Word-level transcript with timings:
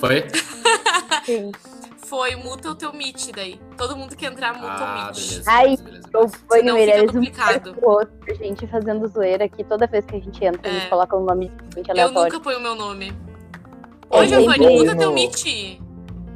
Foi? 0.00 0.24
Sim. 1.24 1.52
Foi, 1.98 2.34
muta 2.34 2.70
o 2.70 2.74
teu 2.74 2.92
Meet 2.92 3.30
daí. 3.36 3.60
Todo 3.76 3.96
mundo 3.96 4.16
que 4.16 4.26
entrar, 4.26 4.52
muta 4.54 4.66
o 4.66 4.70
Ah, 4.70 5.04
Meet. 5.12 5.28
beleza. 5.28 5.50
Ai, 5.50 5.76
beleza, 5.76 6.08
O 6.14 6.28
Senão 6.52 6.74
Meirelles 6.74 7.00
fica 7.02 7.12
um 7.12 7.14
complicado. 7.24 7.74
pro 7.74 7.88
outro, 7.90 8.18
a 8.28 8.34
gente 8.34 8.66
fazendo 8.66 9.06
zoeira 9.06 9.44
aqui. 9.44 9.62
Toda 9.62 9.86
vez 9.86 10.04
que 10.04 10.16
a 10.16 10.20
gente 10.20 10.44
entra, 10.44 10.68
a 10.68 10.72
gente 10.74 10.86
É. 10.86 10.88
coloca 10.88 11.16
um 11.16 11.24
nome 11.24 11.48
muito 11.74 11.86
Eu 11.88 11.92
aleatório. 11.92 12.32
nunca 12.32 12.42
ponho 12.42 12.58
o 12.58 12.62
meu 12.62 12.74
nome. 12.74 13.12
É, 14.10 14.18
Ô, 14.18 14.24
Giovanni, 14.26 14.78
muta 14.78 14.96
teu 14.96 15.08
no- 15.08 15.14
Meet. 15.14 15.80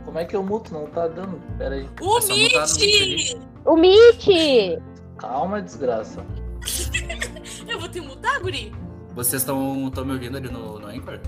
Como 0.04 0.18
é 0.18 0.24
que 0.24 0.36
eu 0.36 0.44
muto? 0.44 0.72
Não 0.72 0.86
tá 0.86 1.08
dando. 1.08 1.40
Pera 1.58 1.74
aí. 1.74 1.88
O 2.00 2.18
É 2.18 2.20
no 2.20 2.28
Meet! 2.28 3.36
O 3.64 3.76
Meet! 3.76 4.78
Calma, 5.18 5.60
desgraça. 5.60 6.24
Eu 7.66 7.80
vou 7.80 7.88
te 7.88 8.00
mutar, 8.00 8.38
guri? 8.40 8.72
Vocês 9.14 9.42
estão 9.42 9.74
me 9.74 10.12
ouvindo 10.12 10.36
ali 10.36 10.48
no, 10.48 10.78
no 10.78 10.86
Anchor? 10.86 11.18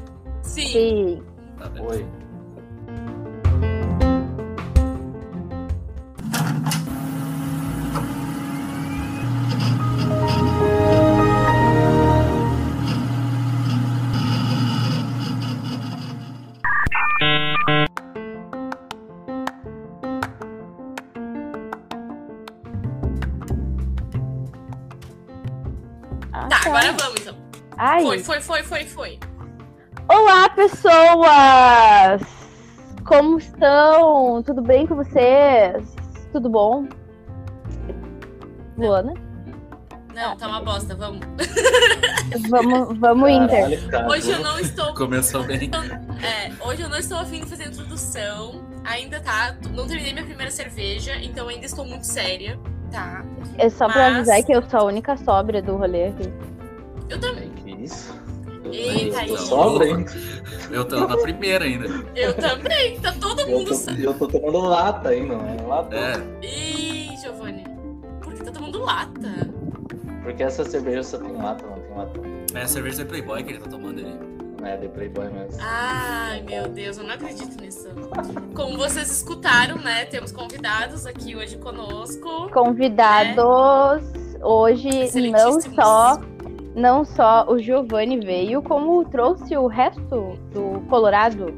Sim. 0.42 0.66
Sim. 0.68 1.22
Tá, 1.58 1.68
beleza. 1.68 1.94
Oi. 1.94 2.06
Estão? 33.66 34.42
Tudo 34.42 34.62
bem 34.62 34.86
com 34.86 34.94
vocês? 34.94 35.94
Tudo 36.32 36.48
bom? 36.48 36.86
Luana? 38.78 39.14
Não, 40.14 40.36
tá 40.36 40.48
uma 40.48 40.62
bosta, 40.62 40.94
vamos. 40.94 41.20
Vamos, 42.50 42.98
vamos 42.98 43.30
Inter. 43.30 43.48
Caralho, 43.48 43.88
cara. 43.88 44.08
Hoje 44.08 44.30
eu 44.32 44.40
não 44.40 44.58
estou. 44.58 44.94
Começou 44.94 45.44
bem. 45.44 45.70
É, 46.16 46.50
hoje 46.66 46.82
eu 46.82 46.88
não 46.88 46.96
estou 46.98 47.18
afim 47.18 47.40
de 47.40 47.46
fazer 47.46 47.68
introdução. 47.68 48.62
Ainda 48.84 49.20
tá. 49.20 49.54
Não 49.72 49.86
terminei 49.86 50.12
minha 50.12 50.24
primeira 50.24 50.50
cerveja, 50.50 51.14
então 51.22 51.46
ainda 51.48 51.66
estou 51.66 51.84
muito 51.84 52.04
séria. 52.04 52.58
Tá. 52.90 53.22
É 53.58 53.68
só 53.68 53.86
pra 53.86 54.10
Mas- 54.10 54.16
avisar 54.16 54.42
que 54.42 54.52
eu 54.52 54.62
sou 54.68 54.80
a 54.80 54.84
única 54.84 55.16
sóbria 55.18 55.62
do 55.62 55.76
rolê 55.76 56.06
aqui. 56.08 56.32
Eu 57.08 57.20
também. 57.20 57.50
Que 57.50 57.70
isso? 57.84 58.12
Eita, 58.72 59.22
eu 59.24 59.28
tô 59.28 59.34
aí. 59.34 59.38
sobra, 59.38 59.86
hein? 59.86 60.04
Eu 60.70 60.84
tô 60.84 61.06
na 61.06 61.16
primeira 61.16 61.64
ainda. 61.64 61.86
Eu 62.14 62.34
também. 62.34 62.98
Tá 63.00 63.12
todo 63.20 63.40
Eu 63.42 63.48
mundo. 63.58 63.70
tô, 63.70 63.90
eu 63.92 64.14
tô 64.14 64.26
tomando 64.28 64.58
lata 64.68 65.08
ainda, 65.10 65.36
não 65.36 65.46
é 65.48 65.62
lata. 65.66 65.96
É, 65.96 66.46
Ih, 66.46 67.16
Giovanni. 67.20 67.64
Por 68.22 68.32
que 68.34 68.42
tá 68.44 68.50
tomando 68.50 68.80
lata? 68.82 69.30
Porque 70.22 70.42
essa 70.42 70.64
cerveja 70.64 71.02
só 71.02 71.18
tem 71.18 71.32
lata, 71.32 71.64
não 71.66 71.78
tem 71.80 71.96
lata. 71.96 72.20
é 72.54 72.62
a 72.62 72.66
cerveja 72.68 72.98
de 72.98 73.04
Playboy 73.08 73.42
que 73.44 73.50
ele 73.52 73.58
tá 73.60 73.70
tomando 73.70 74.00
ali. 74.00 74.18
Não 74.60 74.66
é 74.66 74.76
de 74.76 74.88
Playboy 74.88 75.28
mesmo. 75.28 75.60
Ai, 75.60 76.42
meu 76.42 76.66
Deus, 76.68 76.98
eu 76.98 77.04
não 77.04 77.14
acredito 77.14 77.60
nisso. 77.60 77.88
Como 78.54 78.76
vocês 78.76 79.10
escutaram, 79.10 79.76
né? 79.76 80.06
Temos 80.06 80.32
convidados 80.32 81.06
aqui 81.06 81.36
hoje 81.36 81.56
conosco. 81.58 82.50
Convidados 82.52 84.02
hoje 84.42 84.90
não 85.30 85.60
só 85.60 86.20
não 86.76 87.04
só 87.04 87.44
o 87.48 87.58
Giovanni 87.58 88.20
veio, 88.20 88.62
como 88.62 89.04
trouxe 89.06 89.56
o 89.56 89.66
resto 89.66 90.38
do 90.52 90.80
Colorado. 90.88 91.52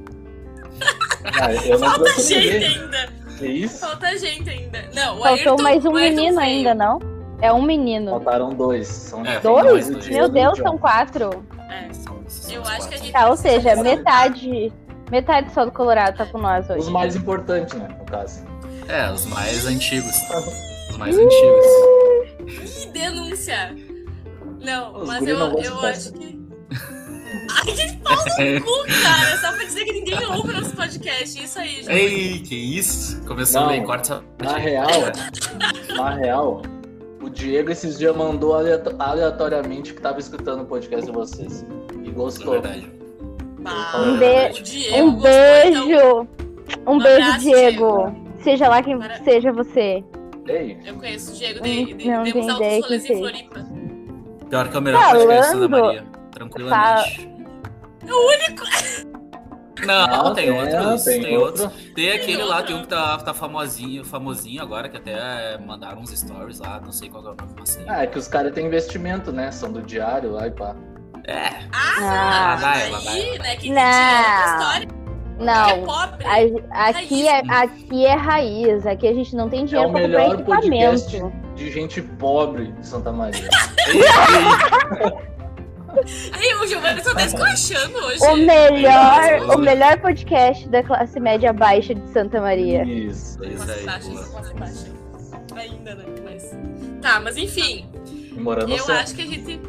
Ah, 1.40 1.52
eu 1.66 1.78
não 1.78 1.90
Falta 1.90 2.10
gente 2.20 2.52
ninguém. 2.52 2.64
ainda. 2.78 3.08
Que 3.38 3.46
isso? 3.46 3.78
Falta 3.80 4.16
gente 4.16 4.48
ainda. 4.48 4.78
Não, 4.94 5.16
o 5.18 5.22
Faltou 5.22 5.26
Ayrton, 5.52 5.62
mais 5.62 5.84
um 5.84 5.92
menino 5.92 6.36
veio. 6.36 6.40
ainda, 6.40 6.74
não? 6.74 6.98
É 7.40 7.52
um 7.52 7.62
menino. 7.62 8.10
Faltaram 8.12 8.48
dois. 8.50 8.86
São 8.88 9.24
É, 9.24 9.38
Dois? 9.40 9.88
dois. 9.90 10.08
Meu 10.08 10.28
Deus, 10.28 10.58
são 10.58 10.76
quatro. 10.78 11.44
É. 11.70 11.92
São- 11.92 12.18
são 12.26 12.54
Eu 12.54 12.62
acho 12.62 12.70
quatro. 12.70 12.88
que 12.88 12.94
a 12.94 12.98
gente- 12.98 13.12
Tá, 13.12 13.28
ou 13.30 13.36
seja, 13.36 13.76
metade. 13.76 14.72
Metade 15.10 15.52
só 15.54 15.64
do 15.64 15.70
Colorado 15.70 16.16
tá 16.18 16.26
com 16.26 16.38
nós 16.38 16.68
hoje. 16.68 16.80
Os 16.80 16.88
mais 16.88 17.14
importantes, 17.16 17.74
né, 17.74 17.88
no 17.98 18.04
caso. 18.06 18.44
É, 18.88 19.10
os 19.12 19.24
mais 19.26 19.66
antigos. 19.66 20.14
Os 20.90 20.96
mais 20.96 21.16
antigos. 21.16 21.66
Que 22.82 22.86
denúncia! 22.90 23.74
Não, 24.60 24.96
Os 25.00 25.06
mas 25.06 25.26
eu, 25.26 25.38
não 25.38 25.58
eu 25.58 25.80
acho 25.80 26.12
que. 26.12 26.38
Ai, 27.50 27.72
que 27.74 27.96
pau 27.98 28.14
no 28.16 28.60
cu, 28.62 28.86
cara! 29.02 29.36
Só 29.40 29.52
pra 29.52 29.64
dizer 29.64 29.84
que 29.84 29.92
ninguém 29.92 30.26
ouve 30.26 30.52
nosso 30.52 30.74
podcast. 30.76 31.42
Isso 31.42 31.58
aí, 31.58 31.68
gente. 31.82 31.90
Ei, 31.90 32.38
que 32.40 32.54
isso? 32.54 33.22
Começou 33.24 33.62
Não, 33.62 33.68
bem, 33.68 33.84
corta 33.84 34.22
essa 34.40 34.52
Na 34.52 34.58
real, 34.58 34.88
na 35.96 36.14
real, 36.14 36.62
o 37.22 37.28
Diego 37.30 37.70
esses 37.70 37.98
dias 37.98 38.14
mandou 38.16 38.54
aleato- 38.54 38.94
aleatoriamente 38.98 39.94
que 39.94 40.00
tava 40.00 40.18
escutando 40.18 40.62
o 40.62 40.66
podcast 40.66 41.06
de 41.06 41.12
vocês. 41.12 41.64
E 42.04 42.08
É 42.08 42.12
gostou. 42.12 42.52
verdade. 42.52 42.90
Bah, 43.60 43.92
Um, 43.96 44.08
É 44.08 44.12
be- 44.12 44.18
verdade. 44.18 44.62
Diego 44.62 44.96
um 45.06 45.12
gostou, 45.14 45.30
então- 45.64 45.86
beijo! 45.88 46.28
Um 46.86 46.92
Um 46.94 46.98
beijo, 46.98 47.22
abraço, 47.22 47.40
Diego. 47.44 48.28
Seja 48.42 48.68
lá 48.68 48.82
quem 48.82 48.98
Para- 48.98 49.22
seja 49.24 49.52
você. 49.52 50.04
Ei, 50.46 50.78
Eu 50.86 50.94
conheço 50.96 51.32
o 51.32 51.34
Diego, 51.34 51.60
de, 51.62 51.94
de, 51.94 52.08
Não 52.08 52.22
demos 52.24 52.48
altos 52.48 52.66
rolês 52.86 53.02
quem 53.04 53.16
em. 53.16 53.18
Floripa. 53.18 53.66
Pior 54.48 54.68
que 54.68 54.76
é 54.76 54.78
o 54.78 54.82
melhor 54.82 55.02
Falando- 55.02 55.26
podcast 55.26 55.56
da 55.60 55.68
Maria. 55.68 56.04
Tranquilamente. 56.32 57.30
É 58.06 58.12
o 58.12 58.28
único. 58.28 58.64
Não, 59.86 60.34
tem 60.34 60.48
é, 60.48 60.52
outros. 60.52 61.04
Tem, 61.04 61.22
tem 61.22 61.36
outros. 61.38 61.64
outro. 61.64 61.78
Tem 61.94 62.10
aquele 62.12 62.42
lá, 62.42 62.62
tem 62.62 62.74
um 62.74 62.82
que 62.82 62.88
tá, 62.88 63.16
tá 63.18 63.32
famosinho, 63.32 64.04
famosinho 64.04 64.60
agora, 64.62 64.88
que 64.88 64.96
até 64.96 65.56
mandaram 65.58 66.00
uns 66.00 66.10
stories 66.10 66.58
lá, 66.58 66.80
não 66.84 66.90
sei 66.90 67.08
qual 67.08 67.22
é 67.24 67.26
o 67.30 67.34
nome, 67.36 67.52
mas. 67.58 67.78
Ah, 67.86 68.02
é 68.02 68.06
que 68.06 68.18
os 68.18 68.26
caras 68.26 68.52
têm 68.52 68.66
investimento, 68.66 69.30
né? 69.30 69.52
São 69.52 69.70
do 69.70 69.80
diário 69.82 70.32
lá 70.32 70.48
e 70.48 70.50
pá. 70.50 70.74
É, 71.28 71.50
Ah, 71.72 71.96
Ela 72.00 72.56
vai, 72.56 72.82
aí, 72.82 72.90
vai. 72.90 73.38
né? 73.38 73.56
Que 73.56 73.70
Não. 73.70 73.82
história. 74.58 74.88
É 75.40 75.44
Não. 75.44 75.84
pobre. 75.84 76.26
A- 76.26 76.88
aqui, 76.88 77.28
é, 77.28 77.38
aqui 77.48 78.06
é 78.06 78.14
raiz. 78.14 78.84
Aqui 78.86 79.06
a 79.06 79.12
gente 79.14 79.36
não 79.36 79.48
tem 79.48 79.62
É 79.62 79.64
dinheiro 79.66 79.90
o 79.90 79.92
pra 79.92 80.02
comprar 80.02 80.18
melhor 80.18 80.44
podcast 80.44 81.16
equipamento. 81.16 81.47
De 81.58 81.70
gente 81.72 82.00
pobre 82.00 82.68
de 82.72 82.86
Santa 82.86 83.12
Maria. 83.12 83.48
Aí 86.32 86.54
o 86.54 86.66
Giovanni 86.66 87.02
só 87.02 87.12
tá 87.12 87.24
esculachando 87.24 87.98
hoje. 87.98 88.22
O 88.22 88.36
melhor, 88.36 89.56
o 89.56 89.58
melhor 89.58 89.98
podcast 90.00 90.68
da 90.68 90.82
classe 90.82 91.18
média 91.18 91.52
baixa 91.52 91.94
de 91.94 92.08
Santa 92.12 92.40
Maria. 92.40 92.84
Isso. 92.84 93.42
Isso 93.44 93.70
aí, 93.70 93.84
baixa, 93.84 94.08
baixa. 94.58 94.86
Ainda, 95.56 95.94
né? 95.96 96.04
Mas... 96.22 96.56
Tá, 97.02 97.18
mas 97.20 97.36
enfim. 97.36 97.90
Morando 98.36 98.70
Eu 98.70 98.94
acho 98.94 99.14
que 99.14 99.22
a 99.22 99.26
gente. 99.26 99.60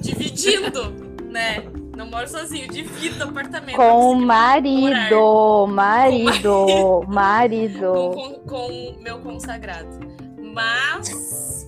Dividindo, 0.00 0.92
né? 1.24 1.64
Não 1.96 2.06
moro 2.06 2.28
sozinho, 2.28 2.68
divido 2.68 3.24
apartamento. 3.24 3.76
Com 3.76 3.82
o 3.82 4.14
Assim, 4.14 4.24
marido, 4.24 5.66
marido, 5.66 7.04
marido. 7.08 7.92
com, 8.14 8.34
com, 8.46 8.48
com 8.48 8.66
o 8.68 9.02
meu 9.02 9.18
consagrado. 9.18 10.09
Mas 10.60 11.66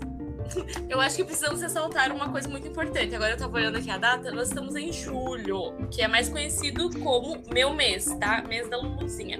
eu 0.88 1.00
acho 1.00 1.16
que 1.16 1.24
precisamos 1.24 1.62
ressaltar 1.62 2.12
uma 2.12 2.28
coisa 2.28 2.46
muito 2.46 2.68
importante. 2.68 3.14
Agora 3.14 3.32
eu 3.32 3.38
tava 3.38 3.56
olhando 3.56 3.78
aqui 3.78 3.90
a 3.90 3.96
data, 3.96 4.30
nós 4.30 4.48
estamos 4.48 4.76
em 4.76 4.92
julho, 4.92 5.74
que 5.90 6.02
é 6.02 6.08
mais 6.08 6.28
conhecido 6.28 6.90
como 7.00 7.42
meu 7.50 7.72
mês, 7.72 8.04
tá? 8.20 8.42
Mês 8.46 8.68
da 8.68 8.76
Luluzinha. 8.76 9.38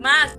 Mas 0.00 0.38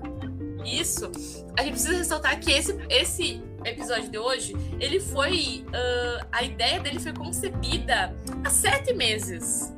isso, 0.65 1.11
a 1.59 1.63
gente 1.63 1.73
precisa 1.73 1.97
ressaltar 1.97 2.39
que 2.39 2.49
esse, 2.51 2.79
esse 2.89 3.43
episódio 3.65 4.09
de 4.09 4.17
hoje, 4.17 4.55
ele 4.79 5.01
foi. 5.01 5.65
ah, 5.73 6.25
a 6.31 6.43
ideia 6.43 6.79
dele 6.79 6.99
foi 7.01 7.11
concebida 7.13 8.15
há 8.45 8.49
sete 8.49 8.93
meses. 8.93 9.73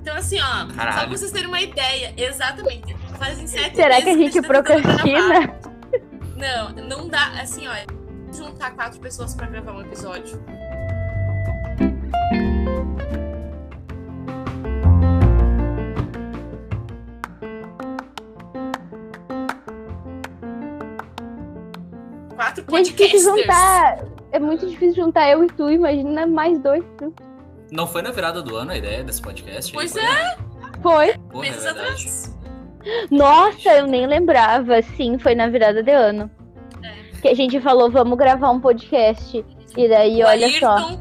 Então, 0.00 0.16
assim, 0.16 0.40
ó, 0.40 0.44
só 0.44 0.66
pra 0.66 0.74
Caralho. 0.76 1.10
vocês 1.10 1.32
terem 1.32 1.48
uma 1.48 1.60
ideia, 1.60 2.14
exatamente. 2.16 2.94
Fazem 3.18 3.46
sete 3.48 3.74
Será 3.74 3.96
meses 4.00 4.04
que 4.04 4.10
a 4.10 4.16
gente 4.16 4.40
tá 4.40 4.46
procrastina? 4.48 5.60
Não, 6.36 6.70
não 6.86 7.08
dá. 7.08 7.40
Assim, 7.40 7.66
ó. 7.66 7.99
Juntar 8.32 8.74
quatro 8.74 9.00
pessoas 9.00 9.34
pra 9.34 9.46
gravar 9.46 9.72
um 9.72 9.80
episódio. 9.80 10.38
Quatro 22.34 22.64
gente 22.70 22.92
que 22.94 23.04
podcasters. 23.08 23.22
juntar. 23.22 24.04
É 24.32 24.38
muito 24.38 24.66
difícil 24.66 25.04
juntar 25.04 25.28
eu 25.30 25.44
e 25.44 25.46
tu, 25.48 25.68
imagina 25.68 26.26
mais 26.26 26.58
dois. 26.60 26.84
Não 27.70 27.86
foi 27.86 28.02
na 28.02 28.10
virada 28.10 28.42
do 28.42 28.56
ano 28.56 28.70
a 28.72 28.76
ideia 28.76 29.02
desse 29.04 29.20
podcast? 29.20 29.72
Pois 29.72 29.92
Foi? 29.92 30.02
é, 30.02 30.36
Foi. 30.82 31.18
Porra, 31.30 31.46
é 31.46 31.50
meses 31.50 31.64
verdade. 31.64 31.80
atrás. 31.80 32.38
Nossa, 33.10 33.68
eu 33.76 33.86
nem 33.86 34.06
lembrava. 34.06 34.80
Sim, 34.96 35.18
foi 35.18 35.34
na 35.34 35.48
virada 35.48 35.82
de 35.82 35.90
ano. 35.90 36.30
Que 37.20 37.28
a 37.28 37.34
gente 37.34 37.60
falou, 37.60 37.90
vamos 37.90 38.16
gravar 38.16 38.50
um 38.50 38.60
podcast. 38.60 39.44
E 39.76 39.88
daí, 39.88 40.22
o 40.22 40.26
olha 40.26 40.48
só. 40.58 40.76
Ayrton 40.76 41.00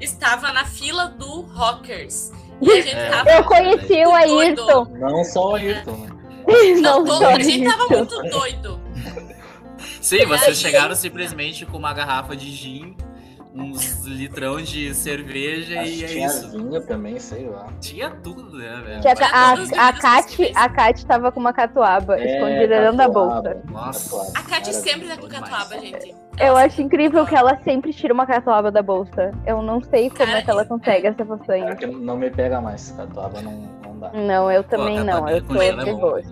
estava 0.00 0.52
na 0.52 0.64
fila 0.64 1.06
do 1.08 1.42
Rockers. 1.42 2.32
E 2.60 2.70
a 2.70 2.74
gente 2.80 2.94
É. 2.96 3.10
tava. 3.10 3.30
Eu 3.30 3.44
conheci 3.44 4.04
o 4.06 4.10
Doido. 4.10 4.62
Ayrton. 4.70 4.84
Não 4.98 5.24
só 5.24 5.50
o 5.52 5.54
Ayrton, 5.56 5.92
né? 5.92 6.08
Não, 6.80 6.80
Não, 6.82 7.04
todo- 7.06 7.18
só 7.18 7.28
a 7.30 7.38
gente 7.40 7.64
tava 7.64 7.88
muito 7.88 8.22
doido. 8.24 8.80
Sim, 10.00 10.26
vocês 10.26 10.58
chegaram 10.60 10.94
simplesmente 10.94 11.64
com 11.64 11.78
uma 11.78 11.92
garrafa 11.94 12.36
de 12.36 12.50
gin, 12.50 12.94
uns 13.54 14.04
litrão 14.04 14.60
de 14.60 14.92
cerveja 14.94 15.80
Acho 15.80 15.90
e 15.92 16.04
é 16.04 16.06
tinha 16.08 16.26
isso. 16.26 16.50
vinho 16.50 16.80
também, 16.84 17.18
sei 17.20 17.48
lá. 17.48 17.68
Tinha 17.80 18.10
tudo, 18.10 18.58
né, 18.58 18.82
velho? 18.84 19.00
Tinha 19.00 19.14
a, 19.32 19.52
a, 19.52 19.56
bebidas 19.56 20.00
Kat, 20.00 20.24
possíveis. 20.24 20.56
a 20.56 21.06
tava 21.06 21.30
com 21.32 21.40
uma 21.40 21.52
catuaba 21.52 22.18
É, 22.18 22.34
escondida 22.34 22.80
dentro 22.80 22.96
da 22.96 23.08
bolsa. 23.08 23.62
Nossa. 23.70 24.38
A 24.38 24.42
Kátia 24.42 24.72
Cara, 24.72 24.72
sempre 24.72 25.08
tá 25.08 25.16
com 25.16 25.28
demais. 25.28 25.48
catuaba, 25.50 25.80
gente. 25.80 26.14
Eu 26.40 26.56
acho 26.56 26.82
incrível 26.82 27.24
que 27.24 27.34
ela 27.36 27.56
sempre 27.62 27.92
tira 27.92 28.12
uma 28.12 28.26
catuaba 28.26 28.72
da 28.72 28.82
bolsa. 28.82 29.30
Eu 29.46 29.62
não 29.62 29.80
sei 29.82 30.10
como 30.10 30.26
Cara, 30.26 30.38
é 30.38 30.42
que 30.42 30.50
ela 30.50 30.64
consegue 30.64 31.06
essa 31.06 31.24
façanha. 31.24 31.76
que 31.76 31.86
não 31.86 32.16
me 32.16 32.30
pega 32.30 32.60
mais. 32.60 32.90
Catuaba 32.90 33.40
não, 33.40 33.52
não 33.52 33.98
dá. 34.00 34.10
Não, 34.12 34.50
eu 34.50 34.64
também 34.64 34.98
Pô, 34.98 35.04
não. 35.04 35.28
Eu 35.28 35.42
tô 35.42 35.54
gelo 35.62 36.18
é. 36.18 36.22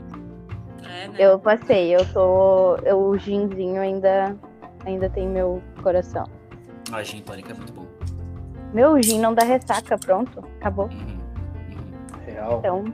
É, 0.84 1.08
né? 1.08 1.14
Eu 1.18 1.38
passei, 1.38 1.94
eu 1.94 2.04
tô. 2.12 2.76
Eu, 2.82 2.98
o 2.98 3.16
ginzinho 3.16 3.80
ainda, 3.80 4.36
ainda 4.84 5.08
tem 5.08 5.28
meu 5.28 5.62
coração. 5.82 6.24
Ah, 6.92 7.02
gin 7.02 7.22
tônica 7.22 7.50
é 7.50 7.54
muito 7.54 7.72
bom. 7.72 7.86
Meu 8.74 9.02
gin 9.02 9.18
não 9.18 9.32
dá 9.32 9.44
ressaca, 9.44 9.96
pronto. 9.96 10.44
Acabou. 10.60 10.86
Uhum, 10.86 11.18
uhum. 11.70 12.24
Real. 12.26 12.58
Então. 12.58 12.84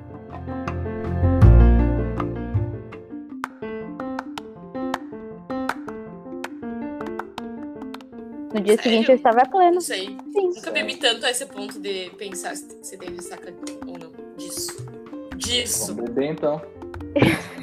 No 8.55 8.61
dia 8.61 8.77
Sério? 8.77 8.83
seguinte 8.83 9.09
eu 9.11 9.17
estava 9.17 9.45
pleno. 9.47 9.75
Não 9.75 9.81
sei. 9.81 10.17
Sim. 10.33 10.49
Nunca 10.55 10.71
bebi 10.71 10.97
tanto 10.97 11.27
a 11.27 11.31
esse 11.31 11.47
ponto 11.47 11.81
de 11.81 12.11
pensar 12.17 12.57
se 12.57 12.79
se 12.81 12.97
tem 12.97 13.11
ressaca 13.11 13.53
ou 13.85 13.99
não. 13.99 14.13
Disso. 14.37 14.77
Disso. 15.37 15.95
Vamos 15.95 16.11
beber 16.11 16.33
então. 16.33 16.63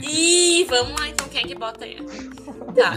Ih, 0.01 0.65
vamos 0.65 0.99
lá 0.99 1.07
então, 1.07 1.27
quem 1.29 1.43
é 1.43 1.47
que 1.47 1.55
bota 1.55 1.85
aí? 1.85 1.97
Tá. 2.75 2.93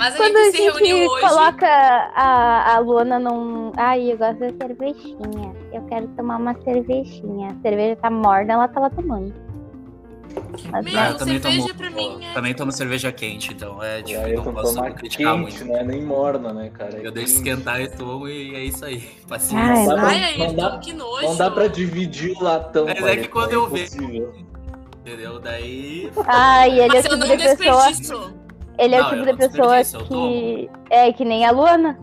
Mas 0.00 0.14
a 0.14 0.16
Quando 0.16 0.36
a 0.36 0.44
gente 0.44 0.56
se 0.56 0.62
reuniu 0.62 0.96
gente 0.96 1.08
hoje. 1.10 1.28
coloca 1.28 1.66
a, 1.68 2.74
a 2.74 2.78
Luana 2.78 3.18
num. 3.18 3.70
Ai, 3.76 4.10
eu 4.12 4.16
gosto 4.16 4.38
da 4.40 4.48
cervejinha. 4.48 5.54
Eu 5.72 5.82
quero 5.82 6.08
tomar 6.16 6.38
uma 6.38 6.54
cervejinha. 6.64 7.48
A 7.48 7.60
cerveja 7.62 7.96
tá 7.96 8.10
morna, 8.10 8.54
ela 8.54 8.66
tá 8.66 8.80
lá 8.80 8.88
tomando. 8.88 9.32
Mas 10.70 10.84
Meu, 10.84 10.94
não. 10.94 11.00
Ah, 11.02 11.08
eu 11.10 11.16
também 11.18 11.40
cerveja 11.42 11.74
tomo, 11.74 11.90
mim 11.96 12.24
é- 12.24 12.32
também 12.34 12.54
tomo 12.54 12.72
cerveja 12.72 13.12
quente, 13.12 13.52
então 13.52 13.82
é 13.82 13.98
E 13.98 14.02
difícil, 14.04 14.26
aí 14.26 14.36
não 14.36 14.44
posso 14.54 14.82
criticar 14.94 15.34
quente, 15.34 15.40
muito. 15.42 15.64
não 15.66 15.76
é 15.76 15.84
nem 15.84 16.02
morna, 16.02 16.52
né, 16.54 16.70
cara? 16.70 16.96
É 16.96 17.06
Eu 17.06 17.10
deixo 17.12 17.34
quente. 17.42 17.48
esquentar 17.50 17.80
e 17.80 17.88
tomo 17.88 18.26
e 18.28 18.54
é 18.54 18.64
isso 18.64 18.84
aí. 18.84 19.02
Ai, 19.04 19.20
Paciência. 19.28 19.64
Não 19.86 19.96
dá 19.96 20.02
Ai, 20.02 20.18
pra- 20.18 20.26
aí, 20.28 20.38
não 20.38 20.54
dá- 20.54 20.78
que 20.78 20.92
nojo. 20.94 21.26
Não 21.26 21.36
dá 21.36 21.50
pra 21.50 21.66
dividir 21.66 22.30
o 22.38 22.42
latão. 22.44 22.86
Mas 22.86 22.96
é 22.96 23.00
pai, 23.02 23.16
que 23.18 23.28
quando 23.28 23.52
eu 23.52 23.68
vejo-. 23.68 24.32
Entendeu? 25.00 25.38
Daí. 25.40 26.10
Ai, 26.26 26.70
ele 26.70 26.80
é 26.82 26.86
Mas 26.88 26.94
o 26.94 26.96
eu 26.96 27.02
tipo 27.02 27.16
não 27.16 27.36
de 27.36 27.56
pessoa. 27.56 28.39
Ele 28.80 28.94
é 28.94 29.00
o 29.00 29.02
Não, 29.02 29.10
tipo 29.10 29.28
eu 29.28 29.36
de 29.36 29.36
pessoa 29.36 30.04
que. 30.06 30.70
É, 30.88 31.12
que 31.12 31.24
nem 31.24 31.44
a 31.44 31.50
Luana. 31.50 31.98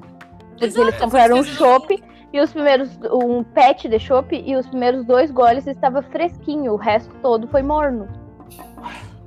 Porque 0.51 0.65
Exato, 0.65 0.87
eles 0.87 0.99
compraram 0.99 1.39
um 1.39 1.43
chopp 1.43 2.03
e 2.31 2.39
os 2.39 2.51
primeiros. 2.51 2.89
um 3.11 3.43
pet 3.43 3.89
de 3.89 3.99
chopp 3.99 4.35
e 4.35 4.55
os 4.55 4.67
primeiros 4.67 5.03
dois 5.03 5.31
goles 5.31 5.65
estava 5.65 6.03
fresquinho. 6.03 6.73
O 6.73 6.77
resto 6.77 7.13
todo 7.21 7.47
foi 7.47 7.63
morno. 7.63 8.07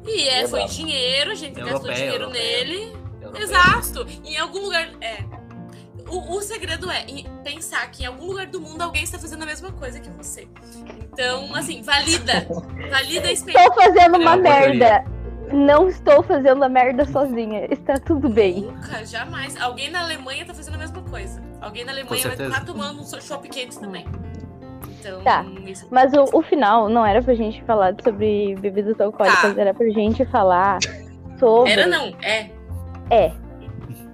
E 0.06 0.28
é, 0.28 0.46
foi 0.46 0.64
dinheiro, 0.66 1.32
a 1.32 1.34
gente 1.34 1.60
gastou 1.60 1.92
dinheiro 1.92 2.24
europeia. 2.24 2.64
nele. 2.64 2.96
Exato. 3.34 4.06
Em 4.24 4.36
algum 4.38 4.60
lugar. 4.60 4.88
É. 5.00 5.24
O, 6.08 6.36
o 6.36 6.40
segredo 6.42 6.88
é 6.90 7.04
pensar 7.44 7.88
que 7.90 8.04
em 8.04 8.06
algum 8.06 8.26
lugar 8.26 8.46
do 8.46 8.60
mundo 8.60 8.82
alguém 8.82 9.02
está 9.02 9.18
fazendo 9.18 9.42
a 9.42 9.46
mesma 9.46 9.72
coisa 9.72 9.98
que 9.98 10.10
você. 10.10 10.48
Então, 11.12 11.52
assim, 11.54 11.82
valida. 11.82 12.46
Valida 12.90 13.28
a 13.28 13.32
experiência. 13.32 13.68
Estou 13.68 13.82
fazendo 13.82 14.18
uma 14.18 14.32
É 14.32 14.36
uma 14.36 14.42
porcaria. 14.42 15.19
Não 15.52 15.88
estou 15.88 16.22
fazendo 16.22 16.62
a 16.62 16.68
merda 16.68 17.04
sozinha. 17.06 17.66
Está 17.70 17.94
tudo 17.94 18.28
bem. 18.28 18.62
Nunca, 18.62 19.04
jamais. 19.04 19.60
Alguém 19.60 19.90
na 19.90 20.00
Alemanha 20.02 20.44
tá 20.44 20.54
fazendo 20.54 20.74
a 20.74 20.78
mesma 20.78 21.02
coisa. 21.02 21.42
Alguém 21.60 21.84
na 21.84 21.92
Alemanha 21.92 22.22
vai 22.28 22.46
estar 22.46 22.64
tomando 22.64 23.00
um 23.00 23.20
chopp 23.20 23.48
quente 23.48 23.78
também. 23.78 24.06
Então, 25.00 25.22
Tá. 25.22 25.44
isso- 25.66 25.86
Mas 25.90 26.12
o, 26.12 26.24
o 26.38 26.42
final 26.42 26.88
não 26.88 27.04
era 27.04 27.22
pra 27.22 27.34
gente 27.34 27.62
falar 27.64 27.94
sobre 28.02 28.54
bebidas 28.56 29.00
alcoólicas, 29.00 29.54
Tá. 29.54 29.60
era 29.60 29.72
pra 29.74 29.86
gente 29.90 30.24
falar 30.26 30.78
sobre. 31.38 31.72
Era 31.72 31.86
não, 31.86 32.12
é. 32.22 32.50
É. 33.10 33.32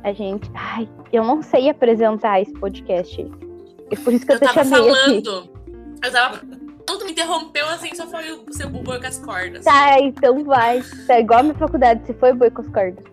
A 0.05 0.13
gente. 0.13 0.49
Ai, 0.55 0.89
eu 1.13 1.25
não 1.25 1.43
sei 1.43 1.69
apresentar 1.69 2.41
esse 2.41 2.53
podcast. 2.55 3.21
É 3.91 3.97
por 3.97 4.13
isso 4.13 4.25
que 4.25 4.33
eu, 4.33 4.37
Eu 4.37 4.41
te 4.41 4.47
tava 4.55 4.65
chamei 4.65 4.81
aqui. 4.91 5.01
falando. 5.01 5.51
Eu 6.05 6.13
tava. 6.13 6.41
Tu 6.87 7.05
me 7.05 7.13
interrompeu 7.13 7.69
assim, 7.69 7.95
só 7.95 8.07
foi 8.07 8.33
o 8.33 8.53
seu 8.53 8.69
boi 8.71 9.01
com 9.01 9.07
as 9.07 9.19
cordas. 9.19 9.65
Tá, 9.65 9.99
então 10.01 10.45
vai. 10.45 10.83
Tá 11.07 11.19
igual 11.19 11.41
a 11.41 11.43
minha 11.43 11.55
faculdade, 11.55 12.07
se 12.07 12.15
foi 12.15 12.33
boi 12.33 12.51
com 12.51 12.63
as 12.63 12.69
cordas. 12.69 13.05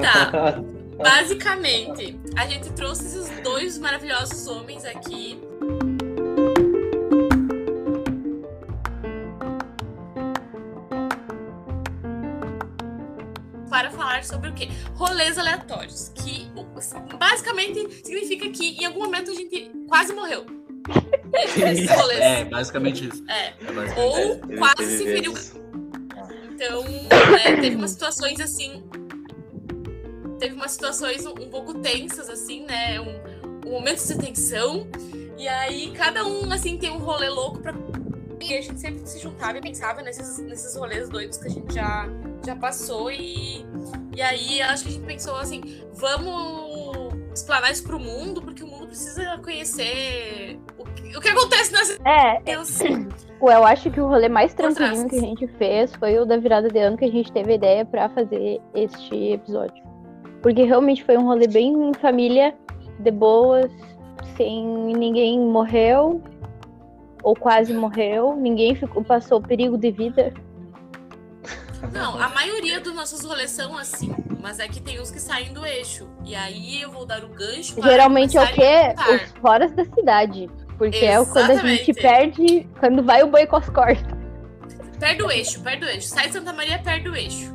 Tá. 0.00 0.60
Basicamente, 0.96 2.18
a 2.36 2.46
gente 2.46 2.70
trouxe 2.72 3.06
esses 3.06 3.30
dois 3.42 3.78
maravilhosos 3.78 4.46
homens 4.46 4.84
aqui. 4.84 5.40
Para 13.70 13.90
falar 13.90 14.24
sobre 14.24 14.50
o 14.50 14.54
quê? 14.54 14.68
Rolês 14.94 15.38
aleatórios. 15.38 16.10
Que 16.14 16.50
basicamente 17.18 18.04
significa 18.04 18.48
que 18.50 18.82
em 18.82 18.84
algum 18.84 19.04
momento 19.04 19.30
a 19.30 19.34
gente 19.34 19.70
quase 19.88 20.12
morreu. 20.12 20.44
Rolês. 21.96 22.20
É, 22.20 22.44
basicamente 22.44 23.08
isso. 23.08 23.24
É. 23.28 23.48
É 23.48 23.72
basicamente 23.72 23.98
Ou 23.98 24.18
isso. 24.18 24.58
Quase 24.58 24.98
se 24.98 25.04
feriu 25.04 25.34
então, 26.60 26.82
né, 26.82 27.56
teve 27.58 27.74
umas 27.74 27.92
situações 27.92 28.38
assim. 28.38 28.84
Teve 30.38 30.54
umas 30.54 30.72
situações 30.72 31.24
um, 31.24 31.30
um 31.30 31.48
pouco 31.48 31.72
tensas, 31.80 32.28
assim, 32.28 32.66
né? 32.66 33.00
Um, 33.00 33.66
um 33.66 33.70
momento 33.70 34.06
de 34.06 34.18
tensão. 34.18 34.86
E 35.38 35.48
aí, 35.48 35.90
cada 35.92 36.26
um, 36.26 36.52
assim, 36.52 36.76
tem 36.76 36.90
um 36.90 36.98
rolê 36.98 37.30
louco 37.30 37.60
pra. 37.60 37.72
E 38.42 38.54
a 38.54 38.60
gente 38.60 38.78
sempre 38.78 39.06
se 39.06 39.18
juntava 39.18 39.56
e 39.56 39.60
pensava 39.62 40.02
nesses, 40.02 40.38
nesses 40.38 40.76
rolês 40.76 41.08
doidos 41.08 41.38
que 41.38 41.46
a 41.46 41.50
gente 41.50 41.74
já, 41.74 42.06
já 42.44 42.54
passou. 42.56 43.10
E, 43.10 43.64
e 44.14 44.20
aí, 44.20 44.60
acho 44.60 44.84
que 44.84 44.90
a 44.90 44.92
gente 44.92 45.06
pensou 45.06 45.36
assim: 45.36 45.62
vamos 45.94 47.14
explanar 47.34 47.72
isso 47.72 47.84
pro 47.84 47.98
mundo, 47.98 48.42
porque 48.42 48.62
o 48.62 48.66
mundo 48.66 48.69
precisa 48.90 49.38
conhecer 49.38 50.58
o 50.76 50.84
que, 50.84 51.16
o 51.16 51.20
que 51.20 51.28
acontece 51.28 51.72
nas. 51.72 51.98
É, 52.04 52.40
Deus. 52.42 52.80
eu 53.40 53.64
acho 53.64 53.90
que 53.90 54.00
o 54.00 54.08
rolê 54.08 54.28
mais 54.28 54.52
trás. 54.52 54.76
que 54.76 55.16
a 55.16 55.20
gente 55.20 55.46
fez 55.58 55.94
foi 55.94 56.18
o 56.18 56.26
da 56.26 56.36
virada 56.36 56.68
de 56.68 56.78
ano 56.78 56.96
que 56.96 57.04
a 57.04 57.10
gente 57.10 57.32
teve 57.32 57.52
a 57.52 57.54
ideia 57.54 57.84
pra 57.84 58.08
fazer 58.08 58.60
este 58.74 59.32
episódio. 59.32 59.82
Porque 60.42 60.64
realmente 60.64 61.04
foi 61.04 61.16
um 61.16 61.24
rolê 61.24 61.46
bem 61.46 61.72
em 61.72 61.94
família, 61.94 62.54
de 62.98 63.10
boas, 63.10 63.70
sem 64.36 64.66
ninguém 64.66 65.38
morreu 65.38 66.20
ou 67.22 67.36
quase 67.36 67.72
morreu, 67.72 68.34
ninguém 68.34 68.74
ficou, 68.74 69.04
passou 69.04 69.40
perigo 69.40 69.76
de 69.76 69.90
vida. 69.90 70.32
Não, 71.92 72.20
a 72.20 72.28
maioria 72.28 72.80
dos 72.80 72.94
nossos 72.94 73.24
rolês 73.24 73.50
são 73.50 73.76
assim, 73.76 74.14
mas 74.40 74.58
é 74.58 74.68
que 74.68 74.80
tem 74.80 75.00
uns 75.00 75.10
que 75.10 75.20
saem 75.20 75.52
do 75.52 75.64
eixo. 75.64 76.08
E 76.24 76.34
aí 76.34 76.80
eu 76.80 76.90
vou 76.90 77.06
dar 77.06 77.24
o 77.24 77.28
gancho 77.28 77.74
para 77.74 77.90
Geralmente 77.90 78.36
é 78.36 78.42
o 78.42 78.52
quê? 78.52 78.94
Os 79.14 79.40
fora 79.40 79.68
da 79.68 79.84
cidade. 79.84 80.50
Porque 80.76 81.04
é 81.04 81.20
o 81.20 81.26
quando 81.26 81.50
a 81.50 81.56
gente 81.56 81.90
Exatamente. 81.90 81.94
perde, 81.94 82.68
quando 82.78 83.02
vai 83.02 83.22
o 83.22 83.26
boi 83.26 83.46
com 83.46 83.56
as 83.56 83.68
cordas. 83.68 84.02
Perde 84.98 85.22
o 85.22 85.30
eixo, 85.30 85.62
perde 85.62 85.84
o 85.84 85.88
eixo. 85.88 86.08
Sai 86.08 86.28
de 86.28 86.34
Santa 86.34 86.52
Maria, 86.52 86.78
perde 86.78 87.08
o 87.08 87.16
eixo. 87.16 87.54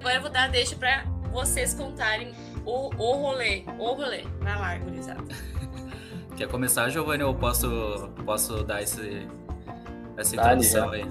Agora 0.00 0.16
eu 0.16 0.20
vou 0.20 0.30
dar 0.30 0.44
a 0.44 0.48
deixa 0.48 0.76
pra 0.76 1.04
vocês 1.32 1.74
contarem 1.74 2.32
o, 2.64 2.90
o 2.96 3.12
rolê. 3.16 3.62
O 3.78 3.92
rolê. 3.92 4.24
Vai 4.40 4.58
lá, 4.58 4.78
gurizada. 4.78 5.24
Quer 6.36 6.48
começar, 6.48 6.90
Giovanni, 6.90 7.24
ou 7.24 7.34
posso, 7.34 8.10
posso 8.24 8.62
dar 8.64 8.82
esse, 8.82 9.26
essa 10.16 10.36
introdução 10.36 10.90
aí? 10.90 11.04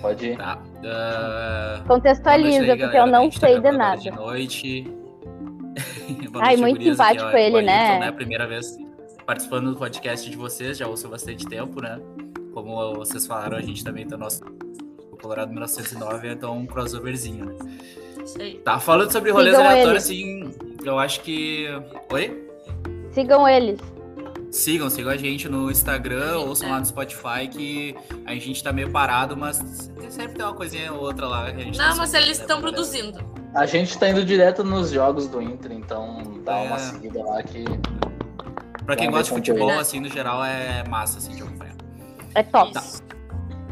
Pode 0.00 0.26
ir. 0.26 0.36
Tá. 0.36 0.58
Ah, 0.84 1.82
Contextualiza, 1.86 2.60
aí, 2.60 2.66
porque 2.66 2.82
galera. 2.82 2.98
eu 2.98 3.06
não 3.06 3.26
A 3.26 3.30
tá 3.30 3.38
sei 3.38 3.54
de 3.54 3.60
gravando 3.60 3.82
agora 3.82 3.96
nada. 3.96 4.00
De 4.00 4.10
noite. 4.10 4.94
Ai, 6.40 6.56
muito 6.56 6.82
simpático 6.82 7.26
Aqui 7.26 7.36
é 7.36 7.46
ele, 7.46 7.56
o 7.56 7.58
Ayrton, 7.58 8.00
né? 8.00 8.12
Primeira 8.12 8.46
vez 8.46 8.76
participando 9.26 9.70
do 9.70 9.76
podcast 9.76 10.28
de 10.28 10.36
vocês, 10.36 10.76
já 10.76 10.88
ouço 10.88 11.06
há 11.06 11.10
bastante 11.10 11.46
tempo, 11.46 11.80
né? 11.80 12.00
Como 12.52 12.94
vocês 12.94 13.26
falaram, 13.26 13.56
a 13.56 13.60
gente 13.60 13.84
também 13.84 14.04
tá 14.04 14.16
no 14.16 14.24
nosso 14.24 14.42
o 15.12 15.16
Colorado 15.16 15.52
1909, 15.52 16.32
então 16.32 16.58
um 16.58 16.66
crossoverzinho, 16.66 17.44
né? 17.44 17.54
Isso 18.24 18.42
aí. 18.42 18.54
Tá, 18.58 18.80
falando 18.80 19.12
sobre 19.12 19.30
rolês 19.30 19.54
aleatórios, 19.54 20.02
assim, 20.02 20.52
eu 20.84 20.98
acho 20.98 21.20
que... 21.20 21.66
Oi? 22.12 22.44
Sigam 23.12 23.46
eles. 23.46 23.78
Sigam, 24.50 24.90
sigam 24.90 25.12
a 25.12 25.16
gente 25.16 25.48
no 25.48 25.70
Instagram, 25.70 26.38
ouçam 26.38 26.68
lá 26.70 26.80
no 26.80 26.84
Spotify 26.86 27.46
que 27.50 27.94
a 28.26 28.34
gente 28.34 28.62
tá 28.62 28.72
meio 28.72 28.90
parado, 28.90 29.36
mas 29.36 29.56
sempre 30.08 30.34
tem 30.34 30.44
uma 30.44 30.54
coisinha 30.54 30.92
ou 30.92 31.00
outra 31.02 31.26
lá 31.28 31.52
que 31.52 31.60
a 31.60 31.64
gente 31.64 31.78
tá 31.78 31.88
Não, 31.90 31.96
mas 31.96 32.10
soltando, 32.10 32.26
eles 32.26 32.38
né, 32.38 32.44
estão 32.44 32.60
galera. 32.60 32.76
produzindo. 32.76 33.40
A 33.54 33.66
gente 33.66 33.98
tá 33.98 34.08
indo 34.10 34.24
direto 34.24 34.64
nos 34.64 34.90
jogos 34.90 35.28
do 35.28 35.40
Inter, 35.40 35.72
então 35.72 36.40
dá 36.44 36.58
É. 36.58 36.66
uma 36.66 36.78
seguida 36.78 37.22
lá 37.24 37.42
que. 37.42 37.64
Pra 37.64 38.84
Pra 38.86 38.96
quem 38.96 39.08
gosta 39.10 39.24
de 39.24 39.30
futebol, 39.30 39.70
assim, 39.78 40.00
no 40.00 40.08
geral, 40.08 40.44
é 40.44 40.82
massa, 40.88 41.18
assim, 41.18 41.34
de 41.36 41.42
acompanhar. 41.42 41.76
É 42.34 42.42
top. 42.42 42.72
Tá. 42.72 42.82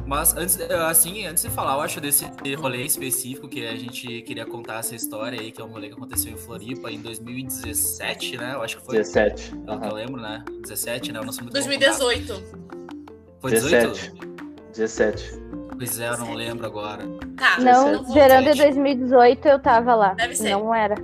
Mas 0.09 0.35
antes, 0.35 0.59
assim, 0.89 1.27
antes 1.27 1.43
de 1.43 1.51
falar, 1.51 1.75
eu 1.75 1.83
acho 1.83 2.01
desse 2.01 2.25
rolê 2.57 2.83
específico 2.83 3.47
que 3.47 3.67
a 3.67 3.77
gente 3.77 4.23
queria 4.23 4.47
contar 4.47 4.79
essa 4.79 4.95
história 4.95 5.39
aí, 5.39 5.53
que 5.53 5.61
é 5.61 5.65
um 5.65 5.69
rolê 5.69 5.89
que 5.89 5.95
aconteceu 5.95 6.33
em 6.33 6.37
Floripa 6.37 6.91
em 6.91 6.99
2017, 7.01 8.39
né? 8.39 8.55
Eu 8.55 8.63
acho 8.63 8.79
que 8.79 8.87
foi. 8.87 8.97
17. 8.97 9.51
Pelo 9.51 9.63
que 9.65 9.71
eu 9.71 9.75
Aham. 9.75 9.93
lembro, 9.93 10.21
né? 10.23 10.43
17, 10.63 11.13
né? 11.13 11.19
Eu 11.19 11.25
não 11.25 11.33
sou 11.33 11.45
muito 11.45 11.53
bom 11.53 11.63
com 11.63 11.79
datas. 11.79 11.99
2018. 11.99 12.59
Foi 13.41 13.51
18? 13.51 13.89
17. 13.91 14.29
17. 14.73 15.43
Pois 15.77 16.01
é, 16.01 16.09
eu 16.09 16.17
não 16.19 16.33
lembro 16.33 16.65
agora. 16.67 17.05
Tá, 17.37 17.61
Não, 17.61 18.03
vou- 18.03 18.15
verão 18.15 18.39
de 18.39 18.45
17. 18.47 18.57
2018 18.75 19.47
eu 19.47 19.59
tava 19.61 19.95
lá. 19.95 20.15
Deve 20.15 20.35
ser. 20.35 20.51
Não 20.53 20.75
era 20.75 20.95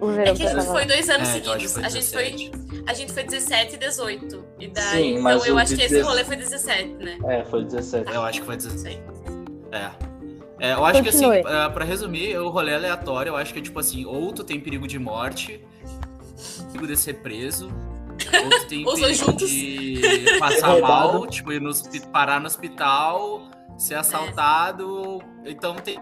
o 0.00 0.06
verão 0.08 0.32
É 0.32 0.36
que 0.36 0.42
a 0.46 0.48
gente 0.54 0.66
foi 0.66 0.84
dois 0.86 1.08
anos 1.10 1.28
É, 1.28 1.36
então 1.38 1.52
seguidos. 1.52 1.74
foi 1.74 1.84
A 1.84 1.88
gente 1.90 2.10
foi, 2.10 2.30
17. 2.32 2.84
a 2.86 2.94
gente 2.94 3.12
foi 3.12 3.22
17 3.24 3.74
e 3.74 3.78
18. 3.78 4.43
E 4.58 4.68
daí, 4.68 4.84
Sim, 5.02 5.10
então 5.12 5.22
mas 5.22 5.46
eu 5.46 5.54
o 5.54 5.58
acho 5.58 5.74
que 5.76 5.82
esse 5.82 5.94
10 5.94 6.06
rolê 6.06 6.24
foi 6.24 6.36
17, 6.36 6.88
né? 6.94 7.18
É, 7.28 7.44
foi 7.44 7.64
17. 7.64 8.12
Eu 8.12 8.22
acho 8.22 8.40
que 8.40 8.46
foi 8.46 8.56
Não 8.56 8.62
17. 8.62 8.82
sei. 8.82 9.02
É. 9.72 9.90
É, 10.60 10.72
eu 10.74 10.84
acho 10.84 11.02
que 11.02 11.10
Continue. 11.10 11.40
assim, 11.40 11.48
é, 11.48 11.68
pra 11.68 11.84
resumir, 11.84 12.38
o 12.38 12.48
rolê 12.48 12.74
aleatório, 12.74 13.30
eu 13.30 13.36
acho 13.36 13.52
que 13.52 13.58
é 13.58 13.62
tipo 13.62 13.78
assim, 13.80 14.04
ou 14.06 14.32
tu 14.32 14.44
tem 14.44 14.60
perigo 14.60 14.86
de 14.86 14.98
morte, 14.98 15.60
perigo 16.70 16.86
de 16.86 16.96
ser 16.96 17.14
preso, 17.14 17.66
ou 17.68 18.50
tu 18.60 18.66
tem 18.68 18.84
dois 18.84 19.00
perigo 19.00 19.14
juntos. 19.26 19.50
de 19.50 20.00
passar 20.38 20.68
Roubado. 20.68 21.12
mal, 21.18 21.26
tipo, 21.26 21.52
ir 21.52 21.60
no, 21.60 21.72
parar 22.12 22.38
no 22.40 22.46
hospital, 22.46 23.50
ser 23.76 23.96
assaltado. 23.96 25.20
Então 25.44 25.74
tem. 25.74 25.98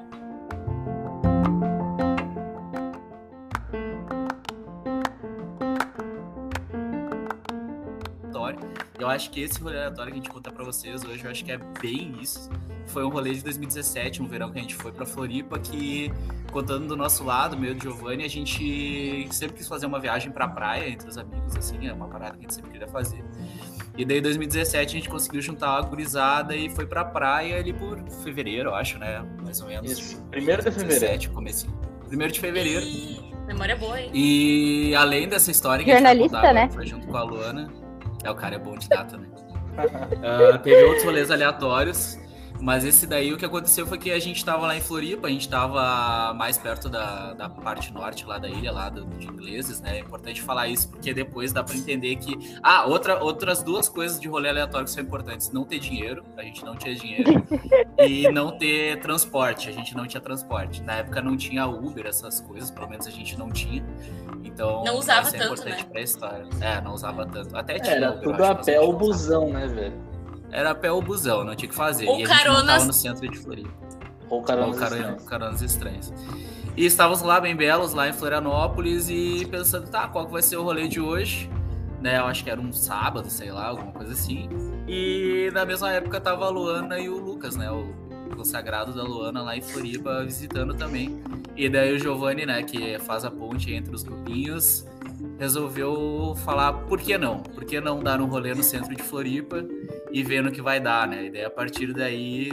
Eu 9.03 9.09
acho 9.09 9.31
que 9.31 9.41
esse 9.41 9.61
rolê 9.61 9.79
aleatório 9.79 10.13
que 10.13 10.19
a 10.21 10.23
gente 10.23 10.31
conta 10.31 10.53
pra 10.53 10.63
vocês 10.63 11.03
hoje, 11.03 11.25
eu 11.25 11.31
acho 11.33 11.45
que 11.45 11.51
é 11.51 11.59
bem 11.59 12.15
isso. 12.23 12.49
Foi 12.87 13.05
um 13.05 13.09
rolê 13.09 13.35
de 13.35 13.43
2017, 13.43 14.23
um 14.23 14.29
verão 14.29 14.53
que 14.53 14.61
a 14.61 14.63
gente 14.63 14.77
foi 14.77 14.93
pra 14.93 15.05
Floripa, 15.05 15.59
que, 15.59 16.13
contando 16.53 16.87
do 16.87 16.97
nosso 16.97 17.25
lado, 17.25 17.59
meu 17.59 17.73
e 17.73 17.75
do 17.75 17.83
Giovanni, 17.83 18.23
a 18.25 18.29
gente 18.29 19.27
sempre 19.33 19.57
quis 19.57 19.67
fazer 19.67 19.87
uma 19.87 19.99
viagem 19.99 20.31
pra 20.31 20.47
praia 20.47 20.89
entre 20.89 21.09
os 21.09 21.19
amigos, 21.19 21.57
assim, 21.57 21.85
é 21.89 21.93
uma 21.93 22.07
parada 22.07 22.35
que 22.35 22.39
a 22.39 22.43
gente 22.43 22.55
sempre 22.55 22.71
queria 22.71 22.87
fazer. 22.87 23.25
E 23.99 24.05
daí, 24.05 24.19
em 24.19 24.23
2017, 24.23 24.97
a 24.97 24.99
gente 25.01 25.09
conseguiu 25.09 25.43
juntar 25.43 25.79
a 25.79 25.81
gurizada 25.81 26.55
e 26.55 26.71
foi 26.71 26.87
pra 26.87 27.05
praia 27.05 27.57
ali 27.57 27.73
por 27.73 27.99
fevereiro, 28.23 28.71
eu 28.71 28.75
acho, 28.77 29.01
né? 29.01 29.21
Mais 29.43 29.61
ou 29.61 29.67
menos. 29.67 29.91
Isso. 29.91 30.23
Primeiro 30.31 30.63
de 30.63 30.71
fevereiro. 30.71 31.01
17, 31.01 31.31
comecinho. 31.31 31.77
Primeiro 32.07 32.33
de 32.33 32.39
fevereiro. 32.39 32.85
Ih, 32.85 33.35
memória 33.49 33.75
boa, 33.75 34.01
hein? 34.01 34.13
E 34.15 34.95
além 34.95 35.29
dessa 35.29 35.51
história 35.51 35.85
que 35.85 35.91
a 35.91 35.97
gente 35.97 36.05
vai 36.05 36.15
Jornalista, 36.15 36.37
contar 36.37 36.55
né? 36.55 36.71
foi 36.73 36.87
junto 36.87 37.09
com 37.09 37.17
a 37.17 37.23
Luana. 37.25 37.82
É, 38.25 38.31
o 38.31 38.35
cara 38.35 38.55
é 38.57 38.59
bom 38.59 38.77
de 38.77 38.89
data, 38.89 39.17
né? 39.17 39.27
Ah, 40.23 40.59
teve 40.59 40.85
outros 40.85 41.03
rolês 41.05 41.31
aleatórios, 41.31 42.19
mas 42.63 42.85
esse 42.85 43.09
daí 43.09 43.33
o 43.33 43.37
que 43.37 43.45
aconteceu 43.45 43.85
foi 43.85 43.99
que 43.99 44.13
a 44.13 44.21
gente 44.21 44.45
tava 44.45 44.69
lá 44.69 44.77
em 44.77 44.81
Floripa, 44.81 45.27
a 45.27 45.31
gente 45.31 45.49
tava 45.49 46.33
mais 46.35 46.57
perto 46.57 46.89
da, 46.89 47.35
da 47.35 47.49
parte 47.51 47.93
norte 47.93 48.25
lá 48.25 48.39
da 48.39 48.49
ilha, 48.49 48.71
lá 48.71 48.89
do, 48.89 49.05
de 49.05 49.27
ingleses, 49.27 49.81
né? 49.81 49.97
É 49.97 49.99
importante 49.99 50.41
falar 50.41 50.69
isso 50.69 50.89
porque 50.89 51.13
depois 51.13 51.53
dá 51.53 51.65
pra 51.65 51.75
entender 51.75 52.15
que. 52.15 52.57
Ah, 52.63 52.87
outra, 52.87 53.21
outras 53.21 53.65
duas 53.65 53.89
coisas 53.89 54.21
de 54.21 54.29
rolê 54.29 54.49
aleatório 54.49 54.85
que 54.85 54.93
são 54.93 55.03
importantes: 55.03 55.51
não 55.51 55.65
ter 55.65 55.81
dinheiro, 55.81 56.25
a 56.37 56.43
gente 56.45 56.65
não 56.65 56.77
tinha 56.77 56.95
dinheiro, 56.95 57.45
e 57.99 58.31
não 58.31 58.57
ter 58.57 59.01
transporte, 59.01 59.69
a 59.69 59.73
gente 59.73 59.97
não 59.97 60.07
tinha 60.07 60.21
transporte. 60.21 60.83
Na 60.83 60.99
época 60.99 61.21
não 61.21 61.37
tinha 61.37 61.67
Uber, 61.67 62.07
essas 62.07 62.41
coisas, 62.41 62.71
pelo 62.71 62.89
menos 62.89 63.09
a 63.09 63.11
gente 63.11 63.37
não 63.37 63.51
tinha. 63.51 63.85
Então, 64.45 64.85
Não 64.85 64.99
usava 64.99 65.27
isso 65.27 65.37
é 65.37 65.39
tanto, 65.41 65.55
importante 65.55 65.83
né? 65.83 65.89
pra 65.91 66.01
história. 66.01 66.47
É, 66.61 66.81
não 66.81 66.93
usava 66.95 67.27
tanto. 67.27 67.57
Até 67.57 67.81
tinha. 67.81 67.97
Era 67.97 68.11
Uber, 68.13 68.23
tudo 68.23 68.45
a 68.45 68.55
pé 68.55 68.79
ou 68.81 68.93
busão, 68.93 69.49
né, 69.51 69.67
velho? 69.67 70.12
Era 70.53 70.75
pé 70.75 70.93
ou 70.93 71.01
busão, 71.03 71.43
não 71.45 71.55
tinha 71.57 71.67
o 71.67 71.71
que 71.71 71.75
fazer. 71.77 72.07
Ou 72.07 72.21
e 72.21 72.25
a 72.25 72.27
gente 72.27 72.37
não 72.37 72.45
caronas- 72.55 72.67
tava 72.75 72.85
no 72.85 72.93
centro 72.93 73.29
de 73.29 73.39
Floripa. 73.39 73.71
Ou 74.29 74.43
carona 74.43 74.67
Ou 74.69 74.75
carona- 74.75 75.17
caronas 75.27 75.63
estranhas. 75.63 76.13
E 76.77 76.87
estávamos 76.87 77.23
lá 77.23 77.41
bem 77.41 77.57
belos, 77.57 77.93
lá 77.93 78.09
em 78.09 78.13
Florianópolis, 78.13 79.09
e 79.11 79.47
pensando, 79.51 79.89
tá, 79.91 80.09
qual 80.09 80.27
que 80.27 80.33
vai 80.33 80.43
ser 80.43 80.57
o 80.57 80.63
rolê 80.63 80.89
de 80.89 81.01
hoje? 81.01 81.51
Né, 82.01 82.19
eu 82.19 82.25
acho 82.27 82.43
que 82.43 82.51
era 82.51 82.61
um 82.61 82.73
sábado, 82.73 83.31
sei 83.31 83.51
lá, 83.53 83.67
alguma 83.69 83.93
coisa 83.93 84.13
assim. 84.13 84.49
E 84.89 85.51
na 85.55 85.65
mesma 85.65 85.91
época 85.93 86.21
tava 86.21 86.47
a 86.47 86.49
Luana 86.49 86.99
e 86.99 87.09
o 87.09 87.17
Lucas, 87.17 87.55
né? 87.57 87.71
O 87.71 87.95
consagrado 88.35 88.93
da 88.93 89.03
Luana 89.03 89.43
lá 89.43 89.57
em 89.57 89.63
Floripa 89.63 90.25
visitando 90.25 90.75
também. 90.75 91.23
E 91.57 91.69
daí 91.69 91.95
o 91.95 91.99
Giovanni, 91.99 92.47
né, 92.47 92.63
que 92.63 92.99
faz 93.01 93.25
a 93.25 93.31
ponte 93.31 93.73
entre 93.73 93.95
os 93.95 94.03
grupinhos, 94.03 94.87
resolveu 95.39 96.35
falar 96.45 96.73
por 96.73 97.01
que 97.01 97.17
não? 97.19 97.41
Por 97.41 97.65
que 97.65 97.81
não 97.81 98.01
dar 98.03 98.21
um 98.21 98.27
rolê 98.27 98.55
no 98.55 98.63
centro 98.63 98.95
de 98.95 99.03
Floripa 99.03 99.65
e 100.11 100.23
ver 100.23 100.43
no 100.43 100.51
que 100.51 100.63
vai 100.63 100.81
dar, 100.81 101.07
né? 101.07 101.27
E 101.27 101.31
daí 101.31 101.45
a 101.45 101.51
partir 101.51 101.93
daí 101.93 102.51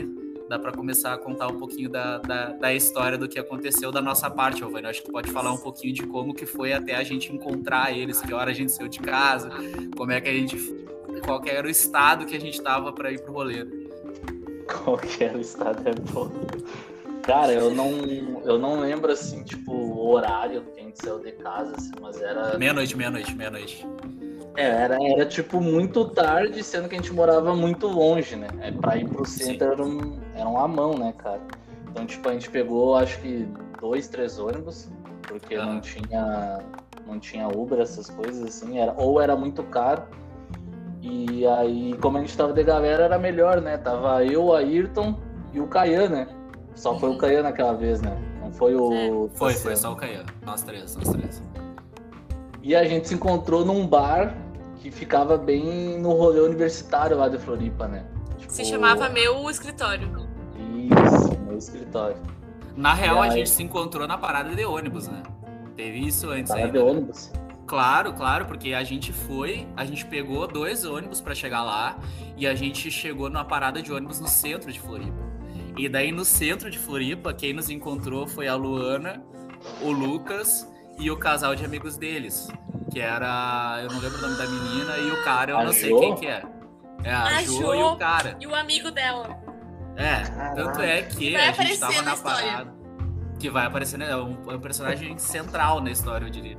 dá 0.50 0.58
para 0.58 0.72
começar 0.72 1.14
a 1.14 1.18
contar 1.18 1.46
um 1.46 1.58
pouquinho 1.58 1.88
da, 1.88 2.18
da, 2.18 2.46
da 2.50 2.74
história 2.74 3.16
do 3.16 3.28
que 3.28 3.38
aconteceu 3.38 3.92
da 3.92 4.02
nossa 4.02 4.28
parte, 4.28 4.58
Giovanni. 4.58 4.88
Acho 4.88 5.02
que 5.04 5.12
pode 5.12 5.30
falar 5.30 5.52
um 5.52 5.58
pouquinho 5.58 5.94
de 5.94 6.02
como 6.04 6.34
que 6.34 6.44
foi 6.44 6.72
até 6.72 6.96
a 6.96 7.04
gente 7.04 7.32
encontrar 7.32 7.96
eles, 7.96 8.20
que 8.20 8.34
hora 8.34 8.50
a 8.50 8.54
gente 8.54 8.72
saiu 8.72 8.88
de 8.88 8.98
casa, 8.98 9.48
como 9.96 10.10
é 10.10 10.20
que 10.20 10.28
a 10.28 10.32
gente. 10.32 10.56
qual 11.24 11.40
era 11.46 11.66
o 11.66 11.70
estado 11.70 12.26
que 12.26 12.34
a 12.34 12.40
gente 12.40 12.60
tava 12.60 12.92
para 12.92 13.12
ir 13.12 13.22
pro 13.22 13.32
rolê. 13.32 13.64
Qualquer 14.84 15.36
estado 15.36 15.82
é 15.88 15.94
bom. 16.12 16.30
Cara, 17.22 17.52
eu 17.52 17.70
não, 17.70 17.90
eu 18.44 18.58
não 18.58 18.80
lembro 18.80 19.12
assim, 19.12 19.42
tipo, 19.42 19.72
o 19.72 20.10
horário 20.10 20.62
que 20.74 20.80
a 20.80 20.84
gente 20.84 20.98
saiu 21.02 21.18
de 21.18 21.32
casa, 21.32 21.74
assim, 21.76 21.92
mas 22.00 22.20
era. 22.20 22.56
Meia-noite, 22.58 22.96
meia-noite, 22.96 23.34
meia-noite. 23.34 23.86
É, 24.56 24.64
era, 24.66 24.96
era 25.00 25.26
tipo 25.26 25.60
muito 25.60 26.06
tarde, 26.08 26.62
sendo 26.62 26.88
que 26.88 26.94
a 26.96 26.98
gente 26.98 27.12
morava 27.12 27.54
muito 27.54 27.86
longe, 27.86 28.36
né? 28.36 28.48
É, 28.60 28.72
pra 28.72 28.96
ir 28.96 29.08
pro 29.08 29.24
centro 29.24 29.72
era, 29.72 29.82
um, 29.82 30.18
era 30.34 30.48
uma 30.48 30.66
mão, 30.66 30.98
né, 30.98 31.14
cara? 31.16 31.40
Então, 31.90 32.06
tipo, 32.06 32.28
a 32.28 32.32
gente 32.32 32.50
pegou 32.50 32.96
acho 32.96 33.20
que 33.20 33.46
dois, 33.80 34.08
três 34.08 34.38
ônibus, 34.38 34.88
porque 35.22 35.54
Ah. 35.54 35.66
não 35.66 35.80
tinha. 35.80 36.58
Não 37.06 37.18
tinha 37.18 37.48
Uber, 37.48 37.80
essas 37.80 38.08
coisas, 38.08 38.42
assim, 38.44 38.78
era, 38.78 38.94
ou 38.96 39.20
era 39.20 39.34
muito 39.34 39.62
caro. 39.64 40.02
E 41.02 41.46
aí, 41.46 41.96
como 42.00 42.18
a 42.18 42.20
gente 42.20 42.36
tava 42.36 42.52
de 42.52 42.62
galera, 42.62 43.04
era 43.04 43.18
melhor, 43.18 43.60
né? 43.60 43.78
Tava 43.78 44.24
eu, 44.24 44.44
o 44.46 44.54
Ayrton 44.54 45.18
e 45.52 45.60
o 45.60 45.66
Caian, 45.66 46.08
né? 46.08 46.28
Só 46.74 46.98
foi 46.98 47.10
o 47.10 47.18
Caian 47.18 47.42
naquela 47.42 47.72
vez, 47.72 48.00
né? 48.02 48.16
Não 48.40 48.52
foi 48.52 48.74
o. 48.74 49.28
Foi, 49.34 49.52
foi 49.54 49.72
Tassiano. 49.72 49.76
só 49.76 49.92
o 49.92 49.96
Caiano. 49.96 50.26
Nós 50.44 50.62
três, 50.62 50.96
nós 50.96 51.08
três. 51.08 51.42
E 52.62 52.76
a 52.76 52.84
gente 52.84 53.08
se 53.08 53.14
encontrou 53.14 53.64
num 53.64 53.86
bar 53.86 54.34
que 54.76 54.90
ficava 54.90 55.36
bem 55.38 55.98
no 55.98 56.12
rolê 56.12 56.40
universitário 56.40 57.16
lá 57.16 57.28
de 57.28 57.38
Floripa, 57.38 57.88
né? 57.88 58.04
Tipo, 58.38 58.52
Se 58.52 58.64
chamava 58.64 59.08
Meu 59.08 59.48
Escritório. 59.50 60.28
Isso, 60.58 61.38
meu 61.46 61.56
escritório. 61.58 62.16
Na 62.76 62.92
real, 62.94 63.16
E 63.16 63.18
a 63.20 63.22
aí? 63.24 63.30
gente 63.38 63.50
se 63.50 63.62
encontrou 63.62 64.06
na 64.06 64.16
parada 64.18 64.54
de 64.54 64.64
ônibus, 64.64 65.08
né? 65.08 65.22
Teve 65.76 66.06
isso 66.06 66.30
antes 66.30 66.48
Tava 66.50 66.64
aí. 66.64 66.70
de 66.70 66.78
ônibus. 66.78 67.30
Claro, 67.70 68.12
claro, 68.14 68.46
porque 68.46 68.74
a 68.74 68.82
gente 68.82 69.12
foi, 69.12 69.64
a 69.76 69.84
gente 69.84 70.04
pegou 70.04 70.44
dois 70.48 70.84
ônibus 70.84 71.20
pra 71.20 71.36
chegar 71.36 71.62
lá 71.62 71.96
e 72.36 72.44
a 72.44 72.52
gente 72.52 72.90
chegou 72.90 73.30
numa 73.30 73.44
parada 73.44 73.80
de 73.80 73.92
ônibus 73.92 74.18
no 74.18 74.26
centro 74.26 74.72
de 74.72 74.80
Floripa. 74.80 75.22
E 75.78 75.88
daí 75.88 76.10
no 76.10 76.24
centro 76.24 76.68
de 76.68 76.76
Floripa, 76.76 77.32
quem 77.32 77.52
nos 77.52 77.70
encontrou 77.70 78.26
foi 78.26 78.48
a 78.48 78.56
Luana, 78.56 79.22
o 79.82 79.92
Lucas 79.92 80.68
e 80.98 81.12
o 81.12 81.16
casal 81.16 81.54
de 81.54 81.64
amigos 81.64 81.96
deles, 81.96 82.48
que 82.90 82.98
era, 82.98 83.78
eu 83.84 83.88
não 83.92 84.00
lembro 84.00 84.18
o 84.18 84.20
nome 84.20 84.36
da 84.36 84.46
menina 84.48 84.96
e 84.98 85.10
o 85.12 85.22
cara, 85.22 85.52
eu 85.52 85.58
A 85.58 85.62
não 85.64 85.72
sei 85.72 85.90
Jo? 85.90 86.00
quem 86.00 86.14
que 86.16 86.26
é. 86.26 86.42
É 87.04 87.12
a, 87.12 87.22
A 87.22 87.42
Jo, 87.44 87.52
Jo. 87.52 87.74
e 87.76 87.82
o 87.84 87.96
cara. 87.96 88.36
E 88.40 88.46
o 88.48 88.54
amigo 88.56 88.90
dela. 88.90 89.38
É, 89.96 90.22
tanto 90.56 90.80
é 90.80 91.02
que 91.02 91.34
Vai 91.34 91.48
a 91.50 91.52
gente 91.52 91.78
tava 91.78 92.02
na 92.02 92.02
na 92.02 92.16
parada. 92.16 92.79
Que 93.40 93.48
vai 93.50 93.66
aparecer, 93.66 93.98
né? 93.98 94.10
É 94.10 94.16
um, 94.16 94.36
é 94.50 94.54
um 94.54 94.60
personagem 94.60 95.16
central 95.18 95.80
na 95.80 95.90
história, 95.90 96.26
eu 96.26 96.30
diria. 96.30 96.58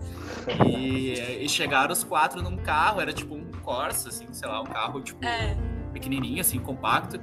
E, 0.68 1.44
e 1.46 1.48
chegaram 1.48 1.94
os 1.94 2.04
quatro 2.04 2.42
num 2.42 2.58
carro, 2.58 3.00
era 3.00 3.14
tipo 3.14 3.36
um 3.36 3.50
Corsa, 3.62 4.10
assim, 4.10 4.26
sei 4.32 4.50
lá, 4.50 4.62
um 4.62 4.66
carro 4.66 5.00
tipo 5.02 5.24
É. 5.24 5.56
pequenininho, 5.94 6.42
assim, 6.42 6.58
compacto. 6.60 7.20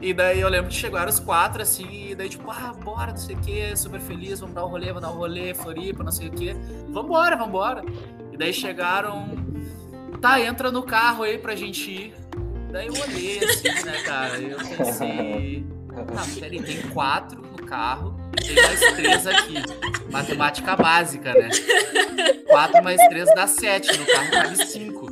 E 0.00 0.12
daí 0.12 0.40
eu 0.40 0.48
lembro 0.48 0.68
que 0.68 0.74
chegaram 0.74 1.08
os 1.08 1.20
quatro, 1.20 1.62
assim, 1.62 2.10
e 2.10 2.14
daí 2.16 2.28
tipo, 2.28 2.50
ah, 2.50 2.74
bora, 2.84 3.12
não 3.12 3.16
sei 3.16 3.36
o 3.36 3.38
que, 3.38 3.76
super 3.76 4.00
feliz, 4.00 4.40
vamos 4.40 4.54
dar 4.54 4.66
um 4.66 4.68
rolê, 4.68 4.88
vamos 4.88 5.02
dar 5.02 5.10
um 5.12 5.16
rolê, 5.16 5.54
Floripa, 5.54 6.02
não 6.02 6.10
sei 6.10 6.28
o 6.28 6.32
que. 6.32 6.52
Vambora, 6.90 7.36
vambora. 7.36 7.84
E 8.32 8.36
daí 8.36 8.52
chegaram, 8.52 9.28
tá, 10.20 10.40
entra 10.40 10.72
no 10.72 10.82
carro 10.82 11.22
aí 11.22 11.38
pra 11.38 11.54
gente 11.54 11.88
ir. 11.90 12.14
Daí 12.72 12.88
eu 12.88 12.92
olhei 12.94 13.38
assim, 13.44 13.84
né, 13.84 14.02
cara, 14.02 14.38
eu 14.40 14.58
pensei, 14.58 15.64
tá, 16.12 16.22
peraí, 16.40 16.60
tem 16.60 16.82
quatro 16.90 17.40
no 17.40 17.64
carro, 17.64 18.16
tem 18.34 18.54
mais 18.54 18.80
três 18.94 19.26
aqui. 19.26 19.54
Matemática 20.10 20.76
básica, 20.76 21.32
né? 21.34 21.48
Quatro 22.46 22.82
mais 22.82 23.00
três 23.08 23.28
dá 23.34 23.46
sete, 23.46 23.96
no 23.98 24.06
carro 24.06 24.30
cabe 24.30 24.66
cinco. 24.66 25.10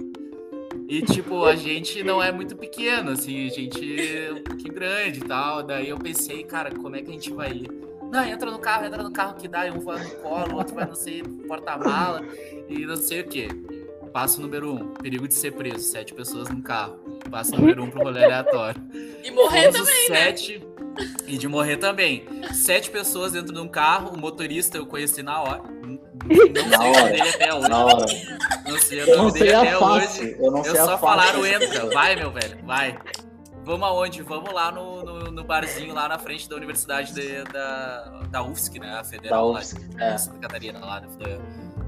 E, 0.89 1.01
tipo, 1.03 1.45
a 1.45 1.57
gente 1.57 2.03
não 2.03 2.23
é 2.23 2.31
muito 2.31 2.55
pequeno, 2.55 3.13
assim, 3.13 3.47
a 3.47 3.51
gente 3.51 4.17
é 4.17 4.33
um 4.33 4.43
pouquinho 4.43 4.75
grande 4.75 5.21
e 5.21 5.25
tal. 5.25 5.63
Daí 5.63 5.89
eu 5.89 5.99
pensei, 5.99 6.45
cara, 6.45 6.71
como 6.71 6.95
é 6.97 7.03
que 7.03 7.11
a 7.11 7.15
gente 7.15 7.33
vai 7.33 7.51
ir? 7.51 7.71
Não, 8.13 8.23
entra 8.23 8.51
no 8.51 8.59
carro, 8.59 8.85
entra 8.85 9.03
no 9.03 9.11
carro 9.11 9.35
que 9.37 9.49
dá, 9.49 9.67
e 9.67 9.71
um 9.71 9.81
vai 9.81 10.05
no 10.05 10.11
colo, 10.17 10.53
o 10.53 10.57
outro 10.57 10.75
vai, 10.75 10.87
não 10.87 10.95
sei, 10.95 11.23
porta-mala 11.49 12.21
e 12.69 12.85
não 12.85 12.97
sei 12.97 13.23
o 13.23 13.25
quê. 13.25 13.49
Passo 14.13 14.43
número 14.43 14.71
um, 14.71 14.89
perigo 14.89 15.27
de 15.27 15.33
ser 15.33 15.53
preso, 15.53 15.79
sete 15.79 16.13
pessoas 16.13 16.51
no 16.51 16.63
carro. 16.63 16.99
Passo 17.31 17.57
número 17.57 17.83
um 17.83 17.91
pro 17.91 18.03
rolê 18.03 18.23
aleatório. 18.23 18.79
E 19.25 19.31
morrer 19.31 19.73
Fomos 19.73 19.89
os 19.89 20.07
também, 20.07 20.11
né? 20.11 20.72
E 21.27 21.39
de 21.39 21.49
morrer 21.49 21.77
também. 21.79 22.27
Sete 22.53 22.91
pessoas 22.91 23.33
dentro 23.33 23.53
de 23.53 23.61
um 23.61 23.69
carro, 23.69 24.11
o 24.11 24.19
motorista 24.19 24.77
eu 24.77 24.87
conheci 24.87 25.23
na 25.23 25.41
hora. 25.41 25.63
Não 25.63 25.99
sei 26.37 26.51
o 26.51 26.79
nome 26.79 27.11
dele 27.11 27.29
até 27.31 27.55
hoje. 27.55 27.69
Na 27.69 27.85
hora. 27.85 28.07
Não 28.67 28.79
sei 28.79 28.99
o 29.03 29.07
Eu 29.07 29.17
não 29.17 29.25
nome 29.25 29.33
dele 29.33 29.47
sei 29.51 29.55
até 29.55 29.73
a 29.73 29.79
hoje. 29.81 30.07
face. 30.07 30.37
Eu 30.39 30.51
não 30.51 30.59
Eu 30.59 30.65
sei 30.65 30.81
a 30.81 30.85
só 30.85 30.99
face. 30.99 31.01
falaram 31.03 31.47
entra, 31.47 31.87
vai 31.91 32.17
meu 32.17 32.31
velho, 32.31 32.59
vai. 32.65 32.99
Vamos 33.65 33.87
aonde? 33.89 34.23
Vamos 34.23 34.53
lá 34.53 34.73
no, 34.73 35.05
no, 35.05 35.19
no 35.31 35.45
barzinho 35.45 35.95
lá 35.95 36.09
na 36.09 36.19
frente 36.19 36.49
da 36.49 36.57
Universidade 36.57 37.15
de- 37.15 37.45
da, 37.45 38.23
da 38.29 38.43
UFSC, 38.43 38.79
né? 38.81 38.91
A 38.91 38.97
Da 38.97 39.05
Federal 39.05 39.51
lá 39.53 39.61
UFSC, 39.61 39.79
de 39.89 40.03
é. 40.03 40.19
Santa 40.19 40.39
Catarina 40.41 40.81
lá. 40.81 41.01
né? 41.01 41.07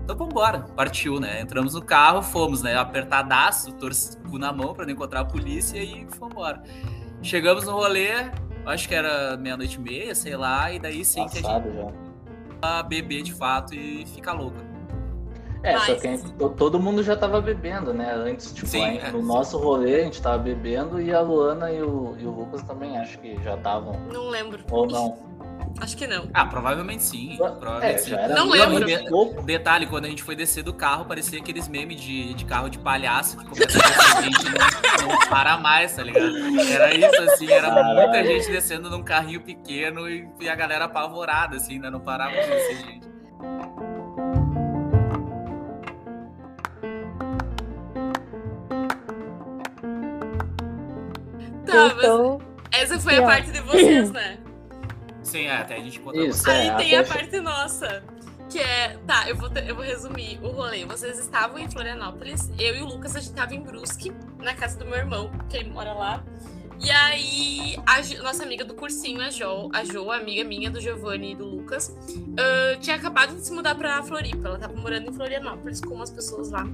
Então 0.05 0.17
vambora, 0.17 0.61
partiu, 0.77 1.19
né? 1.19 1.41
Entramos 1.41 1.75
no 1.75 1.83
carro, 1.83 2.23
fomos, 2.23 2.63
né? 2.63 2.77
Apertadaço, 2.77 3.73
torci 3.73 4.17
na 4.35 4.53
mão 4.53 4.73
pra 4.73 4.85
não 4.87 4.93
encontrar 4.93 5.21
a 5.21 5.25
polícia 5.25 5.79
e 5.79 6.07
fomos 6.17 6.33
embora. 6.33 6.63
Chegamos 7.23 7.65
no 7.65 7.73
rolê, 7.73 8.31
acho 8.66 8.88
que 8.88 8.94
era 8.94 9.37
meia-noite 9.37 9.76
e 9.76 9.80
meia, 9.80 10.14
sei 10.14 10.37
lá, 10.37 10.73
e 10.73 10.78
daí 10.78 11.04
sim 11.04 11.25
que 11.26 11.33
a 11.33 11.35
gente 11.35 11.42
Passado 11.42 11.73
já. 11.73 12.83
beber 12.83 13.23
de 13.23 13.33
fato 13.33 13.75
e 13.75 14.06
fica 14.06 14.33
louca. 14.33 14.74
É, 15.64 15.73
só 15.78 15.78
Mas- 15.92 16.00
que 16.02 16.06
a 16.06 16.11
gente- 16.11 16.33
to- 16.35 16.50
todo 16.50 16.78
mundo 16.78 17.02
já 17.02 17.16
tava 17.16 17.40
bebendo, 17.40 17.94
né? 17.94 18.12
Antes, 18.14 18.52
tipo, 18.52 18.66
Sim, 18.66 18.83
gente- 18.85 19.06
é. 19.06 19.11
no 19.11 19.23
nosso 19.23 19.56
rolê 19.59 20.02
a 20.02 20.04
gente 20.04 20.21
tava 20.21 20.37
bebendo 20.38 21.00
e 21.00 21.11
a 21.12 21.21
Luana 21.21 21.73
e 21.73 21.80
o, 21.83 22.14
e 22.18 22.26
o 22.26 22.30
Lucas 22.30 22.62
também 22.62 22.99
acho 22.99 23.18
que 23.18 23.42
já 23.42 23.54
estavam. 23.54 23.99
Não 24.12 24.28
lembro. 24.28 24.62
Ou 24.71 24.87
não. 24.87 25.35
Acho 25.80 25.97
que 25.97 26.06
não. 26.06 26.28
Ah, 26.35 26.44
provavelmente 26.47 27.02
sim. 27.02 27.37
Provavelmente 27.38 27.94
É, 28.14 28.28
sim. 28.28 28.35
Não 28.35 28.49
lembro. 28.50 28.87
pouco. 29.09 29.42
Detalhe, 29.42 29.87
quando 29.87 30.04
a 30.04 30.09
gente 30.09 30.23
foi 30.23 30.37
descer 30.37 30.62
do 30.62 30.73
carro, 30.75 31.04
parecia 31.06 31.38
aqueles 31.40 31.66
memes 31.66 32.00
de, 32.00 32.35
de 32.35 32.44
carro 32.44 32.68
de 32.68 32.78
palhaço 32.78 33.38
que 33.38 33.44
começa 33.47 33.78
a 33.78 33.90
descer, 33.90 34.16
a 34.18 34.23
gente 34.23 34.44
não, 34.44 35.09
não 35.09 35.18
para 35.28 35.56
mais, 35.59 35.97
tá 35.97 36.02
ligado? 36.02 36.30
Era 36.71 36.94
isso, 36.94 37.23
assim, 37.23 37.50
era 37.50 37.68
Caralho. 37.71 37.94
muita 37.94 38.25
gente 38.25 38.52
descendo 38.52 38.88
num 38.90 39.02
carrinho 39.02 39.40
pequeno 39.40 40.09
e, 40.09 40.28
e 40.40 40.49
a 40.49 40.54
galera 40.54 40.85
apavorada, 40.85 41.56
assim, 41.56 41.78
né? 41.78 41.88
Não 41.90 42.00
parava 42.00 42.30
de 42.33 42.47
descer, 42.47 42.76
gente. 42.85 43.09
Tá, 51.75 51.95
mas 51.95 52.04
então, 52.04 52.40
essa 52.73 52.99
foi 53.00 53.16
a 53.16 53.23
parte 53.23 53.50
de 53.50 53.61
vocês, 53.61 54.11
né? 54.11 54.38
Sim, 55.23 55.47
é, 55.47 55.57
até 55.57 55.76
a 55.76 55.81
gente 55.81 55.99
encontrou 55.99 56.25
Isso, 56.26 56.43
você. 56.43 56.50
Aí 56.50 56.69
é, 56.69 56.75
tem 56.76 56.97
a 56.97 57.04
parte 57.04 57.40
nossa. 57.40 58.02
Que 58.50 58.59
é. 58.61 58.99
Tá, 59.07 59.28
eu 59.28 59.37
vou, 59.37 59.49
te- 59.50 59.64
eu 59.66 59.75
vou 59.75 59.85
resumir 59.85 60.38
o 60.43 60.49
rolê. 60.49 60.85
Vocês 60.85 61.19
estavam 61.19 61.59
em 61.59 61.69
Florianópolis, 61.71 62.50
eu 62.59 62.76
e 62.76 62.83
o 62.83 62.87
Lucas, 62.87 63.16
a 63.16 63.21
gente 63.21 63.33
tava 63.33 63.54
em 63.54 63.61
Brusque, 63.62 64.12
na 64.38 64.54
casa 64.54 64.78
do 64.78 64.85
meu 64.85 64.97
irmão, 64.97 65.31
que 65.49 65.57
ele 65.57 65.71
mora 65.71 65.93
lá. 65.95 66.23
E 66.83 66.90
aí, 66.90 67.76
a 67.87 68.23
nossa 68.23 68.43
amiga 68.43 68.64
do 68.64 68.75
cursinho, 68.75 69.21
a 69.23 69.31
Jo, 69.31 69.71
a 69.73 69.85
Jo, 69.85 70.11
amiga 70.11 70.45
minha 70.45 70.71
do 70.71 70.81
Giovanni 70.81 71.33
e 71.33 71.35
do 71.35 71.47
Lucas, 71.47 71.95
ah, 72.38 72.76
tinha 72.81 72.97
acabado 72.97 73.35
de 73.35 73.45
se 73.47 73.52
mudar 73.52 73.75
pra 73.75 74.02
Floripa. 74.02 74.49
Ela 74.49 74.59
tava 74.59 74.75
morando 74.75 75.11
em 75.11 75.12
Florianópolis 75.14 75.81
com 75.81 75.95
umas 75.95 76.11
pessoas 76.11 76.50
lá. 76.50 76.66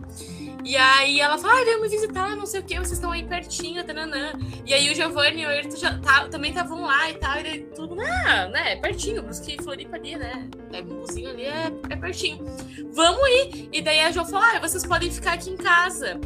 E 0.64 0.76
aí 0.76 1.20
ela 1.20 1.38
falou: 1.38 1.56
ah, 1.56 1.64
veio 1.64 1.80
me 1.80 1.88
visitar, 1.88 2.34
não 2.34 2.46
sei 2.46 2.60
o 2.60 2.64
que, 2.64 2.74
vocês 2.74 2.92
estão 2.92 3.12
aí 3.12 3.22
pertinho, 3.24 3.84
tananã. 3.84 4.32
E 4.66 4.74
aí 4.74 4.90
o 4.90 4.94
Giovanni 4.94 5.42
e 5.42 5.46
o 5.46 5.48
Ayrton 5.48 5.76
já 5.76 5.98
tá- 5.98 6.28
também 6.28 6.50
estavam 6.50 6.82
lá 6.82 7.08
e 7.10 7.14
tal, 7.14 7.38
e 7.40 7.60
tudo, 7.74 7.96
ah, 8.00 8.46
né, 8.48 8.72
é 8.72 8.76
pertinho, 8.76 9.22
Brusque 9.22 9.56
e 9.58 9.62
Floripa 9.62 9.96
ali, 9.96 10.16
né? 10.16 10.48
É 10.72 10.80
um 10.80 10.84
buzinho 10.84 11.30
ali, 11.30 11.44
é, 11.44 11.70
é 11.90 11.96
pertinho. 11.96 12.44
Vamos 12.92 13.22
ir! 13.28 13.68
E 13.72 13.80
daí 13.80 14.00
a 14.00 14.10
Jo 14.10 14.24
falou: 14.24 14.42
ah, 14.54 14.58
vocês 14.58 14.84
podem 14.84 15.10
ficar 15.10 15.34
aqui 15.34 15.50
em 15.50 15.56
casa. 15.56 16.18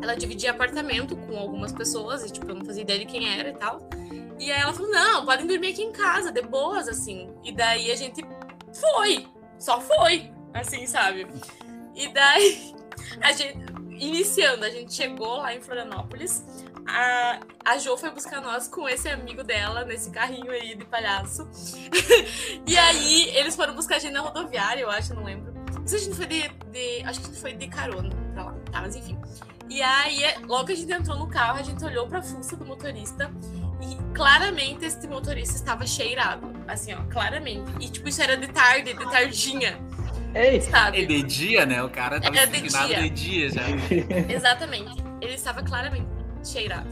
Ela 0.00 0.14
dividia 0.14 0.50
apartamento 0.50 1.16
com 1.16 1.36
algumas 1.36 1.72
pessoas, 1.72 2.24
e 2.24 2.32
tipo, 2.32 2.48
eu 2.48 2.54
não 2.54 2.64
fazia 2.64 2.82
ideia 2.82 2.98
de 3.00 3.06
quem 3.06 3.28
era 3.38 3.50
e 3.50 3.54
tal. 3.54 3.80
E 4.38 4.50
aí 4.52 4.60
ela 4.60 4.72
falou: 4.72 4.90
não, 4.90 5.24
podem 5.24 5.46
dormir 5.46 5.68
aqui 5.72 5.82
em 5.82 5.92
casa, 5.92 6.30
de 6.30 6.42
boas, 6.42 6.88
assim. 6.88 7.32
E 7.44 7.52
daí 7.52 7.90
a 7.90 7.96
gente 7.96 8.24
foi, 8.72 9.26
só 9.58 9.80
foi, 9.80 10.30
assim, 10.54 10.86
sabe? 10.86 11.26
E 11.94 12.08
daí 12.12 12.74
a 13.20 13.32
gente, 13.32 13.58
iniciando, 13.90 14.64
a 14.64 14.70
gente 14.70 14.92
chegou 14.94 15.38
lá 15.38 15.54
em 15.54 15.60
Florianópolis. 15.60 16.44
A, 16.90 17.40
a 17.66 17.76
Jo 17.76 17.98
foi 17.98 18.10
buscar 18.10 18.40
nós 18.40 18.66
com 18.66 18.88
esse 18.88 19.10
amigo 19.10 19.44
dela, 19.44 19.84
nesse 19.84 20.10
carrinho 20.10 20.50
aí 20.50 20.74
de 20.74 20.86
palhaço. 20.86 21.46
e 22.66 22.78
aí, 22.78 23.28
eles 23.36 23.54
foram 23.54 23.74
buscar 23.74 23.96
a 23.96 23.98
gente 23.98 24.12
na 24.12 24.20
rodoviária, 24.20 24.80
eu 24.80 24.90
acho, 24.90 25.12
não 25.12 25.24
lembro. 25.24 25.52
Não 25.78 25.86
sei 25.86 25.98
se 25.98 26.04
a 26.04 26.08
gente 26.08 26.16
foi 26.16 26.26
de, 26.26 26.48
de- 26.70 27.04
Acho 27.04 27.20
que 27.20 27.36
foi 27.36 27.52
de 27.52 27.68
carona 27.68 28.08
pra 28.32 28.44
lá, 28.44 28.54
tá? 28.72 28.80
Mas 28.80 28.96
enfim. 28.96 29.18
E 29.68 29.82
aí, 29.82 30.22
logo 30.46 30.66
que 30.66 30.72
a 30.72 30.76
gente 30.76 30.92
entrou 30.92 31.18
no 31.18 31.26
carro, 31.28 31.58
a 31.58 31.62
gente 31.62 31.84
olhou 31.84 32.06
pra 32.06 32.22
fuça 32.22 32.56
do 32.56 32.64
motorista 32.64 33.30
e 33.82 34.14
claramente 34.14 34.84
esse 34.84 35.06
motorista 35.06 35.54
estava 35.56 35.86
cheirado. 35.86 36.50
Assim, 36.66 36.94
ó, 36.94 37.02
claramente. 37.10 37.70
E 37.80 37.88
tipo, 37.88 38.08
isso 38.08 38.22
era 38.22 38.36
de 38.36 38.48
tarde, 38.48 38.92
de 38.94 39.10
tardinha, 39.10 39.78
Ei! 40.34 40.60
sabe? 40.60 41.02
É 41.02 41.06
de 41.06 41.22
dia, 41.22 41.66
né? 41.66 41.82
O 41.82 41.88
cara 41.90 42.20
tava 42.20 42.36
É 42.36 42.46
de 42.46 42.62
dia. 42.62 43.02
de 43.02 43.10
dia 43.10 43.50
já. 43.50 43.62
Exatamente. 44.28 45.02
Ele 45.20 45.34
estava 45.34 45.62
claramente 45.62 46.06
cheirado. 46.44 46.88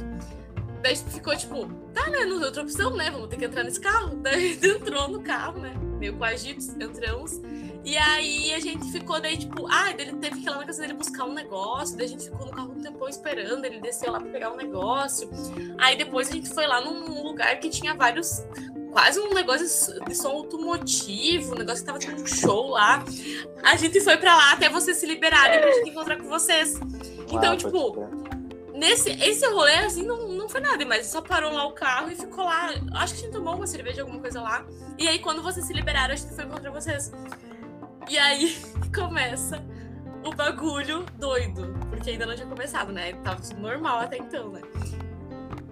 Daí 0.82 0.92
a 0.92 0.94
gente 0.94 1.10
ficou 1.10 1.36
tipo, 1.36 1.66
tá, 1.94 2.08
né? 2.10 2.24
Não 2.26 2.36
tem 2.38 2.46
outra 2.46 2.62
opção, 2.62 2.94
né? 2.94 3.10
Vamos 3.10 3.28
ter 3.28 3.36
que 3.36 3.44
entrar 3.46 3.64
nesse 3.64 3.80
carro. 3.80 4.16
Daí 4.16 4.34
a 4.34 4.38
gente 4.54 4.66
entrou 4.68 5.08
no 5.08 5.20
carro, 5.22 5.58
né? 5.58 5.74
Meio 5.98 6.14
coagidos, 6.14 6.68
entramos. 6.68 7.40
E 7.86 7.96
aí 7.96 8.52
a 8.52 8.58
gente 8.58 8.90
ficou 8.90 9.20
daí, 9.20 9.36
tipo, 9.36 9.64
ah, 9.70 9.92
ele 9.96 10.12
teve 10.14 10.40
que 10.40 10.46
ir 10.46 10.50
lá 10.50 10.56
na 10.56 10.66
casa 10.66 10.80
dele 10.82 10.94
buscar 10.94 11.24
um 11.24 11.32
negócio. 11.32 11.96
Daí 11.96 12.06
a 12.06 12.08
gente 12.08 12.24
ficou 12.24 12.44
no 12.44 12.50
carro 12.50 12.72
um 12.72 12.80
tempão 12.80 13.08
esperando. 13.08 13.64
Ele 13.64 13.78
desceu 13.78 14.10
lá 14.10 14.18
pra 14.18 14.28
pegar 14.28 14.52
um 14.52 14.56
negócio. 14.56 15.30
Aí 15.78 15.96
depois 15.96 16.28
a 16.28 16.32
gente 16.32 16.52
foi 16.52 16.66
lá 16.66 16.80
num 16.80 17.22
lugar 17.22 17.60
que 17.60 17.70
tinha 17.70 17.94
vários. 17.94 18.42
Quase 18.90 19.20
um 19.20 19.32
negócio 19.32 20.04
de 20.04 20.14
som 20.16 20.30
automotivo, 20.30 21.54
um 21.54 21.58
negócio 21.58 21.80
que 21.80 21.86
tava 21.86 21.98
tendo 22.00 22.22
um 22.22 22.26
show 22.26 22.70
lá. 22.70 23.04
A 23.62 23.76
gente 23.76 24.00
foi 24.00 24.16
pra 24.16 24.34
lá 24.34 24.52
até 24.54 24.68
vocês 24.68 24.96
se 24.96 25.06
liberarem 25.06 25.60
pra 25.60 25.70
gente 25.70 25.90
encontrar 25.90 26.16
com 26.16 26.28
vocês. 26.28 26.74
Então, 27.30 27.52
Ah, 27.52 27.56
tipo. 27.56 28.26
Nesse 28.74 29.10
esse 29.10 29.46
rolê, 29.46 29.74
assim, 29.76 30.02
não, 30.02 30.28
não 30.32 30.48
foi 30.48 30.60
nada, 30.60 30.84
mas 30.84 31.06
só 31.06 31.22
parou 31.22 31.50
lá 31.52 31.66
o 31.66 31.72
carro 31.72 32.10
e 32.10 32.16
ficou 32.16 32.44
lá. 32.44 32.74
Acho 32.94 33.14
que 33.14 33.20
a 33.20 33.22
gente 33.24 33.32
tomou 33.32 33.54
uma 33.54 33.66
cerveja, 33.66 34.02
alguma 34.02 34.20
coisa 34.20 34.42
lá. 34.42 34.66
E 34.98 35.06
aí, 35.08 35.18
quando 35.18 35.40
vocês 35.42 35.64
se 35.66 35.72
liberaram, 35.72 36.12
a 36.12 36.16
gente 36.16 36.34
foi 36.34 36.44
encontrar 36.44 36.70
vocês. 36.72 37.10
E 38.08 38.18
aí 38.18 38.56
começa 38.94 39.62
o 40.24 40.34
bagulho 40.34 41.04
doido. 41.18 41.74
Porque 41.90 42.10
ainda 42.10 42.26
não 42.26 42.34
tinha 42.34 42.46
começado, 42.46 42.92
né? 42.92 43.12
Tava 43.24 43.40
tudo 43.40 43.60
normal 43.60 44.00
até 44.00 44.18
então, 44.18 44.50
né? 44.50 44.60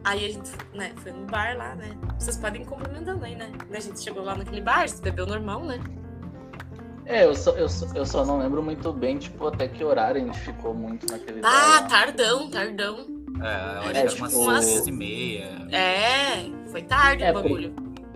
Aí 0.04 0.26
a 0.26 0.28
gente, 0.28 0.50
né, 0.74 0.92
foi 0.96 1.12
no 1.12 1.24
bar 1.26 1.56
lá, 1.56 1.74
né? 1.74 1.96
Vocês 2.18 2.36
podem 2.36 2.60
ir 2.60 2.66
complementando 2.66 3.24
aí, 3.24 3.34
né? 3.34 3.50
A 3.72 3.80
gente 3.80 4.02
chegou 4.02 4.22
lá 4.22 4.34
naquele 4.34 4.60
bar, 4.60 4.86
se 4.86 5.00
bebeu 5.00 5.26
normal, 5.26 5.64
né? 5.64 5.80
É, 7.06 7.24
eu 7.24 7.34
só, 7.34 7.52
eu, 7.52 7.68
só, 7.68 7.86
eu 7.94 8.04
só 8.04 8.24
não 8.24 8.38
lembro 8.38 8.62
muito 8.62 8.92
bem, 8.92 9.16
tipo, 9.18 9.46
até 9.46 9.66
que 9.68 9.82
horário 9.82 10.20
a 10.22 10.24
gente 10.24 10.38
ficou 10.40 10.74
muito 10.74 11.10
naquele 11.10 11.40
Ah, 11.42 11.80
bar, 11.80 11.88
tardão, 11.88 12.50
tardão. 12.50 13.06
É, 13.42 13.76
eu 13.76 13.80
acho 13.80 13.90
É, 13.98 14.02
que 14.06 14.14
tipo, 14.14 14.38
umas 14.40 14.64
seis 14.64 14.86
e 14.86 14.92
meia. 14.92 15.66
É, 15.70 16.50
foi 16.70 16.82
tarde 16.82 17.22
É, 17.22 17.30
o 17.30 17.34
bagulho. 17.34 17.74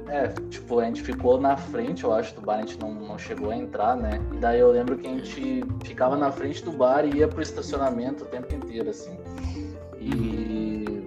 É, 0.09 0.29
tipo, 0.49 0.81
a 0.81 0.85
gente 0.85 1.03
ficou 1.03 1.39
na 1.39 1.57
frente, 1.57 2.05
eu 2.05 2.13
acho, 2.15 2.35
do 2.35 2.41
bar, 2.41 2.57
a 2.57 2.61
gente 2.61 2.79
não, 2.81 2.95
não 2.95 3.19
chegou 3.19 3.51
a 3.51 3.57
entrar, 3.57 3.95
né? 3.95 4.21
E 4.33 4.39
daí 4.39 4.59
eu 4.59 4.71
lembro 4.71 4.97
que 4.97 5.07
a 5.07 5.11
gente 5.11 5.65
ficava 5.85 6.17
na 6.17 6.33
frente 6.33 6.65
do 6.65 6.73
bar 6.73 7.05
e 7.05 7.19
ia 7.19 7.29
pro 7.29 7.43
estacionamento 7.43 8.25
o 8.25 8.27
tempo 8.27 8.55
inteiro, 8.55 8.89
assim. 8.89 9.19
E 10.01 11.03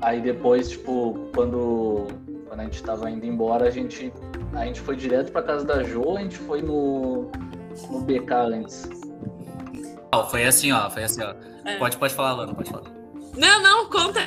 aí 0.00 0.20
depois, 0.20 0.70
tipo, 0.70 1.28
quando, 1.34 2.06
quando 2.46 2.60
a 2.60 2.64
gente 2.64 2.82
tava 2.82 3.10
indo 3.10 3.26
embora, 3.26 3.66
a 3.66 3.70
gente, 3.70 4.12
a 4.52 4.64
gente 4.64 4.80
foi 4.80 4.94
direto 4.94 5.32
pra 5.32 5.42
casa 5.42 5.64
da 5.64 5.82
Jo, 5.82 6.16
a 6.16 6.20
gente 6.20 6.38
foi 6.38 6.62
no, 6.62 7.30
no 7.90 8.00
BK 8.02 8.32
antes. 8.32 8.88
Ó, 10.12 10.24
foi 10.24 10.44
assim, 10.44 10.70
ó, 10.70 10.88
foi 10.88 11.02
assim, 11.02 11.22
ó. 11.22 11.34
É. 11.64 11.76
Pode, 11.78 11.96
pode 11.96 12.14
falar, 12.14 12.32
Lana, 12.32 12.54
pode 12.54 12.70
falar. 12.70 12.90
Não, 13.36 13.62
não, 13.62 13.90
conta. 13.90 14.26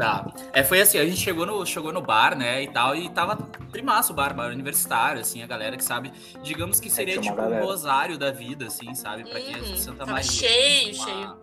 Tá. 0.00 0.26
É, 0.54 0.64
foi 0.64 0.80
assim, 0.80 0.98
a 0.98 1.04
gente 1.04 1.18
chegou 1.20 1.44
no, 1.44 1.64
chegou 1.66 1.92
no 1.92 2.00
bar, 2.00 2.34
né, 2.36 2.62
e 2.62 2.68
tal, 2.68 2.96
e 2.96 3.08
tava 3.10 3.36
primaço 3.70 4.12
o 4.12 4.16
bar, 4.16 4.34
bar 4.34 4.50
universitário, 4.50 5.20
assim, 5.20 5.42
a 5.42 5.46
galera 5.46 5.76
que 5.76 5.84
sabe, 5.84 6.10
digamos 6.42 6.80
que 6.80 6.88
seria 6.88 7.20
tinha 7.20 7.22
uma 7.22 7.30
tipo 7.32 7.42
um 7.42 7.50
galera. 7.50 7.64
rosário 7.66 8.16
da 8.18 8.30
vida, 8.30 8.66
assim, 8.68 8.94
sabe, 8.94 9.24
pra 9.28 9.38
quem 9.40 9.54
é 9.54 9.58
Uhum, 9.58 9.62
de 9.64 9.78
Santa 9.78 9.98
tava 9.98 10.12
Maria. 10.12 10.24
cheio, 10.26 10.94
Uma- 10.94 11.04
cheio. 11.04 11.36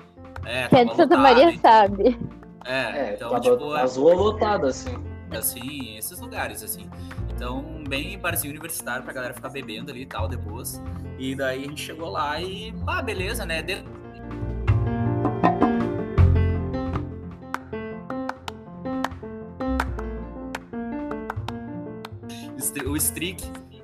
É, 0.46 0.67
quem 0.70 0.80
é 0.80 0.86
de 0.86 0.96
Santa 0.96 1.17
lotado, 1.17 1.22
Maria 1.22 1.58
sabe. 1.60 2.20
É, 2.65 2.72
É, 2.74 3.13
então, 3.13 3.30
tava 3.30 3.41
tipo, 3.41 3.76
é- 3.76 3.82
as 3.84 3.96
ruas 3.96 4.17
lotadas, 4.17 4.88
assim. 4.88 4.98
assim, 5.32 5.98
esses 5.98 6.20
lugares, 6.20 6.63
assim. 6.63 6.89
Então, 7.36 7.84
bem 7.88 8.17
barzinho 8.17 8.52
universitário 8.52 9.04
pra 9.04 9.13
galera 9.13 9.34
ficar 9.36 9.50
bebendo 9.50 9.91
ali 9.91 10.02
e 10.02 10.06
tal, 10.08 10.28
depois. 10.28 10.82
E 11.20 11.36
daí 11.36 11.63
a 11.63 11.67
gente 11.67 11.82
chegou 11.82 12.10
lá 12.10 12.41
e, 12.41 12.74
ah, 12.88 13.02
beleza, 13.02 13.46
né? 13.46 13.62
De- 13.62 13.84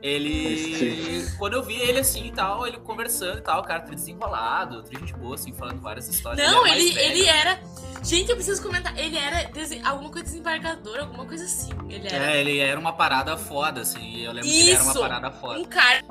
Ele. 0.02 1.26
Quando 1.38 1.54
eu 1.54 1.64
vi 1.64 1.76
ele 1.76 2.00
assim 2.00 2.26
e 2.28 2.32
tal, 2.32 2.68
ele 2.68 2.78
conversando 2.78 3.38
e 3.38 3.42
tal, 3.42 3.62
o 3.62 3.64
cara 3.64 3.80
desenrolado, 3.84 4.84
gente 4.92 5.14
boa, 5.14 5.36
assim, 5.36 5.54
falando 5.54 5.80
várias 5.82 6.08
histórias. 6.10 6.46
Não, 6.52 6.66
era 6.68 6.78
ele, 6.78 6.92
velho. 6.92 7.12
ele 7.12 7.26
era. 7.26 7.60
Gente, 8.04 8.30
eu 8.30 8.36
preciso 8.36 8.62
comentar. 8.62 8.98
Ele 9.00 9.18
era 9.18 9.50
dese- 9.50 9.80
alguma 9.82 10.10
coisa 10.10 10.26
desembargador, 10.26 11.00
alguma 11.00 11.26
coisa 11.26 11.46
assim. 11.46 11.72
Ele 11.90 12.06
era 12.06 12.32
É, 12.34 12.42
ele 12.42 12.60
era 12.60 12.78
uma 12.78 12.92
parada 12.92 13.38
foda, 13.38 13.80
assim. 13.80 14.18
Eu 14.20 14.34
lembro 14.34 14.50
que 14.50 14.60
ele 14.60 14.72
era 14.72 14.84
uma 14.84 14.92
Isso! 14.92 15.00
parada 15.00 15.32
foda. 15.32 15.60
um 15.60 15.64
cara. 15.66 16.02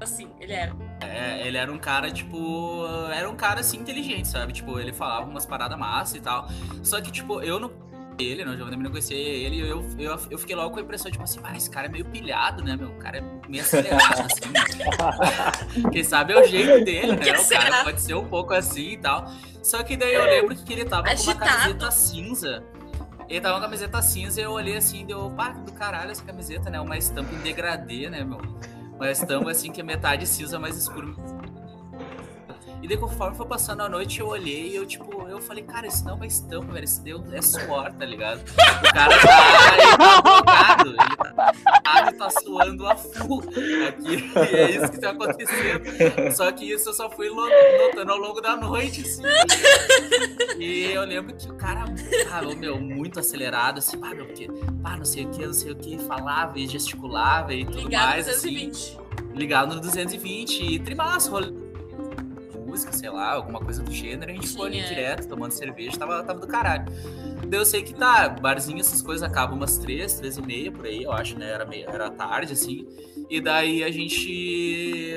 Assim, 0.00 0.28
ele 0.40 0.52
era. 0.52 0.72
É, 1.00 1.46
ele 1.46 1.56
era 1.56 1.72
um 1.72 1.78
cara, 1.78 2.10
tipo. 2.12 2.84
Era 3.12 3.28
um 3.28 3.34
cara 3.36 3.60
assim 3.60 3.78
inteligente, 3.78 4.28
sabe? 4.28 4.52
Tipo, 4.52 4.78
ele 4.78 4.92
falava 4.92 5.28
umas 5.28 5.46
paradas 5.46 5.76
massa 5.78 6.16
e 6.16 6.20
tal. 6.20 6.48
Só 6.82 7.00
que, 7.00 7.10
tipo, 7.10 7.40
eu 7.40 7.58
não. 7.58 7.72
Ele, 8.18 8.44
não, 8.44 8.56
já 8.56 8.64
não 8.64 8.90
conhecer 8.90 9.14
ele, 9.14 9.60
eu, 9.60 9.84
eu, 9.98 10.16
eu 10.30 10.38
fiquei 10.38 10.54
logo 10.54 10.70
com 10.70 10.78
a 10.78 10.82
impressão, 10.82 11.10
tipo 11.10 11.24
assim, 11.24 11.40
ah, 11.42 11.56
esse 11.56 11.68
cara 11.68 11.86
é 11.86 11.90
meio 11.90 12.04
pilhado, 12.04 12.62
né, 12.62 12.76
meu? 12.76 12.90
O 12.90 12.96
cara 12.98 13.18
é 13.18 13.48
meio 13.48 13.62
acelerado, 13.62 14.20
assim. 14.30 14.50
né? 14.52 15.90
Quem 15.90 16.04
sabe 16.04 16.32
é 16.32 16.40
o 16.40 16.46
jeito 16.46 16.84
dele, 16.84 17.16
né? 17.16 17.24
O 17.34 17.48
cara 17.48 17.84
pode 17.84 18.00
ser 18.00 18.14
um 18.14 18.26
pouco 18.26 18.54
assim 18.54 18.90
e 18.92 18.96
tal. 18.98 19.30
Só 19.62 19.82
que 19.82 19.96
daí 19.96 20.14
eu 20.14 20.24
lembro 20.24 20.54
que 20.54 20.72
ele 20.72 20.84
tava 20.84 21.02
com 21.02 21.08
uma 21.08 21.14
Agitado. 21.14 21.44
camiseta 21.44 21.90
cinza. 21.90 22.64
Ele 23.28 23.40
tava 23.40 23.54
com 23.54 23.60
uma 23.60 23.66
camiseta 23.66 24.02
cinza 24.02 24.40
e 24.40 24.44
eu 24.44 24.52
olhei 24.52 24.76
assim, 24.76 25.04
deu, 25.06 25.30
pá, 25.30 25.48
do 25.50 25.72
caralho 25.72 26.10
essa 26.10 26.22
camiseta, 26.22 26.70
né? 26.70 26.80
Uma 26.80 26.96
estampa 26.96 27.34
em 27.34 27.38
degradê, 27.38 28.08
né, 28.10 28.22
meu? 28.22 28.40
Uma 28.94 29.10
estampa 29.10 29.50
assim 29.50 29.72
que 29.72 29.80
é 29.80 29.84
metade 29.84 30.26
cinza 30.26 30.58
mais 30.58 30.76
escuro. 30.76 31.16
E 32.84 32.86
daí, 32.86 32.98
conforme 32.98 33.34
foi 33.34 33.46
passando 33.46 33.80
a 33.80 33.88
noite, 33.88 34.20
eu 34.20 34.26
olhei 34.26 34.68
e 34.68 34.76
eu, 34.76 34.84
tipo, 34.84 35.26
eu 35.26 35.40
falei, 35.40 35.64
cara, 35.64 35.86
isso 35.86 36.04
não 36.04 36.10
é 36.12 36.14
uma 36.16 36.26
estampa, 36.26 36.70
velho. 36.70 36.84
Isso 36.84 37.02
deu, 37.02 37.24
é 37.32 37.40
suor, 37.40 37.90
tá 37.90 38.04
ligado? 38.04 38.42
O 38.42 38.92
cara 38.92 39.18
tá, 39.20 39.74
ele 39.78 39.96
tá 39.96 40.20
drogado, 40.20 40.90
ele 40.90 41.16
tá, 41.16 41.52
ele 42.02 42.12
tá 42.12 42.28
suando 42.42 42.86
a 42.86 42.94
full 42.94 43.40
aqui. 43.88 44.30
E 44.52 44.54
é 44.54 44.70
isso 44.72 44.92
que 44.92 45.00
tá 45.00 45.12
acontecendo. 45.12 46.36
Só 46.36 46.52
que 46.52 46.70
isso 46.70 46.90
eu 46.90 46.92
só 46.92 47.08
fui 47.08 47.30
notando 47.30 48.12
ao 48.12 48.18
longo 48.18 48.42
da 48.42 48.54
noite, 48.54 49.00
assim. 49.00 49.22
E 50.58 50.84
eu 50.92 51.06
lembro 51.06 51.34
que 51.34 51.50
o 51.50 51.54
cara, 51.54 51.86
ah, 52.30 52.46
ô, 52.46 52.54
meu, 52.54 52.78
muito 52.78 53.18
acelerado, 53.18 53.78
assim, 53.78 53.98
pá, 53.98 54.10
meu, 54.10 54.26
porque, 54.26 54.46
pá, 54.82 54.94
não 54.98 55.06
sei 55.06 55.24
o 55.24 55.30
que, 55.30 55.46
não 55.46 55.54
sei 55.54 55.72
o 55.72 55.76
que, 55.76 55.98
falava 56.00 56.58
e 56.58 56.66
gesticulava 56.66 57.54
e 57.54 57.64
tudo 57.64 57.78
Ligado 57.78 58.08
mais, 58.10 58.28
assim 58.28 58.68
assim. 58.68 58.98
ligado 59.32 59.74
no 59.74 59.80
220 59.80 60.62
e 60.62 60.78
trimaço, 60.78 61.30
rolê. 61.30 61.63
Música, 62.74 62.92
sei 62.92 63.08
lá, 63.08 63.34
alguma 63.34 63.60
coisa 63.60 63.84
do 63.84 63.92
gênero, 63.92 64.32
a 64.32 64.34
gente 64.34 64.48
foi 64.48 64.66
ali 64.66 64.76
Tinha. 64.78 64.88
direto, 64.88 65.28
tomando 65.28 65.52
cerveja, 65.52 65.96
tava, 65.96 66.24
tava 66.24 66.40
do 66.40 66.46
caralho. 66.48 66.84
Daí 67.46 67.60
eu 67.60 67.64
sei 67.64 67.84
que 67.84 67.94
tá, 67.94 68.28
barzinho, 68.28 68.80
essas 68.80 69.00
coisas 69.00 69.22
acabam 69.22 69.56
umas 69.56 69.78
três, 69.78 70.14
três 70.14 70.36
e 70.38 70.42
meia 70.42 70.72
por 70.72 70.84
aí, 70.84 71.04
eu 71.04 71.12
acho, 71.12 71.38
né? 71.38 71.48
Era, 71.52 71.64
meio, 71.64 71.88
era 71.88 72.10
tarde, 72.10 72.52
assim. 72.52 72.84
E 73.30 73.40
daí 73.40 73.84
a 73.84 73.92
gente 73.92 75.14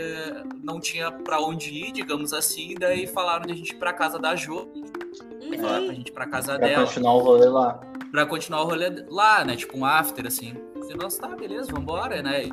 não 0.62 0.80
tinha 0.80 1.12
pra 1.12 1.42
onde 1.42 1.72
ir, 1.74 1.92
digamos 1.94 2.32
assim, 2.32 2.76
daí 2.80 3.08
falaram 3.08 3.48
de 3.48 3.54
a 3.54 3.56
gente 3.56 3.72
ir 3.72 3.78
pra 3.78 3.92
casa 3.92 4.20
da 4.20 4.36
Jo, 4.36 4.68
Uhum. 4.72 5.58
falaram 5.60 5.86
pra 5.88 5.96
gente 5.96 6.10
ir 6.10 6.14
pra 6.14 6.28
casa 6.28 6.60
Pra 6.60 6.68
dela 6.68 6.86
continuar 6.86 7.14
o 7.14 7.20
rolê 7.20 7.46
lá. 7.50 7.80
pra 8.12 8.26
continuar 8.28 8.62
o 8.62 8.66
rolê 8.66 9.04
lá, 9.10 9.44
né? 9.44 9.56
Tipo 9.56 9.80
um 9.80 9.84
after, 9.84 10.28
assim. 10.28 10.54
E 10.88 10.94
nós, 10.94 11.18
tá, 11.18 11.28
beleza, 11.30 11.72
vambora, 11.72 12.22
né? 12.22 12.44
E- 12.46 12.52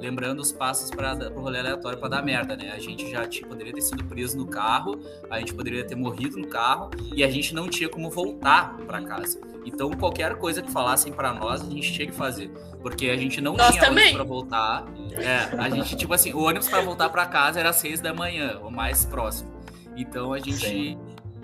Lembrando 0.00 0.40
os 0.40 0.50
passos 0.50 0.90
para 0.90 1.30
o 1.36 1.40
rolê 1.40 1.58
aleatório 1.58 1.98
pra 1.98 2.08
dar 2.08 2.22
merda, 2.22 2.56
né? 2.56 2.72
A 2.74 2.78
gente 2.78 3.10
já 3.10 3.26
tipo, 3.26 3.48
poderia 3.48 3.72
ter 3.72 3.82
sido 3.82 4.02
preso 4.04 4.36
no 4.36 4.46
carro, 4.46 4.98
a 5.28 5.38
gente 5.38 5.52
poderia 5.54 5.84
ter 5.86 5.94
morrido 5.94 6.38
no 6.38 6.48
carro 6.48 6.90
e 7.14 7.22
a 7.22 7.30
gente 7.30 7.54
não 7.54 7.68
tinha 7.68 7.88
como 7.88 8.08
voltar 8.10 8.76
pra 8.86 9.02
casa. 9.02 9.38
Então, 9.66 9.90
qualquer 9.90 10.36
coisa 10.36 10.62
que 10.62 10.70
falassem 10.70 11.12
pra 11.12 11.34
nós, 11.34 11.60
a 11.60 11.64
gente 11.64 11.92
tinha 11.92 12.06
que 12.06 12.14
fazer. 12.14 12.48
Porque 12.80 13.10
a 13.10 13.16
gente 13.16 13.42
não 13.42 13.54
Nós 13.56 13.72
tinha 13.72 13.82
ônibus 13.84 14.02
também. 14.02 14.14
pra 14.14 14.24
voltar. 14.24 14.84
É, 15.12 15.54
a 15.58 15.68
gente, 15.68 15.94
tipo 15.96 16.14
assim, 16.14 16.32
o 16.32 16.40
ônibus 16.42 16.66
pra 16.66 16.80
voltar 16.80 17.10
pra 17.10 17.26
casa 17.26 17.60
era 17.60 17.68
às 17.68 17.76
seis 17.76 18.00
da 18.00 18.14
manhã, 18.14 18.58
o 18.62 18.70
mais 18.70 19.04
próximo. 19.04 19.50
Então 19.94 20.32
a 20.32 20.38
gente 20.38 20.66
Sim. 20.66 20.98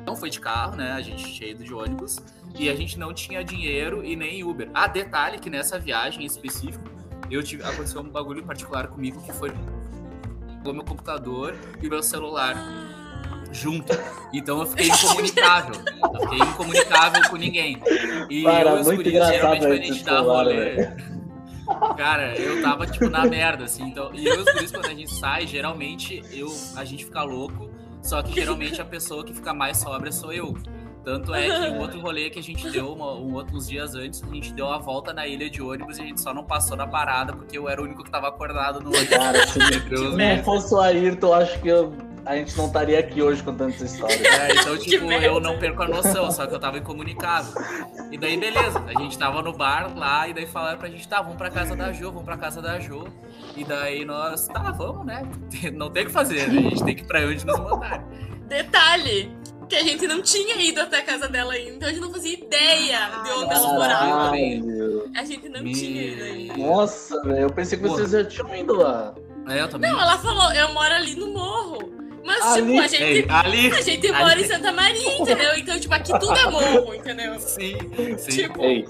não 0.07 0.17
foi 0.17 0.31
de 0.31 0.41
carro, 0.41 0.77
né? 0.77 0.93
A 0.93 1.03
gente 1.03 1.31
tinha 1.35 1.51
ido 1.51 1.63
de 1.63 1.75
ônibus. 1.75 2.17
E 2.59 2.71
a 2.71 2.75
gente 2.75 2.99
não 2.99 3.13
tinha 3.13 3.45
dinheiro 3.45 4.03
e 4.03 4.17
nem 4.17 4.43
Uber. 4.43 4.71
Ah, 4.73 4.87
detalhe 4.87 5.39
que 5.39 5.51
nessa 5.51 5.79
viagem 5.79 6.23
em 6.23 6.27
específico, 6.27 6.83
eu 7.31 7.43
tive, 7.43 7.63
aconteceu 7.63 8.01
um 8.01 8.09
bagulho 8.09 8.43
particular 8.45 8.89
comigo 8.89 9.21
que 9.23 9.33
foi 9.33 9.51
o 10.65 10.73
meu 10.73 10.85
computador 10.85 11.55
e 11.81 11.87
o 11.87 11.91
meu 11.91 12.03
celular 12.03 12.57
junto. 13.53 13.93
Então 14.33 14.61
eu 14.61 14.67
fiquei 14.67 14.89
incomunicável. 14.91 15.75
Eu 16.15 16.21
fiquei 16.21 16.39
incomunicável 16.39 17.31
com 17.31 17.37
ninguém. 17.37 17.83
E 18.29 18.43
Cara, 18.43 18.71
eu 18.71 18.77
e 18.77 18.81
os 18.81 18.87
muito 18.87 19.03
guris, 19.03 19.13
geralmente, 19.13 19.61
quando 19.61 19.73
a 19.73 19.77
gente 19.77 20.05
dá 20.05 20.21
rolê. 20.21 20.89
Cara, 21.97 22.37
eu 22.37 22.63
tava, 22.63 22.87
tipo, 22.87 23.09
na 23.09 23.27
merda, 23.27 23.65
assim. 23.65 23.83
Então, 23.85 24.15
e 24.15 24.25
eu 24.25 24.37
e 24.37 24.39
os 24.39 24.53
guris, 24.53 24.71
quando 24.71 24.87
a 24.87 24.95
gente 24.95 25.13
sai, 25.13 25.47
geralmente 25.47 26.23
eu, 26.33 26.49
a 26.77 26.85
gente 26.85 27.05
fica 27.05 27.23
louco. 27.23 27.71
Só 28.03 28.23
que 28.23 28.33
geralmente 28.33 28.81
a 28.81 28.85
pessoa 28.85 29.25
que 29.25 29.35
fica 29.35 29.53
mais 29.53 29.79
sóbria 29.79 30.13
sou 30.13 30.33
eu. 30.33 30.57
Tanto 31.07 31.33
é 31.33 31.47
que 31.49 31.71
um 31.71 31.79
outro 31.79 32.01
rolê 32.01 32.29
que 32.31 32.41
a 32.41 32.43
gente 32.43 32.69
deu 32.69 32.93
uma, 32.93 33.15
um 33.15 33.33
outro, 33.35 33.57
uns 33.57 33.69
dias 33.69 33.95
antes, 33.95 34.21
a 34.25 34.35
gente 34.35 34.53
deu 34.53 34.69
a 34.69 34.77
volta 34.79 35.13
na 35.13 35.25
ilha 35.25 35.49
de 35.49 35.63
ônibus 35.63 35.99
e 35.99 36.03
a 36.03 36.05
gente 36.05 36.21
só 36.21 36.35
não 36.35 36.43
passou 36.43 36.77
na 36.77 36.85
parada 36.85 37.33
porque 37.33 37.57
eu 37.57 37.69
era 37.69 37.81
o 37.81 37.85
único 37.85 38.03
que 38.03 38.11
tava 38.11 38.27
acordado 38.27 38.81
no 38.81 38.89
ônibus. 38.89 39.09
Cara, 39.17 39.47
se, 39.47 39.53
se 39.53 40.17
não 40.17 40.43
fosse 40.43 40.75
o 40.75 40.81
Ayrton, 40.81 41.33
acho 41.33 41.61
que 41.61 41.69
eu- 41.69 41.95
a 42.25 42.35
gente 42.35 42.57
não 42.59 42.67
estaria 42.67 42.99
aqui 42.99 43.23
hoje 43.23 43.41
contando 43.41 43.71
essa 43.73 43.85
história. 43.85 44.17
É, 44.17 44.53
então, 44.53 44.77
tipo, 44.77 45.13
eu 45.13 45.39
não 45.39 45.57
perco 45.61 45.85
a 45.85 45.87
noção, 45.87 46.29
só 46.33 46.45
que 46.45 46.53
eu 46.53 46.59
tava 46.59 46.79
incomunicável. 46.79 47.53
E 48.11 48.19
daí, 48.19 48.37
beleza, 48.37 48.83
a 48.85 49.01
gente 49.01 49.17
tava 49.17 49.41
no 49.43 49.53
bar 49.53 49.97
lá, 49.97 50.27
e 50.27 50.35
daí 50.35 50.45
falaram 50.45 50.77
pra 50.77 50.89
gente, 50.89 51.07
tá, 51.07 51.23
vamos 51.23 51.37
pra 51.37 51.51
casa 51.51 51.77
da 51.77 51.93
Jo, 51.93 52.07
vamos 52.11 52.25
pra 52.25 52.37
casa 52.37 52.61
da 52.61 52.81
Jo. 52.81 53.07
E 53.57 53.63
daí 53.65 54.05
nós, 54.05 54.49
tá, 54.49 54.73
vamos, 54.73 55.07
né? 55.07 55.23
Não 55.73 55.89
tem 55.89 56.03
o 56.03 56.07
que 56.07 56.13
fazer, 56.13 56.49
né? 56.49 56.59
a 56.59 56.63
gente 56.63 56.83
tem 56.85 56.97
que 56.97 57.03
ir 57.03 57.07
pra 57.07 57.21
onde 57.21 57.47
nos 57.47 57.61
mandarem. 57.61 58.05
Detalhe, 58.49 59.31
que 59.69 59.75
a 59.77 59.83
gente 59.83 60.07
não 60.07 60.23
tinha 60.23 60.57
ido 60.63 60.81
até 60.81 60.99
a 60.99 61.03
casa 61.03 61.29
dela 61.29 61.53
ainda, 61.55 61.71
então 61.75 61.89
a 61.89 61.93
gente 61.93 62.01
não 62.01 62.13
fazia 62.13 62.35
ideia 62.35 62.99
de 63.25 63.31
onde 63.33 63.53
ela 63.55 63.73
morava. 63.73 64.11
Caralho. 64.31 65.11
A 65.17 65.25
gente 65.25 65.49
não 65.49 65.63
Me- 65.63 65.75
tinha 65.75 66.03
ido 66.03 66.23
ainda. 66.25 66.57
Nossa, 66.57 67.21
velho, 67.23 67.41
eu 67.41 67.51
pensei 67.51 67.79
que 67.79 67.85
Porra. 67.85 67.97
vocês 68.07 68.11
já 68.11 68.25
tinham 68.25 68.57
ido 68.57 68.75
lá. 68.77 69.15
É, 69.49 69.61
eu 69.61 69.69
também. 69.69 69.91
Não, 69.91 70.01
ela 70.01 70.19
falou, 70.19 70.53
eu 70.53 70.73
moro 70.73 70.95
ali 70.95 71.15
no 71.17 71.29
morro. 71.33 71.93
Mas, 72.25 72.45
Ali? 72.45 72.67
tipo, 72.73 72.81
a 72.81 72.87
gente, 72.89 73.03
Ei, 73.05 73.27
ali, 73.29 73.71
a 73.73 73.81
gente 73.81 74.07
ali. 74.09 74.19
mora 74.19 74.41
em 74.41 74.45
Santa 74.49 74.73
Maria, 74.73 75.19
entendeu? 75.21 75.55
Então, 75.59 75.79
tipo, 75.79 75.95
aqui 75.95 76.19
tudo 76.19 76.35
é 76.37 76.51
morro, 76.51 76.93
entendeu? 76.95 77.39
sim, 77.39 77.77
sim. 78.19 78.31
Tipo, 78.43 78.63
Ei, 78.65 78.85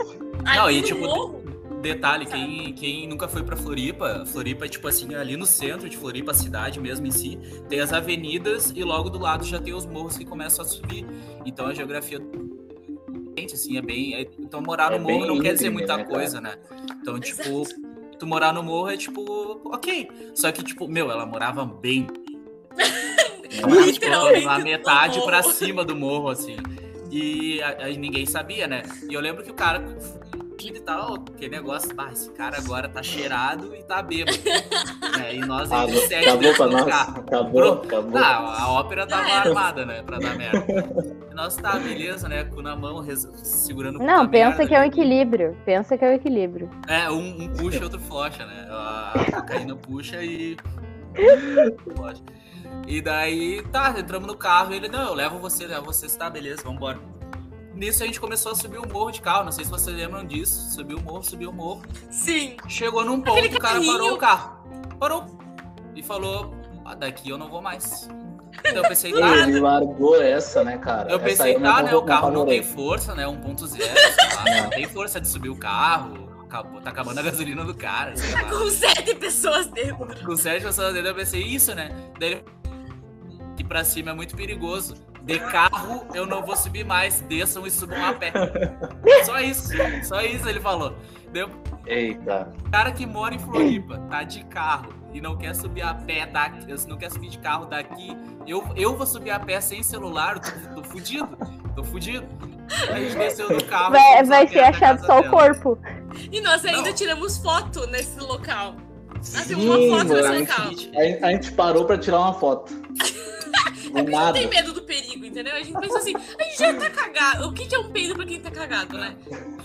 Não, 0.55 0.71
e, 0.71 0.81
no 0.81 0.87
tipo, 0.87 1.01
morro. 1.01 1.43
Detalhe, 1.81 2.27
quem, 2.27 2.73
quem 2.73 3.07
nunca 3.09 3.29
foi 3.29 3.43
pra 3.43 3.57
Floripa, 3.57 4.25
Floripa 4.27 4.65
é 4.65 4.69
tipo 4.69 4.89
assim, 4.89 5.15
ali 5.15 5.37
no 5.37 5.47
centro 5.47 5.89
de 5.89 5.97
Floripa, 5.97 6.33
a 6.33 6.35
cidade 6.35 6.81
mesmo 6.81 7.07
em 7.07 7.11
si, 7.11 7.39
tem 7.69 7.81
as 7.81 7.93
avenidas 7.93 8.73
e 8.75 8.83
logo 8.83 9.09
do 9.09 9.19
lado 9.19 9.45
já 9.45 9.61
tem 9.61 9.73
os 9.75 9.87
morros 9.87 10.17
que 10.19 10.25
começam 10.25 10.65
a 10.65 10.69
subir. 10.69 11.07
Então 11.45 11.67
a 11.67 11.75
geografia 11.75 12.19
assim, 13.53 13.77
é 13.77 13.83
bem. 13.83 14.15
é- 14.15 14.27
então 14.39 14.61
morar 14.61 14.93
É 14.93 14.99
no 14.99 15.05
morro 15.05 15.19
bem 15.21 15.27
não 15.29 15.41
quer 15.41 15.53
dizer 15.55 15.71
muita 15.71 15.97
né, 15.97 16.05
coisa, 16.05 16.41
né? 16.41 16.57
Então, 17.01 17.19
tipo, 17.21 17.63
tu 18.19 18.27
morar 18.27 18.53
no 18.53 18.63
morro 18.63 18.91
é 18.91 18.97
tipo, 18.97 19.61
ok. 19.65 20.09
Só 20.35 20.51
que, 20.53 20.63
tipo, 20.63 20.89
meu, 20.89 21.11
ela 21.11 21.27
morava 21.27 21.65
bem. 21.65 22.07
Ela 23.59 23.69
morava, 23.69 23.93
tipo, 23.93 24.45
na 24.47 24.59
metade 24.59 25.19
morro. 25.19 25.31
pra 25.31 25.43
cima 25.43 25.85
do 25.85 25.97
morro, 25.97 26.29
assim. 26.29 26.57
E 27.11 27.63
aí 27.63 27.97
ninguém 27.97 28.27
sabia, 28.27 28.67
né? 28.67 28.83
E 29.09 29.15
eu 29.15 29.21
lembro 29.21 29.43
que 29.43 29.51
o 29.51 29.55
cara 29.55 29.83
e 30.65 30.81
tal, 30.81 31.15
aquele 31.15 31.57
negócio, 31.57 31.91
ah, 31.99 32.11
esse 32.13 32.31
cara 32.33 32.57
agora 32.59 32.89
tá 32.89 33.03
cheirado 33.03 33.75
e 33.75 33.83
tá 33.83 34.03
bêbado. 34.03 34.37
né? 35.19 35.35
E 35.37 35.39
nós 35.41 35.71
ah, 35.73 35.87
sete 35.89 36.29
acabou 36.29 36.55
pra 36.55 36.67
nós. 36.67 36.85
carro. 36.87 37.21
Acabou, 37.21 37.51
Pronto. 37.53 37.87
acabou. 37.87 38.19
Ah, 38.19 38.63
a 38.63 38.71
ópera 38.73 39.07
tava 39.07 39.29
era. 39.29 39.49
armada, 39.49 39.85
né? 39.85 40.03
Pra 40.03 40.19
dar 40.19 40.37
merda. 40.37 40.65
E 41.31 41.35
nós 41.35 41.57
tá, 41.57 41.79
beleza, 41.79 42.29
né? 42.29 42.45
Cu 42.45 42.63
na 42.63 42.75
mão, 42.77 43.01
res- 43.01 43.29
segurando 43.35 43.99
Não, 43.99 44.27
pensa 44.29 44.51
merda, 44.59 44.67
que 44.67 44.75
é 44.75 44.81
um 44.81 44.85
equilíbrio. 44.85 45.57
Pensa 45.65 45.99
que 45.99 46.05
é 46.05 46.09
o 46.11 46.13
equilíbrio. 46.13 46.71
É, 46.89 47.11
um, 47.11 47.43
um 47.43 47.49
puxa 47.55 47.79
e 47.79 47.83
outro 47.85 48.01
flocha, 48.01 48.47
né? 48.47 48.67
A 48.71 49.13
cocaína 49.35 49.77
puxa 49.77 50.23
e. 50.23 50.57
flocha. 51.95 52.23
E 52.87 53.01
daí, 53.01 53.63
tá, 53.73 53.95
entramos 53.99 54.27
no 54.29 54.37
carro 54.37 54.73
e 54.73 54.77
ele, 54.77 54.89
não, 54.89 55.09
eu 55.09 55.15
levo 55.15 55.39
você, 55.39 55.67
levo 55.67 55.87
você, 55.87 56.07
tá, 56.17 56.31
beleza, 56.31 56.63
vambora. 56.63 56.99
Nisso 57.77 58.03
a 58.03 58.07
gente 58.07 58.19
começou 58.19 58.53
a 58.53 58.55
subir 58.55 58.79
o 58.79 58.89
morro 58.91 59.11
de 59.11 59.21
carro, 59.21 59.45
não 59.45 59.53
sei 59.53 59.65
se 59.65 59.71
vocês 59.71 59.95
lembram 59.95 60.25
disso. 60.25 60.73
Subiu 60.75 60.97
o 60.97 61.03
morro, 61.03 61.23
subiu 61.23 61.51
o 61.51 61.53
morro. 61.53 61.83
Sim. 62.11 62.57
Chegou 62.67 63.05
num 63.05 63.21
ponto, 63.21 63.39
Aquele 63.39 63.57
o 63.57 63.61
cara 63.61 63.75
carrinho. 63.75 63.93
parou 63.93 64.13
o 64.15 64.17
carro. 64.17 64.57
Parou. 64.99 65.39
E 65.95 66.03
falou, 66.03 66.55
ah, 66.85 66.95
daqui 66.95 67.29
eu 67.29 67.37
não 67.37 67.51
vou 67.51 67.61
mais. 67.61 68.09
Então 68.61 68.83
eu 68.83 68.89
pensei, 68.89 69.13
tá, 69.13 69.47
Ele 69.47 69.61
largou 69.61 70.21
essa, 70.23 70.65
né, 70.65 70.79
cara? 70.79 71.11
eu 71.11 71.21
pensei, 71.21 71.55
tá, 71.61 71.83
né? 71.83 71.95
O 71.95 72.03
carro 72.03 72.31
não 72.31 72.47
tem 72.47 72.63
força, 72.63 73.15
né? 73.15 73.25
1.0, 73.27 73.69
sei 73.69 73.87
lá, 73.87 74.45
Não. 74.45 74.63
não 74.65 74.71
tem 74.71 74.89
força 74.89 75.21
de 75.21 75.29
subir 75.29 75.51
o 75.51 75.57
carro. 75.57 76.27
Acabou, 76.47 76.81
tá 76.81 76.91
acabando 76.91 77.19
a 77.19 77.23
gasolina 77.23 77.63
do 77.65 77.75
cara, 77.75 78.17
sei 78.17 78.33
lá. 78.33 78.45
Com 78.49 78.71
sete 78.71 79.15
pessoas 79.17 79.67
dentro. 79.67 80.07
Com 80.25 80.37
sete 80.37 80.65
pessoas 80.65 80.95
dentro, 80.95 81.09
eu 81.11 81.15
pensei, 81.15 81.43
isso, 81.43 81.75
né? 81.75 81.91
Daí 82.19 82.33
ele. 82.33 82.45
E 83.59 83.65
pra 83.65 83.85
cima 83.85 84.13
é 84.13 84.15
muito 84.15 84.35
perigoso. 84.35 84.95
De 85.27 85.39
carro 85.41 86.07
eu 86.15 86.25
não 86.25 86.41
vou 86.43 86.57
subir 86.57 86.85
mais, 86.85 87.21
desçam 87.23 87.67
e 87.67 87.71
subam 87.71 88.03
a 88.05 88.13
pé. 88.15 88.33
Só 89.27 89.41
isso, 89.41 89.71
só 90.05 90.21
isso 90.21 90.49
ele 90.49 90.61
falou. 90.61 90.95
Daí 91.33 91.43
eu 91.43 91.51
Eita. 91.87 92.49
O 92.67 92.71
cara 92.71 92.91
que 92.93 93.07
mora 93.07 93.35
em 93.35 93.39
Floripa, 93.39 93.99
tá 94.11 94.23
de 94.25 94.45
carro 94.47 94.89
e 95.13 95.21
não 95.21 95.37
quer 95.37 95.55
subir 95.55 95.83
a 95.83 95.95
pé 95.95 96.27
daqui, 96.27 96.67
não 96.89 96.97
quer 96.97 97.11
subir 97.11 97.29
de 97.29 97.39
carro 97.39 97.67
daqui, 97.67 98.17
eu, 98.47 98.65
eu 98.75 98.97
vou 98.97 99.07
subir 99.07 99.31
a 99.31 99.39
pé 99.39 99.61
sem 99.61 99.83
celular, 99.85 100.39
tô, 100.41 100.51
tô 100.75 100.83
fudido, 100.85 101.37
tô 101.77 101.85
fudido. 101.85 102.27
A 102.91 102.99
gente 102.99 103.17
desceu 103.17 103.49
do 103.57 103.65
carro. 103.65 103.93
Vai, 103.93 104.25
vai 104.25 104.49
ser 104.49 104.61
achado 104.61 105.05
só 105.07 105.19
o 105.19 105.23
dela. 105.23 105.31
corpo. 105.31 105.79
E 106.33 106.41
nós 106.41 106.65
ainda 106.65 106.89
Não. 106.89 106.93
tiramos 106.95 107.39
foto 107.39 107.87
nesse 107.87 108.19
local. 108.19 108.75
Nós 109.15 109.27
Sim, 109.29 109.49
temos 109.57 109.65
uma 109.65 109.77
foto 109.99 110.09
mano. 110.09 110.15
nesse 110.15 110.41
local. 110.41 110.67
A, 110.67 110.71
gente- 110.71 111.25
a 111.25 111.31
gente 111.31 111.53
parou 111.53 111.85
pra 111.85 111.99
tirar 111.99 112.19
uma 112.21 112.35
foto. 112.35 112.73
Do 114.03 114.11
Não 114.11 114.19
nada. 114.19 114.39
tem 114.39 114.49
medo 114.49 114.73
do 114.73 114.83
perigo, 114.83 115.25
entendeu? 115.25 115.55
A 115.55 115.63
gente 115.63 115.79
pensa 115.79 115.99
assim, 115.99 116.15
a 116.17 116.43
gente 116.45 116.59
já 116.59 116.75
tá 116.75 116.91
cagado. 116.91 117.49
O 117.49 117.53
que 117.53 117.67
que 117.67 117.75
é 117.75 117.79
um 117.79 117.91
peido 117.91 118.15
pra 118.15 118.25
quem 118.25 118.41
tá 118.41 118.51
cagado, 118.51 118.97
né? 118.99 119.17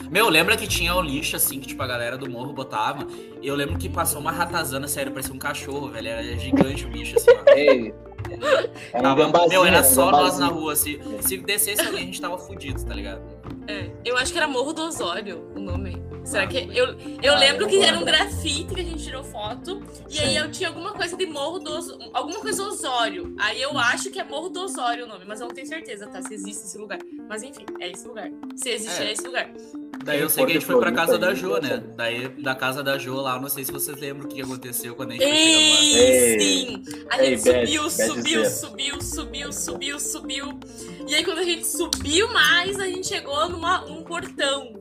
Meu, 0.10 0.30
lembra 0.30 0.58
que 0.58 0.68
tinha 0.68 0.94
o 0.96 1.02
lixo 1.02 1.36
assim 1.36 1.60
que 1.60 1.68
tipo 1.68 1.82
a 1.84 1.88
galera 1.88 2.18
do 2.18 2.30
morro 2.30 2.52
botava? 2.54 3.08
E 3.42 3.48
eu 3.48 3.56
lembro 3.56 3.78
que 3.78 3.88
passou 3.90 4.20
uma 4.20 4.32
ratazana, 4.32 4.88
sério, 4.88 5.12
parecia 5.12 5.34
um 5.34 5.40
cachorro, 5.40 5.90
velho. 5.90 6.08
Era 6.08 6.24
gigante 6.38 6.86
o 6.86 6.90
bicho 6.90 7.16
assim, 7.18 7.32
ó. 7.32 7.54
Ei. 7.54 7.94
Era 8.94 9.00
um 9.00 9.02
Tava- 9.04 9.24
gambazinho, 9.26 9.50
meu, 9.50 9.66
era 9.66 9.84
só 9.84 10.12
nós 10.12 10.38
na 10.38 10.48
gambazinho. 10.48 10.62
rua. 10.62 10.76
Se, 10.76 11.00
se 11.22 11.38
descesse 11.38 11.82
alguém, 11.82 12.04
a 12.04 12.06
gente 12.06 12.22
tava 12.22 12.38
fudido, 12.38 12.84
tá 12.86 12.94
ligado? 12.94 13.22
É, 13.68 13.90
eu 14.06 14.18
acho 14.18 14.32
que 14.32 14.38
era 14.38 14.48
Morro 14.48 14.74
do 14.74 14.84
Osório 14.84 15.52
o 15.56 15.60
nome. 15.60 16.02
Será 16.32 16.48
que. 16.48 16.58
Eu, 16.74 16.96
eu 17.22 17.34
Ah, 17.34 17.40
lembro 17.40 17.64
eu 17.66 17.68
que 17.68 17.82
era 17.82 18.00
um 18.00 18.06
grafite 18.06 18.74
que 18.74 18.80
a 18.82 18.84
gente 18.84 19.04
tirou 19.04 19.24
foto. 19.24 19.82
E 20.10 20.20
aí 20.20 20.36
eu 20.38 20.50
tinha 20.52 20.70
alguma 20.70 20.94
coisa 20.94 21.16
de 21.18 21.26
Morro 21.26 21.60
do 21.60 21.78
Os- 21.78 21.98
Alguma 22.14 22.40
coisa 22.40 22.64
Osório. 22.64 23.36
Aí 23.40 23.62
eu 23.62 23.78
acho 23.78 24.10
que 24.10 24.20
é 24.20 24.24
Morro 24.24 24.50
do 24.50 24.62
Osório 24.62 25.06
o 25.06 25.08
nome, 25.08 25.26
mas 25.28 25.40
eu 25.42 25.48
não 25.48 25.54
tenho 25.54 25.68
certeza, 25.68 26.08
tá? 26.08 26.22
Se 26.22 26.34
existe 26.34 26.66
esse 26.66 26.78
lugar. 26.78 27.00
Mas 27.28 27.44
enfim, 27.44 27.66
é 27.80 27.92
esse 27.92 28.08
lugar. 28.08 28.30
Se 28.56 28.70
existe, 28.70 29.02
É. 29.02 29.06
é, 29.08 29.12
esse 29.12 29.26
lugar. 29.26 29.52
Daí 30.04 30.20
eu 30.20 30.30
sei 30.30 30.44
que 30.46 30.52
a 30.52 30.54
gente 30.56 30.66
foi 30.66 30.80
pra 30.80 30.92
casa 30.92 31.18
da 31.20 31.34
Jo, 31.36 31.58
né? 31.60 31.84
Daí 31.96 32.28
da 32.30 32.56
casa 32.56 32.82
da 32.82 32.98
Jo 32.98 33.16
lá, 33.22 33.36
eu 33.36 33.42
não 33.42 33.50
sei 33.50 33.64
se 33.64 33.72
vocês 33.72 33.96
lembram 34.00 34.26
o 34.26 34.28
que 34.28 34.42
aconteceu 34.42 34.96
quando 34.96 35.12
a 35.12 35.14
gente 35.14 35.24
foi 35.24 35.36
chegando 35.36 36.02
Ei, 36.02 36.40
sim! 36.40 36.84
A 37.12 37.24
Ei, 37.24 37.38
gente 37.38 37.44
bad, 37.52 37.66
subiu, 37.68 37.84
bad 37.84 37.94
subiu, 37.94 38.46
subiu, 38.50 39.02
subiu, 39.02 39.54
subiu, 39.54 40.00
subiu. 40.00 40.60
E 41.08 41.14
aí, 41.14 41.24
quando 41.24 41.40
a 41.40 41.44
gente 41.44 41.68
subiu 41.68 42.28
mais, 42.34 42.80
a 42.80 42.86
gente 42.88 43.08
chegou 43.08 43.48
numa, 43.50 43.82
num 43.82 44.02
portão. 44.04 44.74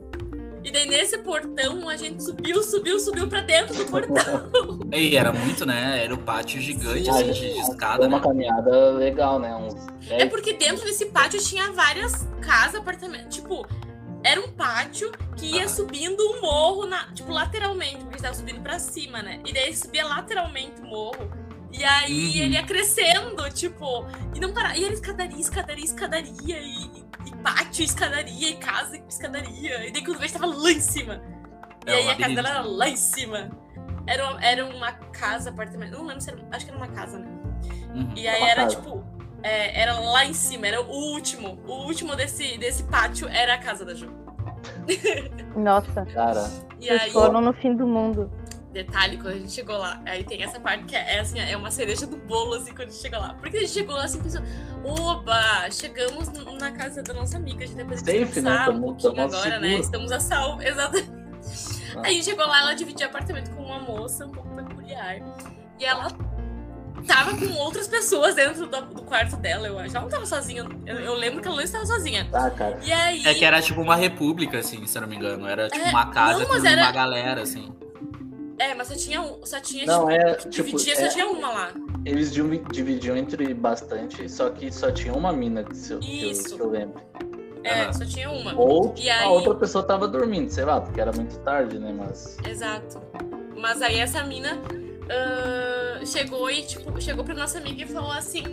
E 0.63 0.71
daí, 0.71 0.87
nesse 0.87 1.17
portão, 1.19 1.89
a 1.89 1.97
gente 1.97 2.23
subiu, 2.23 2.61
subiu, 2.61 2.99
subiu 2.99 3.27
pra 3.27 3.41
dentro 3.41 3.73
do 3.75 3.85
portão. 3.85 4.49
Ei, 4.91 5.17
era 5.17 5.31
muito, 5.33 5.65
né? 5.65 6.03
Era 6.03 6.13
o 6.13 6.17
pátio 6.19 6.61
gigante, 6.61 7.05
Sim. 7.05 7.09
assim, 7.09 7.31
de, 7.31 7.39
Foi 7.53 7.59
escada, 7.61 8.07
uma 8.07 8.17
né? 8.19 8.23
caminhada 8.23 8.91
legal, 8.91 9.39
né? 9.39 9.55
Uns 9.55 9.73
É 10.09 10.17
10 10.19 10.29
porque 10.29 10.53
dentro 10.53 10.85
desse 10.85 11.07
pátio 11.07 11.39
tinha 11.41 11.71
várias 11.71 12.27
casas, 12.41 12.75
apartamentos. 12.75 13.35
Tipo, 13.35 13.65
era 14.23 14.39
um 14.39 14.49
pátio 14.51 15.11
que 15.35 15.47
ia 15.55 15.65
Ah. 15.65 15.67
subindo 15.67 16.21
um 16.21 16.41
morro, 16.41 16.85
na, 16.85 17.05
tipo, 17.13 17.31
lateralmente, 17.31 17.97
porque 18.03 18.17
estava 18.17 18.35
subindo 18.35 18.61
pra 18.61 18.77
cima, 18.77 19.23
né? 19.23 19.39
E 19.45 19.51
daí 19.51 19.75
subia 19.75 20.05
lateralmente 20.05 20.79
o 20.81 20.85
morro. 20.85 21.31
E 21.73 21.83
aí 21.83 22.11
Uhum. 22.39 22.43
ele 22.45 22.53
ia 22.55 22.63
crescendo, 22.63 23.49
tipo, 23.51 24.05
e 24.35 24.39
não 24.39 24.53
parava. 24.53 24.77
E 24.77 24.83
era 24.83 24.93
escadaria, 24.93 25.39
escadaria, 25.39 25.85
escadaria, 25.85 26.59
e, 26.59 26.85
e 27.25 27.35
pátio, 27.43 27.83
escadaria, 27.85 28.49
e 28.49 28.55
casa, 28.57 28.97
e 28.97 29.03
escadaria. 29.07 29.87
E 29.87 29.91
daí 29.91 30.03
quando 30.03 30.19
veio, 30.19 30.31
tava 30.31 30.45
lá 30.47 30.71
em 30.71 30.79
cima. 30.81 31.21
E 31.87 31.89
É, 31.89 31.95
aí 31.95 32.05
um 32.07 32.09
a 32.11 32.15
casa 32.15 32.35
dela 32.35 32.49
era 32.49 32.61
lá 32.61 32.89
em 32.89 32.95
cima. 32.95 33.49
Era 34.05 34.29
uma, 34.29 34.43
era 34.43 34.65
uma 34.65 34.91
casa, 34.91 35.49
apartamento. 35.49 35.93
Não 35.97 36.05
lembro 36.05 36.21
se 36.21 36.29
era. 36.29 36.39
Acho 36.51 36.65
que 36.65 36.71
era 36.71 36.77
uma 36.77 36.87
casa, 36.89 37.19
né? 37.19 37.27
Uhum. 37.95 38.13
E 38.15 38.27
aí 38.27 38.41
Uma 38.41 38.49
era 38.49 38.63
casa. 38.63 38.75
tipo. 38.75 39.03
é, 39.43 39.81
era 39.81 39.99
lá 39.99 40.25
em 40.25 40.33
cima, 40.33 40.67
era 40.67 40.81
o 40.81 40.89
último. 40.89 41.59
O 41.67 41.85
último 41.85 42.15
desse, 42.15 42.57
desse 42.57 42.83
pátio 42.83 43.27
era 43.27 43.53
a 43.55 43.57
casa 43.57 43.85
da 43.85 43.93
Ju. 43.93 44.11
Nossa, 45.55 46.05
Cara, 46.05 46.49
E 46.79 46.87
vocês 46.87 47.01
aí, 47.01 47.11
foram 47.11 47.41
no 47.41 47.53
fim 47.53 47.75
do 47.75 47.87
mundo. 47.87 48.31
Detalhe, 48.71 49.17
quando 49.17 49.33
a 49.35 49.37
gente 49.37 49.51
chegou 49.51 49.77
lá, 49.77 50.01
aí 50.05 50.23
tem 50.23 50.41
essa 50.43 50.59
parte 50.59 50.85
que 50.85 50.95
é, 50.95 51.15
é 51.17 51.19
assim, 51.19 51.39
é 51.39 51.55
uma 51.57 51.69
cereja 51.71 52.07
do 52.07 52.17
bolo, 52.17 52.53
assim, 52.55 52.71
quando 52.73 52.87
a 52.87 52.91
gente 52.91 53.01
chegou 53.01 53.19
lá. 53.19 53.33
Porque 53.33 53.57
a 53.57 53.59
gente 53.61 53.71
chegou 53.73 53.95
lá 53.95 54.05
assim, 54.05 54.21
pensou, 54.21 54.41
oba, 54.83 55.69
chegamos 55.71 56.29
na 56.59 56.71
casa 56.71 57.03
da 57.03 57.13
nossa 57.13 57.37
amiga, 57.37 57.63
a 57.63 57.67
gente 57.67 57.75
depois 57.77 57.99
Safe, 57.99 58.11
né? 58.19 58.25
descansar 58.25 58.69
um 58.69 58.73
Tamo- 58.73 58.85
pouquinho 58.87 59.13
tamo 59.15 59.21
agora, 59.35 59.59
né? 59.59 59.73
Estamos 59.75 60.11
a 60.11 60.19
salvo, 60.19 60.61
exatamente. 60.63 61.11
Ah. 61.97 62.01
Aí 62.05 62.23
chegou 62.23 62.45
lá, 62.47 62.61
ela 62.61 62.73
dividia 62.73 63.07
apartamento 63.07 63.51
com 63.51 63.63
uma 63.63 63.79
moça 63.79 64.25
um 64.25 64.31
pouco 64.31 64.49
peculiar. 64.55 65.17
E 65.79 65.83
ela 65.85 66.07
tava 67.07 67.35
com 67.35 67.51
outras 67.55 67.87
pessoas 67.87 68.35
dentro 68.35 68.67
do, 68.67 68.81
do 68.85 69.01
quarto 69.01 69.35
dela, 69.37 69.67
eu 69.67 69.77
acho. 69.79 69.89
Ela 69.95 70.01
não 70.03 70.09
tava 70.09 70.25
sozinha. 70.25 70.65
Eu, 70.85 70.99
eu 70.99 71.13
lembro 71.15 71.41
que 71.41 71.47
ela 71.47 71.57
não 71.57 71.63
estava 71.63 71.85
sozinha. 71.85 72.25
tá, 72.31 72.49
cara. 72.51 72.79
E 72.83 72.93
aí. 72.93 73.25
É 73.25 73.33
que 73.33 73.43
era 73.43 73.61
tipo 73.61 73.81
uma 73.81 73.95
república, 73.95 74.59
assim, 74.59 74.85
se 74.85 74.97
eu 74.97 75.01
não 75.01 75.09
me 75.09 75.15
engano. 75.15 75.45
Era 75.47 75.67
tipo 75.69 75.83
É, 75.83 75.89
uma 75.89 76.11
casa 76.11 76.39
não, 76.39 76.45
com 76.45 76.65
era- 76.65 76.81
uma 76.83 76.91
galera, 76.91 77.41
assim. 77.41 77.73
É, 78.61 78.75
mas 78.75 78.87
só 78.89 78.95
tinha 78.95 79.21
um. 79.21 79.43
Só 79.45 79.59
tinha, 79.59 79.85
Não, 79.87 80.07
tipo, 80.07 80.11
é, 80.11 80.35
tipo, 80.35 80.49
dividia, 80.51 80.93
é- 80.93 80.95
só 80.95 81.07
tinha 81.07 81.27
uma 81.27 81.49
lá. 81.51 81.71
Eles 82.05 82.31
divi- 82.31 82.63
dividiam 82.71 83.17
entre 83.17 83.53
bastante, 83.55 84.29
só 84.29 84.49
que 84.51 84.71
só 84.71 84.91
tinha 84.91 85.13
uma 85.13 85.33
mina 85.33 85.63
que, 85.63 85.75
se 85.75 85.93
eu- 85.93 85.99
que 85.99 86.23
eu, 86.25 86.31
Isso. 86.31 86.55
que 86.55 86.61
eu 86.61 86.69
lembro. 86.69 87.01
É, 87.63 87.91
só 87.91 88.05
tinha 88.05 88.29
uma. 88.29 88.53
Ou 88.59 88.93
E 88.97 89.09
a 89.09 89.21
aí- 89.21 89.27
outra 89.27 89.55
pessoa 89.55 89.83
tava 89.83 90.07
dormindo, 90.07 90.49
sei 90.51 90.65
lá, 90.65 90.79
porque 90.79 90.99
era 91.01 91.11
muito 91.11 91.39
tarde, 91.39 91.79
né? 91.79 91.91
Mas. 91.97 92.37
Exato. 92.45 93.01
Mas 93.57 93.81
aí 93.81 93.99
essa 93.99 94.23
mina 94.23 94.59
ah, 95.09 96.05
chegou 96.05 96.49
e, 96.49 96.61
tipo, 96.63 96.99
chegou 97.01 97.23
pra 97.23 97.33
nossa 97.33 97.57
amiga 97.57 97.83
e 97.83 97.87
falou 97.87 98.11
assim. 98.11 98.43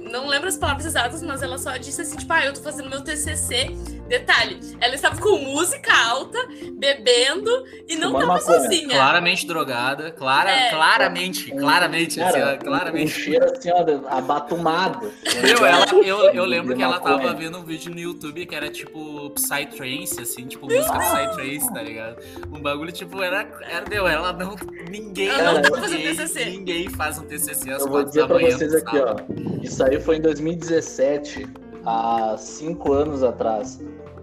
Não 0.00 0.26
lembro 0.28 0.48
as 0.48 0.56
palavras 0.56 0.86
exatas, 0.86 1.22
mas 1.22 1.42
ela 1.42 1.58
só 1.58 1.76
disse 1.76 2.00
assim, 2.00 2.16
tipo, 2.16 2.32
ah, 2.32 2.44
eu 2.44 2.52
tô 2.54 2.60
fazendo 2.60 2.88
meu 2.88 3.02
TCC. 3.02 3.70
Detalhe, 4.08 4.60
ela 4.80 4.94
estava 4.94 5.18
com 5.20 5.38
música 5.38 5.90
alta, 6.08 6.38
bebendo 6.76 7.50
e 7.88 7.96
não 7.96 8.10
Fumando 8.12 8.26
tava 8.26 8.40
sozinha. 8.40 8.88
Claramente 8.90 9.46
drogada. 9.46 10.10
Clara, 10.12 10.50
É. 10.50 10.70
claramente, 10.70 11.50
claramente, 11.50 12.20
assim, 12.20 12.32
Cara, 12.38 12.50
ó, 12.52 12.54
um 12.54 12.58
claramente. 12.58 13.10
cheiro 13.10 13.44
assim, 13.50 13.70
ó, 13.70 13.84
abatumado. 14.16 15.10
Meu, 15.42 15.64
ela, 15.66 15.86
eu, 16.04 16.18
eu 16.34 16.44
lembro 16.44 16.76
que 16.76 16.82
ela 16.82 17.00
tava 17.00 17.32
vendo 17.34 17.58
um 17.58 17.64
vídeo 17.64 17.92
no 17.92 17.98
YouTube 17.98 18.44
que 18.46 18.54
era 18.54 18.68
tipo 18.70 19.30
Psytrance, 19.30 20.20
assim, 20.20 20.46
tipo 20.46 20.66
música 20.66 20.98
Psytrance, 20.98 21.72
tá 21.72 21.82
ligado? 21.82 22.16
Um 22.52 22.60
bagulho, 22.60 22.92
tipo, 22.92 23.22
era. 23.22 23.48
era 23.70 23.88
meu, 23.88 24.06
ela 24.06 24.32
não. 24.32 24.54
Ninguém. 24.90 25.28
Ela 25.28 25.60
não 25.62 25.80
ninguém, 25.80 26.14
TCC. 26.14 26.44
ninguém 26.50 26.90
faz 26.90 27.18
um 27.18 27.22
TCC 27.24 27.70
às 27.72 27.80
Eu 27.82 27.88
vou 27.88 28.04
quatro 28.04 28.06
dizer 28.08 28.20
da 28.20 28.26
pra 28.26 28.36
manhã. 28.36 28.56
vocês 28.58 28.72
no 28.72 28.78
aqui, 28.78 28.98
sábado. 28.98 29.24
ó. 29.30 29.62
Isso 29.64 29.82
aí 29.84 30.00
foi 30.00 30.16
em 30.16 30.20
2017, 30.20 31.46
há 31.84 32.36
cinco 32.38 32.92
anos 32.92 33.22
atrás. 33.22 33.80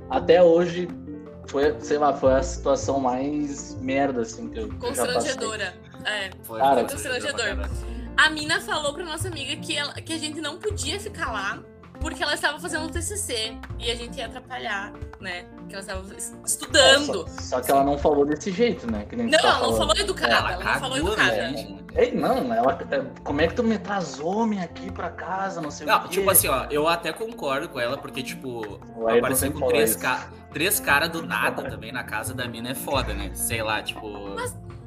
Até 0.09 0.41
hoje, 0.43 0.87
foi, 1.47 1.75
sei 1.79 1.97
lá, 1.97 2.13
foi 2.13 2.33
a 2.33 2.43
situação 2.43 2.99
mais 2.99 3.75
merda, 3.81 4.21
assim, 4.21 4.49
que 4.49 4.59
eu, 4.59 4.69
que 4.69 4.85
eu 4.85 4.93
já 4.95 5.05
passei. 5.05 5.13
Constrangedora. 5.33 5.73
É. 6.05 6.29
Foi, 6.43 6.59
Cara, 6.59 6.83
constrangedor. 6.83 7.69
A 8.17 8.29
mina 8.29 8.59
falou 8.61 8.93
pra 8.93 9.03
nossa 9.05 9.27
amiga 9.27 9.55
que, 9.61 9.77
ela- 9.77 9.93
que 9.93 10.13
a 10.13 10.17
gente 10.17 10.41
não 10.41 10.57
podia 10.57 10.99
ficar 10.99 11.31
lá 11.31 11.63
porque 12.01 12.21
ela 12.23 12.33
estava 12.33 12.59
fazendo 12.59 12.85
um 12.85 12.89
TCC 12.89 13.55
e 13.79 13.91
a 13.91 13.95
gente 13.95 14.17
ia 14.17 14.25
atrapalhar, 14.25 14.91
né? 15.19 15.45
Que 15.69 15.75
ela 15.75 15.81
estava 15.81 16.13
es- 16.15 16.35
estudando. 16.45 17.25
Só, 17.29 17.41
só 17.41 17.61
que 17.61 17.71
ela 17.71 17.83
não 17.83 17.97
falou 17.97 18.25
desse 18.25 18.51
jeito, 18.51 18.91
né? 18.91 19.05
Que 19.07 19.15
nem 19.15 19.27
Não, 19.27 19.39
tá 19.39 19.47
ela 19.47 19.59
não 19.67 19.77
falou 19.77 19.95
educada, 19.95 20.33
Ela 20.33 20.51
ela 20.53 20.63
não 20.73 20.79
falou 20.79 20.97
educada. 20.97 21.31
né? 21.51 21.77
Ei, 21.95 22.11
não, 22.13 22.53
ela. 22.53 22.77
é, 22.89 23.21
Como 23.23 23.41
é 23.41 23.47
que 23.47 23.53
tu 23.53 23.63
me 23.63 23.77
traz 23.77 24.19
homem 24.19 24.61
aqui 24.61 24.91
pra 24.91 25.09
casa? 25.09 25.61
Não 25.61 25.69
sei 25.71 25.85
o 25.85 25.89
Não, 25.89 26.01
quê. 26.01 26.07
tipo 26.09 26.29
assim, 26.29 26.47
ó, 26.47 26.65
eu 26.69 26.87
até 26.87 27.13
concordo 27.13 27.69
com 27.69 27.79
ela, 27.79 27.97
porque, 27.97 28.23
tipo, 28.23 28.79
O 28.97 29.07
aparecer 29.07 29.51
com 29.51 29.67
três, 29.67 29.95
ca... 29.95 30.29
três 30.51 30.79
caras 30.79 31.09
do 31.09 31.21
nada 31.25 31.69
também 31.69 31.91
na 31.91 32.03
casa 32.03 32.33
da 32.33 32.47
mina 32.47 32.71
é 32.71 32.75
foda, 32.75 33.13
né? 33.13 33.31
Sei 33.35 33.61
lá, 33.61 33.81
tipo. 33.83 34.07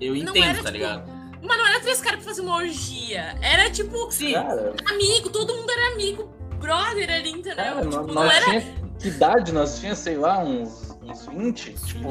eu 0.01 0.17
entendo, 0.17 0.37
era, 0.45 0.55
tá 0.55 0.59
tipo, 0.59 0.71
ligado? 0.71 1.25
Mas 1.47 1.59
não 1.59 1.67
era 1.67 1.79
três 1.81 2.01
caras 2.01 2.21
pra 2.21 2.29
fazer 2.31 2.41
uma 2.41 2.57
orgia. 2.57 3.37
Era 3.43 3.71
tipo 3.71 4.11
Sim, 4.11 4.33
Cara, 4.33 4.73
amigo, 4.91 5.29
todo 5.29 5.55
mundo 5.55 5.71
era 5.71 5.93
amigo, 5.93 6.34
brother 6.55 7.11
ali, 7.11 7.31
entendeu? 7.31 7.57
cara 7.57 7.81
tipo, 7.83 7.97
nós, 7.97 8.07
não 8.07 8.15
nós 8.15 8.35
era. 8.35 8.45
tinha, 8.45 8.75
que 8.99 9.09
idade 9.09 9.53
nós 9.53 9.79
tinha, 9.79 9.95
sei 9.95 10.17
lá, 10.17 10.39
uns, 10.39 10.97
uns 11.03 11.27
20? 11.27 11.75
Tipo, 11.75 12.09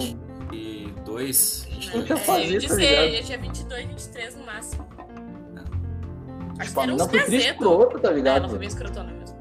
e 0.53 0.93
dois. 1.05 1.67
não 1.93 2.01
É, 2.01 2.03
tinha 2.03 2.05
eu 2.09 2.17
fazer, 2.17 2.61
ia 2.61 2.69
tá 2.69 3.05
eu 3.17 3.23
tinha 3.23 3.37
22, 3.39 3.85
23 3.87 4.35
no 4.35 4.45
máximo. 4.45 4.87
Acho 6.59 6.69
tipo, 6.69 6.73
que 6.73 6.79
a 6.79 6.83
era 6.83 6.93
uns 6.93 7.01
foi 7.09 7.19
triste 7.23 7.31
casetos. 7.47 7.57
pro 7.57 7.71
outro, 7.71 7.99
tá 7.99 8.07
É, 8.07 8.11
ela 8.11 8.17
ligado? 8.17 8.49
foi 8.49 8.59
bem 8.59 8.67
escrotona 8.67 9.11
mesmo. 9.11 9.37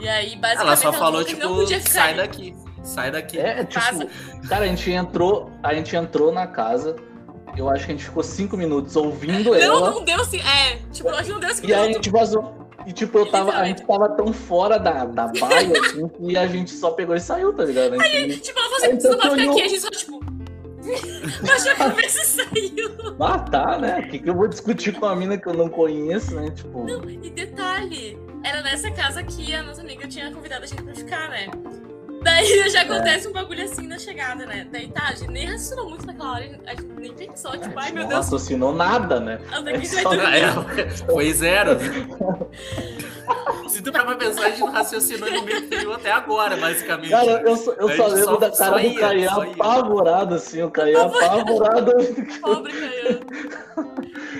E 0.00 0.08
aí, 0.08 0.36
basicamente, 0.36 0.60
Ela 0.66 0.76
só 0.76 0.92
falou, 0.92 0.98
falou 0.98 1.24
que 1.24 1.34
tipo, 1.34 1.46
não 1.48 1.54
podia 1.56 1.78
ficar 1.80 1.92
sai 1.92 2.08
ali. 2.10 2.16
daqui. 2.18 2.56
Sai 2.82 3.10
daqui. 3.10 3.38
É, 3.38 3.64
tipo, 3.64 3.80
Casa. 3.80 4.08
cara, 4.48 4.64
a 4.64 4.68
gente 4.68 4.90
entrou, 4.90 5.50
a 5.62 5.72
gente 5.74 5.94
entrou 5.96 6.32
na 6.32 6.46
casa, 6.46 6.96
eu 7.56 7.70
acho 7.70 7.86
que 7.86 7.92
a 7.92 7.94
gente 7.94 8.04
ficou 8.04 8.22
cinco 8.22 8.56
minutos 8.56 8.96
ouvindo 8.96 9.50
Não, 9.50 9.54
ela, 9.54 9.90
não 9.92 10.04
deu 10.04 10.20
assim. 10.20 10.40
É, 10.40 10.76
tipo, 10.92 11.08
eu 11.08 11.14
acho 11.14 11.24
que 11.26 11.32
não 11.32 11.40
deu 11.40 11.50
assim. 11.50 11.66
e 11.66 11.72
aí 11.72 11.88
a 11.88 11.92
gente 11.92 12.10
vazou. 12.10 12.63
E 12.86 12.92
tipo, 12.92 13.18
eu 13.18 13.30
tava, 13.30 13.52
a 13.52 13.64
gente 13.64 13.82
tava 13.84 14.08
tão 14.10 14.32
fora 14.32 14.78
da, 14.78 15.04
da 15.06 15.28
baia, 15.28 15.72
assim, 15.80 16.08
que 16.08 16.36
a 16.36 16.46
gente 16.46 16.70
só 16.70 16.90
pegou 16.90 17.14
e 17.16 17.20
saiu, 17.20 17.52
tá 17.52 17.64
ligado? 17.64 18.00
A 18.00 18.04
gente, 18.06 18.40
Tipo, 18.40 18.58
ela 18.58 18.68
falou 18.68 18.84
assim, 18.84 19.00
você 19.00 19.08
não 19.08 19.16
vai 19.18 19.30
ficar 19.30 19.42
Olhou. 19.42 19.52
aqui, 19.52 19.62
a 19.62 19.68
gente 19.68 19.80
só, 19.80 19.90
tipo. 19.90 20.24
Baixou 21.46 21.72
a 21.72 21.74
cabeça 21.76 22.20
e 22.20 22.24
saiu. 22.26 23.16
ah, 23.20 23.38
tá, 23.38 23.78
né? 23.78 24.00
O 24.00 24.10
que, 24.10 24.18
que 24.18 24.28
eu 24.28 24.34
vou 24.34 24.46
discutir 24.48 24.92
com 24.92 25.06
a 25.06 25.16
mina 25.16 25.38
que 25.38 25.46
eu 25.46 25.54
não 25.54 25.68
conheço, 25.68 26.34
né? 26.34 26.50
Tipo, 26.50 26.86
E 27.08 27.30
detalhe, 27.30 28.18
era 28.42 28.62
nessa 28.62 28.90
casa 28.90 29.22
que 29.22 29.54
a 29.54 29.62
nossa 29.62 29.80
amiga 29.80 30.06
tinha 30.06 30.30
convidado 30.30 30.64
a 30.64 30.66
gente 30.66 30.82
pra 30.82 30.94
ficar, 30.94 31.30
né? 31.30 31.46
Daí 32.24 32.70
já 32.70 32.82
acontece 32.82 33.28
um 33.28 33.32
bagulho 33.32 33.62
assim 33.64 33.86
na 33.86 33.98
chegada, 33.98 34.46
né? 34.46 34.66
Daí 34.72 34.88
tá, 34.88 35.08
a 35.08 35.14
gente 35.14 35.30
nem 35.30 35.46
raciocinou 35.46 35.90
muito 35.90 36.06
naquela 36.06 36.32
hora, 36.32 36.60
a 36.66 36.70
gente 36.70 36.84
nem 36.96 37.12
pensou, 37.12 37.52
tipo, 37.52 37.78
ai 37.78 37.92
meu 37.92 38.02
Não 38.02 38.08
Deus, 38.08 38.24
raciocinou 38.24 38.74
nada, 38.74 39.20
né? 39.20 39.38
aqui 39.52 39.70
É 39.70 39.84
só-. 39.84 40.12
É, 40.14 40.88
foi 41.12 41.32
zero. 41.32 41.72
Se 43.68 43.82
tu 43.82 43.90
pra 44.04 44.14
pensar, 44.16 44.46
a 44.46 44.50
gente 44.50 44.60
não 44.60 44.70
raciocinou 44.70 45.30
no 45.30 45.42
meio 45.42 45.66
frio 45.66 45.92
até 45.94 46.12
agora, 46.12 46.56
basicamente. 46.56 47.10
Cara, 47.10 47.42
eu 47.42 47.56
só, 47.56 47.72
eu 47.72 47.88
só 47.96 48.06
lembro 48.06 48.24
só- 48.24 48.36
da 48.36 48.50
cara 48.50 48.76
do 48.78 48.86
ia. 49.16 49.30
apavorado, 49.30 50.34
assim, 50.36 50.62
o 50.62 50.70
Caiá 50.70 51.02
apavorado. 51.04 51.92
Pobre 52.40 52.72
Caiano. 52.72 53.20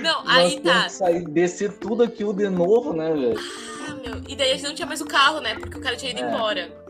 Não, 0.03 0.25
Nós 0.25 0.29
aí 0.37 0.61
tá. 0.61 0.89
sair, 0.89 1.25
descer 1.25 1.73
tudo 1.73 2.03
aquilo 2.03 2.33
de 2.35 2.49
novo, 2.49 2.93
né, 2.93 3.11
velho? 3.13 3.41
Ah, 3.89 3.95
meu. 3.95 4.21
E 4.29 4.37
daí 4.37 4.53
a 4.53 4.55
gente 4.55 4.65
não 4.69 4.75
tinha 4.75 4.87
mais 4.87 5.01
o 5.01 5.07
carro, 5.07 5.41
né? 5.41 5.55
Porque 5.55 5.77
o 5.79 5.81
cara 5.81 5.97
tinha 5.97 6.13
ido 6.13 6.21
É. 6.21 6.29
embora. 6.31 6.84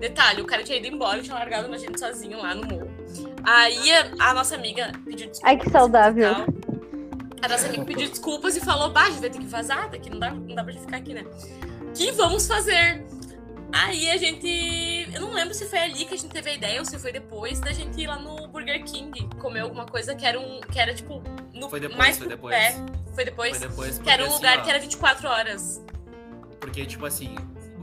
Detalhe, 0.00 0.40
o 0.40 0.46
cara 0.46 0.62
tinha 0.64 0.78
ido 0.78 0.86
embora 0.86 1.18
e 1.18 1.22
tinha 1.22 1.34
largado 1.34 1.72
a 1.72 1.76
gente 1.78 2.00
sozinho 2.00 2.38
lá 2.38 2.54
no 2.54 2.66
morro. 2.66 2.90
Aí 3.44 3.92
a, 3.92 4.30
a 4.30 4.34
nossa 4.34 4.54
amiga 4.54 4.90
pediu 5.04 5.28
desculpas. 5.28 5.42
Ai, 5.44 5.56
que 5.58 5.70
saudável. 5.70 6.32
A 7.42 7.48
nossa 7.48 7.66
amiga 7.66 7.84
pediu 7.84 8.08
desculpas 8.08 8.56
e 8.56 8.60
falou: 8.60 8.90
Bah, 8.90 9.04
a 9.04 9.10
gente 9.10 9.20
vai 9.20 9.30
ter 9.30 9.38
que 9.38 9.46
vazar 9.46 9.90
daqui, 9.90 10.08
não 10.10 10.18
dá, 10.18 10.30
não 10.30 10.54
dá 10.54 10.64
pra 10.64 10.72
gente 10.72 10.82
ficar 10.82 10.96
aqui, 10.96 11.12
né? 11.14 11.24
Que 11.94 12.10
vamos 12.12 12.46
fazer? 12.46 13.04
Aí 13.72 14.10
a 14.10 14.16
gente. 14.16 15.08
Eu 15.14 15.20
não 15.20 15.32
lembro 15.32 15.54
se 15.54 15.66
foi 15.66 15.78
ali 15.78 16.04
que 16.04 16.14
a 16.14 16.16
gente 16.16 16.32
teve 16.32 16.50
a 16.50 16.54
ideia 16.54 16.80
ou 16.80 16.84
se 16.84 16.98
foi 16.98 17.12
depois 17.12 17.60
da 17.60 17.72
gente 17.72 18.00
ir 18.00 18.06
lá 18.06 18.18
no 18.18 18.48
Burger 18.48 18.82
King 18.84 19.28
comer 19.38 19.60
alguma 19.60 19.86
coisa 19.86 20.14
que 20.14 20.24
era 20.26 20.40
um. 20.40 20.60
que 20.60 20.78
era 20.78 20.94
tipo. 20.94 21.22
No, 21.54 21.68
Foi 21.68 21.78
depois, 21.78 21.98
mais 21.98 22.16
foi 22.18 22.26
pro 22.26 22.36
depois. 22.36 22.56
pé. 22.56 22.76
Foi 23.14 23.24
depois? 23.24 23.58
Foi 23.58 23.68
depois 23.68 23.98
Que 23.98 24.10
era 24.10 24.22
um 24.24 24.26
porque, 24.28 24.36
lugar 24.38 24.52
assim, 24.52 24.60
ó, 24.60 24.64
que 24.64 24.70
era 24.70 24.78
24 24.78 25.28
horas. 25.28 25.84
Porque, 26.58 26.86
tipo 26.86 27.04
assim, 27.06 27.34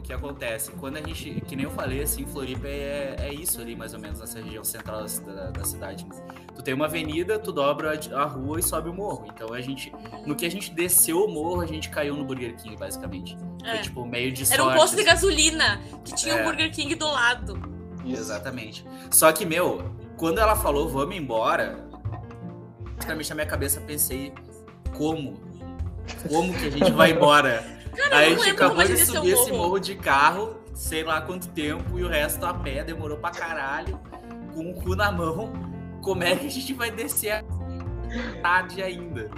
que 0.08 0.14
acontece? 0.14 0.72
Quando 0.72 0.98
a 0.98 1.02
gente, 1.02 1.42
que 1.48 1.56
nem 1.56 1.66
eu 1.66 1.72
falei, 1.72 2.02
assim, 2.02 2.26
Floripa 2.26 2.68
é, 2.68 3.16
é 3.20 3.34
isso 3.34 3.60
ali, 3.62 3.76
mais 3.76 3.94
ou 3.94 4.00
menos, 4.00 4.20
nessa 4.20 4.40
região 4.42 4.64
central 4.64 5.04
da, 5.26 5.52
da 5.52 5.64
cidade. 5.66 6.06
Tu 6.56 6.62
tem 6.64 6.74
uma 6.74 6.86
avenida, 6.86 7.38
tu 7.38 7.52
dobra 7.52 8.00
a, 8.14 8.22
a 8.22 8.26
rua 8.26 8.60
e 8.60 8.64
sobe 8.64 8.90
o 8.90 8.94
morro. 8.94 9.28
Então 9.34 9.54
a 9.54 9.60
gente, 9.62 9.92
no 10.26 10.36
que 10.36 10.46
a 10.46 10.50
gente 10.52 10.72
desceu 10.74 11.26
o 11.26 11.28
morro, 11.32 11.62
a 11.62 11.66
gente 11.66 11.90
caiu 11.90 12.16
no 12.16 12.24
Burger 12.24 12.56
King, 12.56 12.78
basicamente. 12.78 13.38
Foi, 13.60 13.70
É. 13.70 13.78
tipo, 13.80 14.06
meio 14.06 14.32
de 14.32 14.44
Era 14.52 14.64
um 14.64 14.66
sorte, 14.68 14.80
posto 14.80 14.96
de 14.96 15.02
assim. 15.02 15.10
gasolina 15.12 15.82
que 16.06 16.16
tinha 16.16 16.36
o 16.36 16.40
É. 16.40 16.44
Burger 16.44 16.72
King 16.74 16.96
do 16.96 17.06
lado. 17.08 17.60
Isso. 18.06 18.22
Exatamente. 18.22 18.86
Só 19.12 19.32
que, 19.34 19.46
meu, 19.46 19.92
quando 20.16 20.40
ela 20.40 20.56
falou, 20.56 20.88
vamos 20.88 21.16
embora, 21.18 21.86
basicamente 22.96 23.30
na 23.30 23.36
minha 23.36 23.48
cabeça 23.48 23.82
pensei, 23.82 24.34
como? 24.96 25.34
Como 26.30 26.54
que 26.58 26.66
a 26.68 26.70
gente 26.72 26.92
vai 26.92 27.12
embora? 27.12 27.77
Cara, 27.98 28.18
Aí 28.18 28.34
a 28.34 28.38
gente 28.38 28.50
acabou 28.52 28.84
de 28.84 28.98
subir 29.06 29.32
esse 29.32 29.52
morro. 29.52 29.64
morro 29.64 29.80
de 29.80 29.96
carro, 29.96 30.58
sei 30.74 31.04
lá 31.04 31.20
quanto 31.22 31.48
tempo, 31.50 31.98
e 31.98 32.04
o 32.04 32.08
resto 32.08 32.46
a 32.46 32.54
pé, 32.54 32.84
demorou 32.84 33.18
pra 33.18 33.32
caralho, 33.32 34.00
com 34.54 34.72
o 34.72 34.74
cu 34.76 34.96
na 34.96 35.12
mão. 35.12 35.52
Como 36.04 36.24
é 36.24 36.36
que 36.36 36.46
a 36.46 36.50
gente 36.50 36.74
vai 36.74 36.92
descer 36.92 37.32
a 37.32 37.44
tarde 38.42 38.82
ainda? 38.82 39.30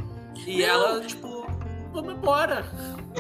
E 0.45 0.59
Não. 0.59 0.65
ela, 0.67 1.01
tipo, 1.01 1.47
vamos 1.91 2.13
embora. 2.13 2.65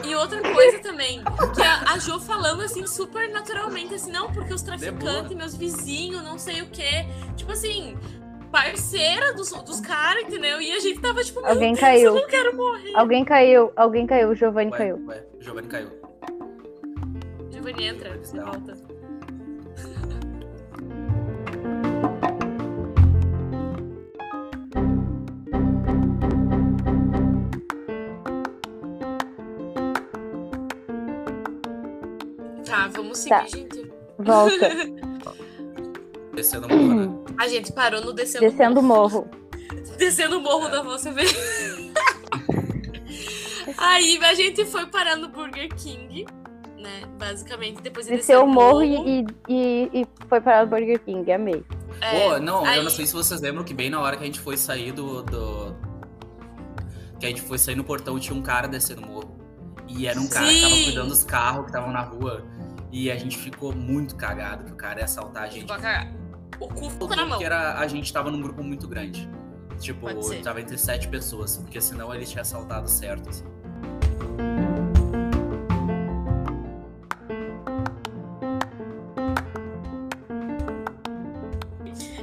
E 0.05 0.13
outra 0.15 0.41
coisa 0.53 0.79
também, 0.79 1.23
que 1.55 1.61
a, 1.61 1.93
a 1.93 1.97
Jo 1.97 2.19
falando 2.19 2.61
assim, 2.61 2.85
super 2.85 3.29
naturalmente, 3.31 3.95
assim, 3.95 4.11
não, 4.11 4.31
porque 4.31 4.53
os 4.53 4.61
traficantes, 4.61 5.35
meus 5.35 5.55
vizinhos, 5.55 6.23
não 6.23 6.37
sei 6.37 6.61
o 6.61 6.67
quê. 6.69 7.05
Tipo 7.35 7.51
assim, 7.53 7.97
parceira 8.51 9.33
dos, 9.33 9.51
dos 9.51 9.79
caras, 9.79 10.23
entendeu? 10.23 10.61
E 10.61 10.71
a 10.71 10.79
gente 10.79 10.99
tava 10.99 11.23
tipo, 11.23 11.39
Alguém 11.45 11.69
Deus, 11.73 11.79
caiu. 11.79 12.15
eu 12.15 12.21
não 12.21 12.27
quero 12.27 12.55
morrer. 12.55 12.91
Alguém 12.95 13.23
caiu, 13.25 13.71
alguém 13.75 14.05
caiu, 14.07 14.29
o 14.29 14.35
Giovanni 14.35 14.71
Ué, 14.71 14.77
caiu. 14.77 15.05
ué, 15.07 15.23
o 15.39 15.41
Giovanni 15.41 15.67
caiu. 15.67 15.89
Giovanni 17.51 17.85
entra, 17.87 18.19
Não. 18.33 18.45
volta. 18.45 18.73
Tá, 32.65 32.87
vamos 32.93 33.19
seguir, 33.19 33.29
Tá. 33.29 33.45
gente. 33.47 33.91
Volta. 34.17 34.69
Descendo 36.39 36.67
o 36.67 36.69
morro, 36.77 36.95
né? 36.95 37.09
A 37.37 37.47
gente 37.47 37.71
parou 37.73 38.01
no 38.01 38.13
descendo, 38.13 38.45
Descendo 38.49 38.79
o 38.79 38.83
morro. 38.83 39.27
descendo 39.97 40.37
o 40.39 40.41
morro 40.41 40.69
da 40.69 40.81
você 40.81 41.11
ver. 41.11 41.27
Aí 43.77 44.19
a 44.23 44.33
gente 44.33 44.65
foi 44.65 44.85
parar 44.87 45.15
no 45.15 45.29
Burger 45.29 45.69
King, 45.75 46.25
né? 46.77 47.03
Basicamente, 47.17 47.81
depois 47.81 48.05
de 48.07 48.15
Desceu 48.15 48.43
o 48.43 48.47
morro 48.47 48.85
morro, 48.85 49.07
e, 49.07 49.25
e, 49.47 49.89
e 50.01 50.07
foi 50.27 50.41
para 50.41 50.63
o 50.63 50.67
Burger 50.67 50.99
King, 50.99 51.31
amei. 51.31 51.63
é, 52.01 52.29
Pô, 52.29 52.39
não, 52.39 52.65
aí- 52.65 52.77
eu 52.77 52.83
não 52.83 52.91
sei 52.91 53.05
se 53.05 53.13
vocês 53.13 53.41
lembram 53.41 53.63
que 53.63 53.73
bem 53.73 53.89
na 53.89 53.99
hora 54.01 54.17
que 54.17 54.23
a 54.23 54.25
gente 54.25 54.39
foi 54.39 54.57
sair 54.57 54.91
do. 54.91 55.23
do- 55.23 55.75
Que 57.19 57.25
a 57.25 57.29
gente 57.29 57.41
foi 57.41 57.57
sair 57.57 57.75
no 57.75 57.83
portão, 57.83 58.19
tinha 58.19 58.35
um 58.37 58.41
cara 58.41 58.67
descendo 58.67 59.01
o 59.01 59.05
morro. 59.07 59.37
E 59.87 60.07
era 60.07 60.19
um 60.19 60.27
cara 60.27 60.47
que 60.47 60.61
tava 60.61 60.75
cuidando 60.83 61.09
dos 61.09 61.23
carros 61.23 61.61
que 61.61 61.67
estavam 61.67 61.91
na 61.91 62.01
rua. 62.01 62.43
E 62.91 63.09
a 63.11 63.17
gente 63.17 63.37
ficou 63.37 63.73
muito 63.73 64.15
cagado 64.15 64.65
que 64.65 64.71
o 64.71 64.75
cara 64.75 64.99
ia 64.99 65.05
assaltar 65.05 65.43
a 65.43 65.47
gente. 65.47 65.61
Ficou 65.61 65.75
a 65.75 65.79
cagar. 65.79 66.11
O 66.59 66.67
cu 66.67 66.89
ficou 66.89 67.09
na 67.09 67.17
mão. 67.17 67.29
Porque 67.29 67.45
era, 67.45 67.77
a 67.77 67.87
gente 67.87 68.11
tava 68.11 68.31
num 68.31 68.41
grupo 68.41 68.63
muito 68.63 68.87
grande. 68.87 69.29
Tipo, 69.79 70.07
tava 70.43 70.61
entre 70.61 70.77
sete 70.77 71.07
pessoas. 71.07 71.57
Porque 71.57 71.79
senão 71.81 72.13
ele 72.13 72.25
tinha 72.25 72.41
assaltado 72.41 72.89
certo. 72.89 73.29
assim. 73.29 73.45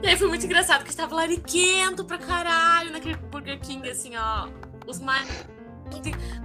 E 0.03 0.09
aí 0.09 0.17
foi 0.17 0.29
muito 0.29 0.47
engraçado, 0.47 0.79
porque 0.79 0.91
estava 0.91 1.17
lariquento 1.17 2.05
pra 2.05 2.17
caralho 2.17 2.93
naquele 2.93 3.17
Burger 3.17 3.59
King, 3.59 3.91
assim, 3.91 4.13
ó. 4.17 4.49
Os 4.87 5.01
mais. 5.01 5.27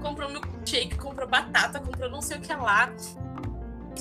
Comprou 0.02 0.30
milkshake, 0.30 0.98
comprou 0.98 1.28
batata, 1.28 1.80
comprou 1.80 2.10
não 2.10 2.22
sei 2.22 2.38
o 2.38 2.42
que 2.42 2.52
lá. 2.54 2.92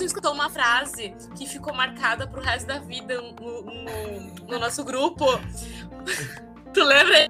Tu 0.01 0.05
escutou 0.05 0.33
uma 0.33 0.49
frase 0.49 1.13
que 1.37 1.45
ficou 1.45 1.75
marcada 1.75 2.25
pro 2.25 2.41
resto 2.41 2.65
da 2.65 2.79
vida 2.79 3.21
no, 3.21 3.61
no- 3.61 4.47
no 4.49 4.59
nosso 4.59 4.83
grupo. 4.83 5.25
tu 6.73 6.83
lembra? 6.83 7.27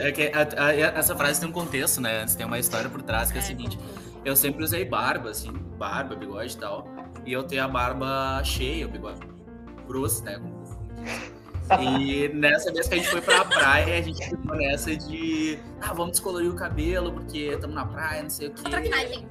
É 0.00 0.10
que 0.10 0.32
a- 0.34 0.64
a- 0.68 0.72
essa 0.74 1.14
frase 1.14 1.38
tem 1.38 1.46
um 1.50 1.52
contexto, 1.52 2.00
né? 2.00 2.24
Tem 2.34 2.46
uma 2.46 2.58
história 2.58 2.88
por 2.88 3.02
trás 3.02 3.30
que 3.30 3.36
é, 3.36 3.40
a 3.42 3.44
seguinte. 3.44 3.78
Eu 4.24 4.34
sempre 4.34 4.64
usei 4.64 4.86
barba, 4.86 5.28
assim, 5.28 5.52
barba, 5.52 6.14
bigode 6.16 6.54
e 6.54 6.56
tal. 6.56 6.88
E 7.26 7.32
eu 7.34 7.42
tenho 7.42 7.62
a 7.62 7.68
barba 7.68 8.42
cheia, 8.42 8.86
o 8.86 8.88
bigode 8.88 9.20
grosso, 9.86 10.24
né? 10.24 10.40
E 11.78 12.28
nessa 12.28 12.72
vez 12.72 12.88
que 12.88 12.94
a 12.94 12.96
gente 12.96 13.10
foi 13.10 13.20
pra 13.20 13.44
praia, 13.44 13.98
a 13.98 14.02
gente 14.02 14.30
ficou 14.30 14.56
nessa 14.56 14.96
de. 14.96 15.58
Ah, 15.82 15.92
vamos 15.92 16.12
descolorir 16.12 16.50
o 16.50 16.54
cabelo, 16.54 17.12
porque 17.12 17.50
estamos 17.52 17.76
na 17.76 17.84
praia, 17.84 18.22
não 18.22 18.30
sei 18.30 18.48
o 18.48 18.54
quê. 18.54 18.62
Traquinagem. 18.70 19.28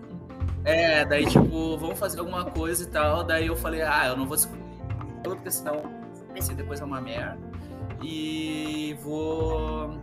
É, 0.64 1.04
daí, 1.06 1.26
tipo, 1.26 1.78
vamos 1.78 1.98
fazer 1.98 2.20
alguma 2.20 2.46
coisa 2.46 2.84
e 2.84 2.88
tal. 2.88 3.24
Daí 3.24 3.48
eu 3.48 3.56
falei, 3.56 3.82
ah, 3.82 4.08
eu 4.08 4.18
não 4.18 4.26
vou 4.26 4.38
cabelo, 4.38 5.36
porque 5.36 5.52
senão 5.52 5.82
esse 6.36 6.54
depois 6.54 6.82
é 6.82 6.86
uma 6.86 7.00
merda. 7.00 7.38
E 8.02 8.98
vou. 9.02 10.00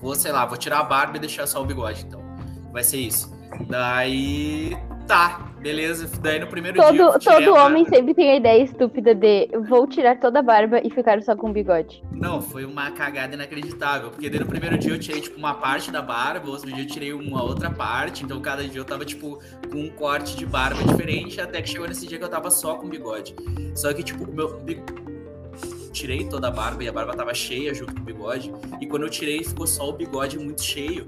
Vou, 0.00 0.14
sei 0.14 0.32
lá, 0.32 0.44
vou 0.44 0.58
tirar 0.58 0.80
a 0.80 0.84
barba 0.84 1.16
e 1.16 1.20
deixar 1.20 1.46
só 1.46 1.62
o 1.62 1.64
bigode, 1.64 2.04
então. 2.06 2.22
Vai 2.70 2.84
ser 2.84 2.98
isso. 2.98 3.32
Daí. 3.68 4.76
Tá, 5.06 5.52
beleza. 5.60 6.08
Daí 6.22 6.38
no 6.40 6.46
primeiro 6.46 6.78
dia. 6.80 6.88
eu 6.88 6.96
Todo, 7.12 7.18
tirei 7.18 7.44
todo 7.44 7.56
homem 7.56 7.82
barba. 7.84 7.96
sempre 7.96 8.14
tem 8.14 8.30
a 8.30 8.36
ideia 8.36 8.62
estúpida 8.62 9.14
de 9.14 9.48
vou 9.68 9.86
tirar 9.86 10.18
toda 10.18 10.38
a 10.38 10.42
barba 10.42 10.80
e 10.82 10.88
ficar 10.90 11.22
só 11.22 11.36
com 11.36 11.52
bigode. 11.52 12.02
Não, 12.10 12.40
foi 12.40 12.64
uma 12.64 12.90
cagada 12.90 13.34
inacreditável. 13.34 14.10
Porque 14.10 14.30
daí 14.30 14.40
no 14.40 14.46
primeiro 14.46 14.78
dia 14.78 14.92
eu 14.92 14.98
tirei, 14.98 15.20
tipo, 15.20 15.36
uma 15.38 15.54
parte 15.54 15.90
da 15.90 16.00
barba, 16.00 16.48
outro 16.50 16.72
dia 16.72 16.82
eu 16.84 16.86
tirei 16.88 17.12
uma 17.12 17.42
outra 17.42 17.70
parte. 17.70 18.24
Então 18.24 18.40
cada 18.40 18.64
dia 18.66 18.80
eu 18.80 18.84
tava, 18.84 19.04
tipo, 19.04 19.38
com 19.70 19.78
um 19.78 19.90
corte 19.90 20.36
de 20.36 20.46
barba 20.46 20.82
diferente. 20.82 21.40
Até 21.40 21.60
que 21.60 21.68
chegou 21.68 21.86
nesse 21.86 22.06
dia 22.06 22.16
que 22.18 22.24
eu 22.24 22.30
tava 22.30 22.50
só 22.50 22.76
com 22.76 22.88
bigode. 22.88 23.34
Só 23.74 23.92
que, 23.92 24.02
tipo, 24.02 24.26
meu. 24.32 24.58
Tirei 25.92 26.24
toda 26.24 26.48
a 26.48 26.50
barba 26.50 26.82
e 26.82 26.88
a 26.88 26.92
barba 26.92 27.14
tava 27.14 27.32
cheia 27.32 27.72
junto 27.72 27.94
com 27.94 28.00
o 28.00 28.04
bigode. 28.04 28.52
E 28.80 28.86
quando 28.86 29.04
eu 29.04 29.10
tirei, 29.10 29.44
ficou 29.44 29.64
só 29.66 29.88
o 29.90 29.92
bigode 29.92 30.36
muito 30.38 30.60
cheio. 30.60 31.06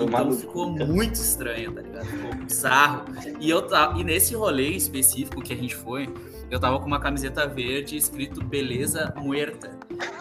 Então 0.00 0.32
ficou 0.32 0.70
muito 0.70 1.14
estranho, 1.16 1.72
tá 1.72 1.82
ligado? 1.82 2.06
Ficou 2.06 2.34
bizarro. 2.34 3.04
E, 3.40 3.50
eu 3.50 3.66
e 3.96 4.04
nesse 4.04 4.34
rolê 4.34 4.70
específico 4.70 5.42
que 5.42 5.52
a 5.52 5.56
gente 5.56 5.74
foi, 5.74 6.08
eu 6.50 6.60
tava 6.60 6.78
com 6.78 6.86
uma 6.86 7.00
camiseta 7.00 7.46
verde 7.46 7.96
escrito 7.96 8.42
Beleza 8.44 9.12
Muerta. 9.16 9.70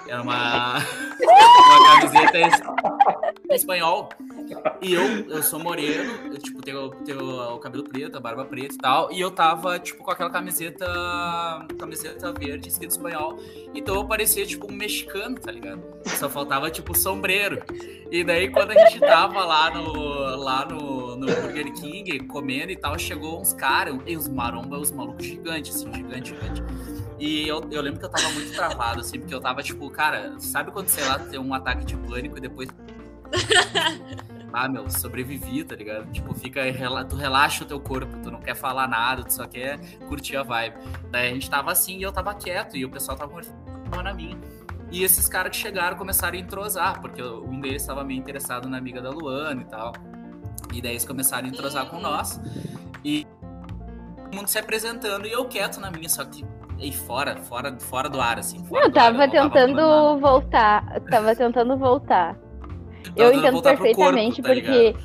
Era 0.07 0.21
uma, 0.21 0.79
uma 1.21 1.99
camiseta 2.01 2.37
espanhol. 3.55 4.09
E 4.81 4.93
eu, 4.93 5.03
eu 5.29 5.43
sou 5.43 5.59
moreno, 5.59 6.31
eu, 6.31 6.37
tipo, 6.37 6.61
tenho, 6.61 6.89
tenho 7.03 7.55
o 7.55 7.59
cabelo 7.59 7.83
preto, 7.83 8.17
a 8.17 8.19
barba 8.19 8.45
preta 8.45 8.75
e 8.75 8.77
tal. 8.77 9.11
E 9.11 9.19
eu 9.19 9.31
tava, 9.31 9.79
tipo, 9.79 10.03
com 10.03 10.11
aquela 10.11 10.29
camiseta. 10.29 10.85
Camiseta 11.77 12.31
verde 12.31 12.69
escrito 12.69 12.91
espanhol. 12.91 13.37
Então 13.73 13.95
eu 13.95 14.05
parecia, 14.05 14.45
tipo, 14.45 14.71
um 14.71 14.75
mexicano, 14.75 15.39
tá 15.39 15.51
ligado? 15.51 15.83
Só 16.05 16.29
faltava, 16.29 16.69
tipo, 16.69 16.97
sombreiro. 16.97 17.61
E 18.09 18.23
daí, 18.23 18.49
quando 18.49 18.71
a 18.71 18.85
gente 18.85 18.99
tava 18.99 19.43
lá 19.43 19.69
no, 19.71 19.93
lá 20.37 20.65
no, 20.65 21.15
no, 21.17 21.25
Burger 21.25 21.73
King, 21.73 22.19
comendo 22.21 22.71
e 22.71 22.77
tal, 22.77 22.97
chegou 22.97 23.41
uns 23.41 23.53
caras, 23.53 23.97
e 24.05 24.15
os 24.15 24.27
maromba, 24.27 24.77
os 24.77 24.91
malucos 24.91 25.25
gigantes, 25.25 25.75
assim, 25.75 25.93
gigante, 25.93 26.29
gigante. 26.29 26.63
E 27.19 27.47
eu, 27.47 27.61
eu 27.71 27.81
lembro 27.81 27.99
que 27.99 28.05
eu 28.05 28.09
tava 28.09 28.29
muito 28.29 28.53
travado, 28.53 29.01
assim, 29.01 29.19
porque 29.19 29.33
eu 29.33 29.41
tava 29.41 29.63
tipo, 29.63 29.89
cara, 29.89 30.35
sabe 30.39 30.71
quando, 30.71 30.87
sei 30.87 31.03
lá, 31.05 31.17
tem 31.17 31.39
um 31.39 31.53
ataque 31.53 31.83
de 31.83 31.95
pânico 31.97 32.37
e 32.37 32.41
depois. 32.41 32.69
ah, 34.53 34.67
meu, 34.67 34.89
sobrevivi, 34.89 35.63
tá 35.63 35.75
ligado? 35.75 36.11
Tipo, 36.11 36.33
fica, 36.33 36.61
tu 37.07 37.15
relaxa 37.15 37.63
o 37.63 37.67
teu 37.67 37.79
corpo, 37.79 38.17
tu 38.23 38.31
não 38.31 38.39
quer 38.39 38.55
falar 38.55 38.87
nada, 38.87 39.23
tu 39.23 39.33
só 39.33 39.45
quer 39.45 39.79
curtir 40.07 40.35
a 40.37 40.43
vibe. 40.43 40.75
Daí 41.11 41.31
a 41.31 41.33
gente 41.33 41.49
tava 41.49 41.71
assim 41.71 41.97
e 41.97 42.03
eu 42.03 42.11
tava 42.11 42.33
quieto, 42.33 42.75
e 42.75 42.85
o 42.85 42.89
pessoal 42.89 43.17
tava 43.17 43.41
na 44.03 44.13
minha. 44.13 44.37
E 44.91 45.03
esses 45.03 45.27
caras 45.27 45.51
que 45.51 45.57
chegaram 45.57 45.97
começaram 45.97 46.37
a 46.37 46.41
entrosar, 46.41 47.01
porque 47.01 47.21
um 47.21 47.59
deles 47.59 47.81
estava 47.81 48.03
meio 48.03 48.19
interessado 48.19 48.69
na 48.69 48.77
amiga 48.77 49.01
da 49.01 49.09
Luana 49.09 49.61
e 49.61 49.65
tal. 49.65 49.93
E 50.73 50.81
daí 50.81 50.93
eles 50.93 51.05
começaram 51.05 51.45
a 51.45 51.49
entrosar 51.49 51.89
com 51.89 51.99
nós. 51.99 52.39
E 53.03 53.27
todo 54.23 54.35
mundo 54.35 54.47
se 54.47 54.57
apresentando 54.57 55.25
e 55.25 55.31
eu 55.31 55.45
quieto 55.45 55.79
na 55.79 55.91
minha, 55.91 56.09
só 56.09 56.23
que 56.23 56.45
aí 56.79 56.91
fora, 56.91 57.35
fora, 57.37 57.77
fora 57.79 58.09
do 58.09 58.19
ar, 58.19 58.39
assim. 58.39 58.63
Não, 58.69 58.81
eu 58.81 58.91
tava 58.91 59.23
ar, 59.23 59.33
eu 59.33 59.49
tentando 59.49 60.19
voltar. 60.19 61.01
Tava 61.09 61.35
tentando 61.35 61.77
voltar. 61.77 62.37
Eu 63.15 63.33
entendo 63.33 63.61
perfeitamente, 63.61 64.41
corpo, 64.41 64.55
tá 64.55 64.61
porque. 64.61 64.95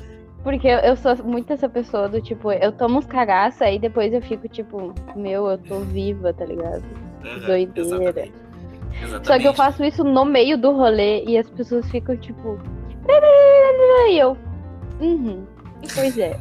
Porque 0.43 0.67
eu 0.67 0.95
sou 0.97 1.15
muito 1.23 1.53
essa 1.53 1.69
pessoa 1.69 2.09
do 2.09 2.21
tipo, 2.21 2.51
eu 2.51 2.73
tomo 2.73 2.99
uns 2.99 3.05
cagaços, 3.05 3.61
aí 3.61 3.79
depois 3.79 4.11
eu 4.11 4.21
fico 4.21 4.45
tipo, 4.49 4.93
meu, 5.15 5.47
eu 5.47 5.57
tô 5.57 5.79
viva, 5.79 6.33
tá 6.33 6.43
ligado? 6.43 6.83
Uhum, 7.23 7.39
Doideira. 7.45 7.79
Exatamente. 7.79 8.33
Exatamente. 9.01 9.27
Só 9.27 9.39
que 9.39 9.47
eu 9.47 9.53
faço 9.53 9.83
isso 9.85 10.03
no 10.03 10.25
meio 10.25 10.57
do 10.57 10.71
rolê 10.71 11.23
e 11.23 11.37
as 11.37 11.49
pessoas 11.49 11.89
ficam 11.89 12.17
tipo. 12.17 12.59
E 14.09 14.17
eu. 14.17 14.37
Uhum. 14.99 15.45
Pois 15.95 16.17
é. 16.17 16.37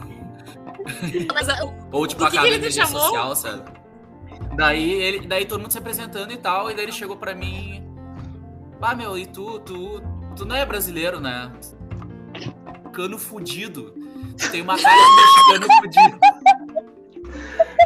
Ou 1.92 2.06
tipo, 2.06 2.24
a 2.24 2.28
rede 2.28 2.72
social, 2.72 3.36
sabe? 3.36 3.62
Daí, 4.56 4.90
ele, 4.90 5.26
daí 5.26 5.44
todo 5.44 5.60
mundo 5.60 5.70
se 5.70 5.78
apresentando 5.78 6.32
e 6.32 6.36
tal, 6.36 6.70
e 6.70 6.74
daí 6.74 6.84
ele 6.84 6.92
chegou 6.92 7.16
pra 7.16 7.34
mim. 7.34 7.88
Ah, 8.80 8.94
meu, 8.94 9.16
e 9.16 9.26
tu, 9.26 9.60
tu, 9.60 10.02
tu 10.34 10.44
não 10.44 10.56
é 10.56 10.64
brasileiro, 10.64 11.20
né? 11.20 11.52
Mexicano 12.32 13.18
fudido. 13.18 13.94
Tu 14.38 14.50
tem 14.50 14.62
uma 14.62 14.80
cara 14.80 14.96
de 14.96 15.16
mexicano 15.16 15.80
fudido. 15.80 16.18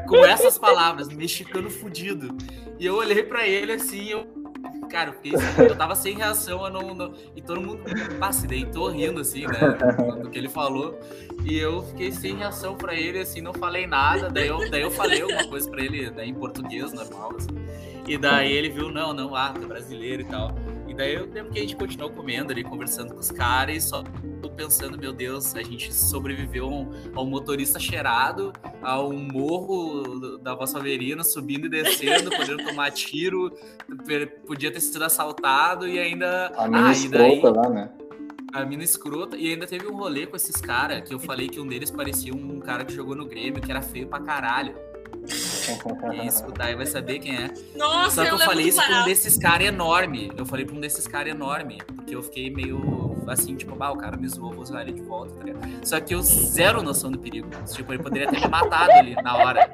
Com 0.07 0.25
essas 0.25 0.59
palavras, 0.59 1.09
mexicano 1.09 1.71
fudido. 1.71 2.37
E 2.79 2.87
eu 2.87 2.97
olhei 2.97 3.23
pra 3.23 3.47
ele 3.47 3.73
assim, 3.73 4.09
eu 4.09 4.37
Cara, 4.89 5.11
eu, 5.11 5.15
fiquei, 5.15 5.33
eu 5.59 5.77
tava 5.77 5.95
sem 5.95 6.17
reação, 6.17 6.65
eu 6.65 6.71
não, 6.71 6.95
não, 6.95 7.15
e 7.35 7.43
todo 7.43 7.61
mundo 7.61 7.83
se 8.33 8.47
deitou 8.47 8.89
rindo, 8.89 9.21
assim, 9.21 9.47
né? 9.47 9.77
Do 10.23 10.31
que 10.31 10.39
ele 10.39 10.49
falou. 10.49 10.99
E 11.45 11.59
eu 11.59 11.83
fiquei 11.83 12.13
sem 12.13 12.37
reação 12.37 12.77
pra 12.77 12.95
ele, 12.95 13.19
assim, 13.19 13.41
não 13.41 13.53
falei 13.53 13.87
nada. 13.87 14.29
Daí 14.31 14.49
eu, 14.49 14.71
daí 14.71 14.83
eu 14.83 14.91
falei 14.91 15.23
alguma 15.23 15.47
coisa 15.49 15.71
pra 15.71 15.83
ele 15.83 16.11
né, 16.11 16.27
em 16.27 16.35
português, 16.35 16.93
normal, 16.93 17.35
assim. 17.37 17.49
E 18.07 18.17
daí 18.17 18.53
ele 18.53 18.69
viu, 18.69 18.91
não, 18.91 19.13
não, 19.13 19.35
ah, 19.35 19.53
é 19.55 19.67
brasileiro 19.67 20.23
e 20.23 20.27
tal. 20.27 20.55
Daí 20.97 21.15
eu 21.15 21.27
lembro 21.27 21.53
que 21.53 21.59
a 21.59 21.63
gente 21.63 21.77
continuou 21.77 22.11
comendo 22.11 22.53
ali, 22.53 22.65
conversando 22.65 23.13
com 23.13 23.21
os 23.21 23.31
caras 23.31 23.77
e 23.77 23.81
só 23.81 24.03
pensando, 24.57 24.99
meu 24.99 25.13
Deus, 25.13 25.55
a 25.55 25.63
gente 25.63 25.95
sobreviveu 25.95 26.89
a 27.15 27.21
um 27.23 27.27
motorista 27.27 27.79
cheirado, 27.79 28.53
a 28.83 29.01
um 29.01 29.19
morro 29.19 30.39
da 30.39 30.55
Vossa 30.55 30.81
Verina, 30.81 31.23
subindo 31.23 31.67
e 31.67 31.69
descendo, 31.69 32.31
podendo 32.35 32.65
tomar 32.65 32.91
tiro, 32.91 33.53
podia 34.47 34.73
ter 34.73 34.81
sido 34.81 35.05
assaltado 35.05 35.87
e 35.87 35.99
ainda. 35.99 36.53
A 36.57 36.67
mina 36.67 36.89
ah, 36.89 36.93
escrota 36.93 37.51
lá, 37.51 37.69
né? 37.69 37.91
A 38.53 38.65
mina 38.65 38.83
escrota. 38.83 39.37
E 39.37 39.53
ainda 39.53 39.67
teve 39.67 39.87
um 39.87 39.97
rolê 39.97 40.27
com 40.27 40.37
esses 40.37 40.57
caras, 40.57 41.07
que 41.07 41.13
eu 41.13 41.19
falei 41.19 41.49
que 41.49 41.61
um 41.61 41.67
deles 41.67 41.91
parecia 41.91 42.35
um 42.35 42.59
cara 42.59 42.85
que 42.85 42.95
jogou 42.95 43.15
no 43.15 43.27
Grêmio, 43.27 43.61
que 43.61 43.71
era 43.71 43.83
feio 43.83 44.07
pra 44.07 44.21
caralho. 44.21 44.75
Quem 46.11 46.27
escutar 46.27 46.67
aí 46.67 46.77
vai 46.77 46.87
saber 46.87 47.19
quem 47.19 47.37
é. 47.37 47.51
Nossa, 47.77 48.17
Só 48.17 48.23
que 48.23 48.29
eu, 48.29 48.39
eu 48.39 48.45
falei 48.45 48.69
isso 48.69 48.81
pra 48.81 49.03
um 49.03 49.05
desses 49.05 49.37
caras 49.37 49.67
enorme. 49.67 50.31
Eu 50.37 50.47
falei 50.47 50.65
pra 50.65 50.75
um 50.75 50.81
desses 50.81 51.07
caras 51.07 51.33
enorme. 51.35 51.79
Porque 51.95 52.15
eu 52.15 52.23
fiquei 52.23 52.51
meio 52.51 53.17
assim, 53.27 53.57
tipo, 53.57 53.77
ah, 53.83 53.91
o 53.91 53.97
cara 53.97 54.17
me 54.17 54.29
zoou, 54.29 54.53
vou 54.53 54.63
usar 54.63 54.83
ele 54.83 54.93
de 54.93 55.03
volta, 55.03 55.35
tá 55.35 55.45
ligado? 55.45 55.69
Só 55.85 56.01
que 56.01 56.15
eu 56.15 56.23
zero 56.23 56.83
noção 56.83 57.11
do 57.11 57.19
perigo. 57.19 57.49
Tipo, 57.67 57.93
ele 57.93 58.03
poderia 58.03 58.31
ter 58.31 58.41
me 58.41 58.49
matado 58.49 58.93
ali 58.93 59.15
na 59.17 59.37
hora, 59.37 59.69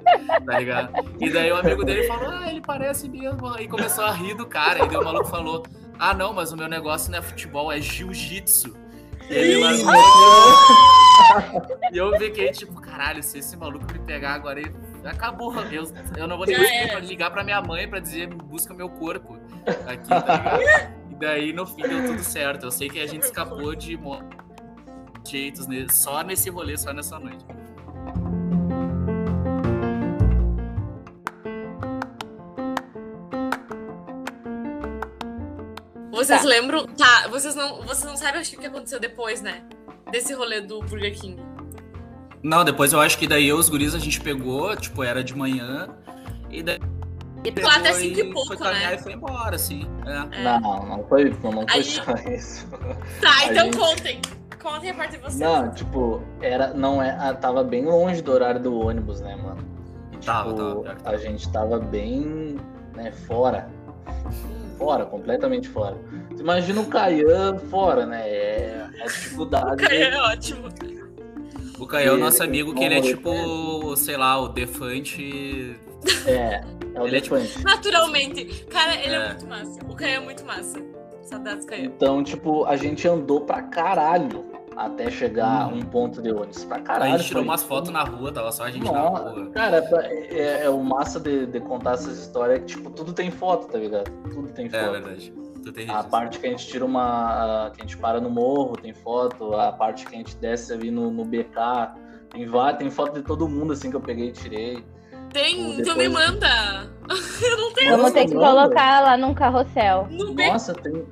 tá 0.46 0.58
ligado? 0.58 0.92
E 1.20 1.30
daí 1.30 1.52
o 1.52 1.56
amigo 1.56 1.84
dele 1.84 2.04
falou, 2.04 2.30
ah, 2.30 2.50
ele 2.50 2.60
parece 2.60 3.08
mesmo. 3.08 3.46
Aí 3.48 3.68
começou 3.68 4.04
a 4.04 4.12
rir 4.12 4.34
do 4.34 4.46
cara. 4.46 4.84
E 4.84 4.88
daí 4.88 4.96
o 4.96 5.04
maluco 5.04 5.28
falou, 5.28 5.62
ah, 5.98 6.14
não, 6.14 6.32
mas 6.32 6.52
o 6.52 6.56
meu 6.56 6.68
negócio 6.68 7.10
não 7.10 7.18
é 7.18 7.22
futebol, 7.22 7.70
é 7.70 7.80
jiu-jitsu. 7.80 8.74
Ele 9.28 9.60
largou. 9.60 9.92
e 11.92 11.98
eu 11.98 12.18
fiquei 12.18 12.50
tipo, 12.50 12.80
caralho, 12.80 13.22
se 13.22 13.38
esse 13.38 13.56
maluco 13.56 13.84
me 13.92 13.98
pegar 14.00 14.32
agora, 14.32 14.60
ele 14.60 14.72
acabou. 15.04 15.54
Eu, 15.70 15.84
eu 16.16 16.26
não 16.26 16.36
vou 16.36 16.46
nem 16.46 16.56
conseguir 16.56 17.06
ligar 17.06 17.30
pra 17.30 17.44
minha 17.44 17.60
mãe 17.60 17.88
pra 17.88 17.98
dizer 17.98 18.28
busca 18.28 18.72
meu 18.74 18.88
corpo 18.88 19.38
aqui, 19.86 20.08
tá 20.08 20.18
ligado? 20.18 21.02
E 21.10 21.14
daí 21.14 21.52
no 21.52 21.66
fim 21.66 21.82
deu 21.82 22.06
tudo 22.06 22.22
certo. 22.22 22.64
Eu 22.64 22.70
sei 22.70 22.88
que 22.88 23.00
a 23.00 23.06
gente 23.06 23.22
escapou 23.22 23.74
de 23.74 23.98
jeitos 25.28 25.66
só 25.90 26.22
nesse 26.22 26.50
rolê, 26.50 26.76
só 26.76 26.92
nessa 26.92 27.18
noite. 27.18 27.44
Vocês 36.10 36.42
tá. 36.42 36.46
lembram? 36.46 36.86
Tá, 36.86 37.26
vocês 37.28 37.54
não, 37.54 37.82
vocês 37.82 38.04
não 38.04 38.16
sabem 38.16 38.40
acho, 38.40 38.54
o 38.54 38.60
que 38.60 38.66
aconteceu 38.66 39.00
depois, 39.00 39.42
né? 39.42 39.64
Desse 40.10 40.32
rolê 40.34 40.60
do 40.60 40.80
Burger 40.80 41.18
King. 41.18 41.51
Não, 42.42 42.64
depois 42.64 42.92
eu 42.92 43.00
acho 43.00 43.16
que 43.18 43.26
daí 43.26 43.52
os 43.52 43.68
guris 43.68 43.94
a 43.94 43.98
gente 43.98 44.20
pegou, 44.20 44.74
tipo, 44.76 45.02
era 45.02 45.22
de 45.22 45.36
manhã, 45.36 45.88
e 46.50 46.62
daí. 46.62 46.80
E 47.44 47.60
lá 47.60 47.76
até 47.76 47.92
cinco 47.94 48.20
e 48.20 48.32
pouco, 48.32 48.48
foi 48.48 48.56
caminhar 48.56 48.92
né? 48.92 48.96
e 48.96 49.02
foi 49.02 49.12
embora, 49.12 49.56
assim. 49.56 49.88
É. 50.06 50.40
É. 50.40 50.44
Não, 50.44 50.86
não 50.86 51.04
foi, 51.08 51.36
não, 51.42 51.52
não 51.52 51.66
foi 51.66 51.78
Aí... 51.78 51.84
só 51.84 52.14
isso. 52.30 52.68
Tá, 53.20 53.46
então 53.46 53.64
gente... 53.64 53.76
contem. 53.76 54.20
Contem 54.62 54.90
a 54.90 54.94
parte 54.94 55.16
de 55.16 55.18
vocês. 55.18 55.40
Não, 55.40 55.72
tipo, 55.72 56.22
era, 56.40 56.72
não 56.72 57.02
é, 57.02 57.16
ah, 57.18 57.34
tava 57.34 57.64
bem 57.64 57.84
longe 57.84 58.22
do 58.22 58.30
horário 58.30 58.60
do 58.60 58.78
ônibus, 58.78 59.20
né, 59.20 59.34
mano? 59.34 59.58
E, 60.12 60.16
tipo, 60.18 60.24
tava, 60.24 60.54
tava, 60.54 60.96
a 61.04 61.16
gente 61.16 61.50
tava 61.50 61.80
bem, 61.80 62.56
né, 62.94 63.10
fora. 63.10 63.68
Fora, 64.78 65.04
completamente 65.04 65.68
fora. 65.68 65.96
Você 66.30 66.42
imagina 66.42 66.80
o 66.80 66.86
Caian 66.86 67.58
fora, 67.70 68.06
né? 68.06 68.28
É, 68.28 68.88
é 68.98 69.02
a 69.02 69.06
dificuldade. 69.06 69.84
o 69.84 69.88
Caian 69.88 70.08
é 70.08 70.22
ótimo. 70.22 70.68
O 71.82 71.86
Caio 71.86 72.10
é 72.10 72.12
o 72.12 72.16
nosso 72.16 72.40
amigo 72.44 72.72
que 72.72 72.84
ele 72.84 72.94
é 72.94 73.00
tipo, 73.00 73.96
sei 73.96 74.16
lá, 74.16 74.38
o 74.38 74.46
Defante. 74.46 75.76
É, 76.24 76.62
é 76.94 77.00
o 77.00 77.02
ele 77.08 77.20
Defante. 77.20 77.46
É 77.46 77.48
tipo... 77.48 77.64
Naturalmente. 77.64 78.64
Cara, 78.66 78.94
ele 78.94 79.16
é. 79.16 79.18
é 79.18 79.28
muito 79.30 79.46
massa. 79.48 79.80
O 79.88 79.96
Caio 79.96 80.14
é 80.14 80.20
muito 80.20 80.44
massa. 80.44 80.78
Saudades, 81.24 81.66
Caio. 81.66 81.86
Então, 81.86 82.22
tipo, 82.22 82.64
a 82.66 82.76
gente 82.76 83.08
andou 83.08 83.40
pra 83.40 83.62
caralho 83.62 84.44
até 84.76 85.10
chegar 85.10 85.72
hum. 85.72 85.78
um 85.78 85.82
ponto 85.82 86.22
de 86.22 86.30
ônibus. 86.30 86.64
Pra 86.64 86.78
caralho. 86.78 87.14
A 87.14 87.18
gente 87.18 87.26
tirou 87.26 87.42
umas 87.42 87.64
fotos 87.64 87.90
na 87.90 88.04
rua, 88.04 88.30
tava 88.30 88.52
só 88.52 88.62
a 88.62 88.70
gente 88.70 88.84
Nossa, 88.84 89.24
na 89.24 89.30
rua. 89.30 89.50
Cara, 89.50 89.84
é, 90.04 90.38
é, 90.38 90.64
é, 90.66 90.70
o 90.70 90.80
massa 90.84 91.18
de, 91.18 91.46
de 91.46 91.58
contar 91.58 91.94
essas 91.94 92.16
histórias 92.16 92.60
que, 92.60 92.66
tipo, 92.66 92.90
tudo 92.90 93.12
tem 93.12 93.28
foto, 93.32 93.66
tá 93.66 93.78
ligado? 93.78 94.08
Tudo 94.30 94.52
tem 94.52 94.70
foto. 94.70 94.84
É 94.84 94.90
verdade 94.92 95.34
a 95.88 96.02
parte 96.02 96.38
que 96.38 96.46
a 96.46 96.50
gente 96.50 96.66
tira 96.66 96.84
uma. 96.84 97.70
que 97.74 97.80
a 97.80 97.84
gente 97.84 97.96
para 97.96 98.20
no 98.20 98.30
morro, 98.30 98.76
tem 98.76 98.92
foto, 98.92 99.54
a 99.54 99.72
parte 99.72 100.06
que 100.06 100.14
a 100.14 100.18
gente 100.18 100.36
desce 100.36 100.72
ali 100.72 100.90
no, 100.90 101.10
no 101.10 101.24
BK, 101.24 101.54
tem, 102.30 102.48
tem 102.78 102.90
foto 102.90 103.14
de 103.14 103.22
todo 103.22 103.48
mundo 103.48 103.72
assim 103.72 103.90
que 103.90 103.96
eu 103.96 104.00
peguei 104.00 104.28
e 104.28 104.32
tirei. 104.32 104.84
Tem, 105.32 105.80
então 105.80 105.96
me 105.96 106.08
manda! 106.08 106.90
eu 107.42 107.56
não 107.56 107.72
tenho. 107.72 107.96
Vamos 107.96 108.12
ter 108.12 108.26
que 108.26 108.34
colocar 108.34 109.00
lá 109.00 109.16
num 109.16 109.34
carrossel. 109.34 110.06
No 110.10 110.34
Nossa, 110.34 110.74
tem. 110.74 111.04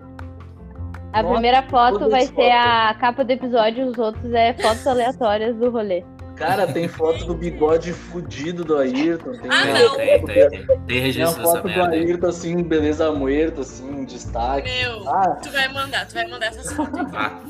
A 1.13 1.23
Nossa, 1.23 1.35
primeira 1.35 1.63
foto 1.65 2.09
vai 2.09 2.23
ser 2.23 2.35
foto. 2.35 2.51
a 2.51 2.95
capa 2.95 3.25
do 3.25 3.31
episódio, 3.31 3.87
os 3.87 3.99
outros 3.99 4.33
é 4.33 4.55
fotos 4.55 4.87
aleatórias 4.87 5.57
do 5.57 5.71
rolê. 5.71 6.05
Cara, 6.41 6.67
tem 6.67 6.89
foto 6.89 7.27
do 7.27 7.35
bigode 7.35 7.93
fudido 7.93 8.65
do 8.65 8.79
Ayrton. 8.79 9.33
Tem, 9.33 9.51
ah, 9.51 9.65
não. 9.67 9.97
Tem, 9.97 10.25
tem, 10.25 10.49
tem. 10.49 10.67
Tem 10.87 10.99
registro 10.99 11.35
tem 11.35 11.45
foto 11.45 11.69
do 11.69 11.83
Ayrton, 11.83 12.27
assim, 12.27 12.63
beleza 12.63 13.13
muerto, 13.13 13.61
assim, 13.61 13.87
um 13.91 14.05
destaque. 14.07 14.67
Meu, 14.67 15.07
ah. 15.07 15.39
tu 15.43 15.51
vai 15.51 15.69
mandar, 15.69 16.09
tu 16.09 16.15
vai 16.15 16.27
mandar 16.27 16.47
essas 16.47 16.73
fotos. 16.73 16.99
Ah, 17.15 17.43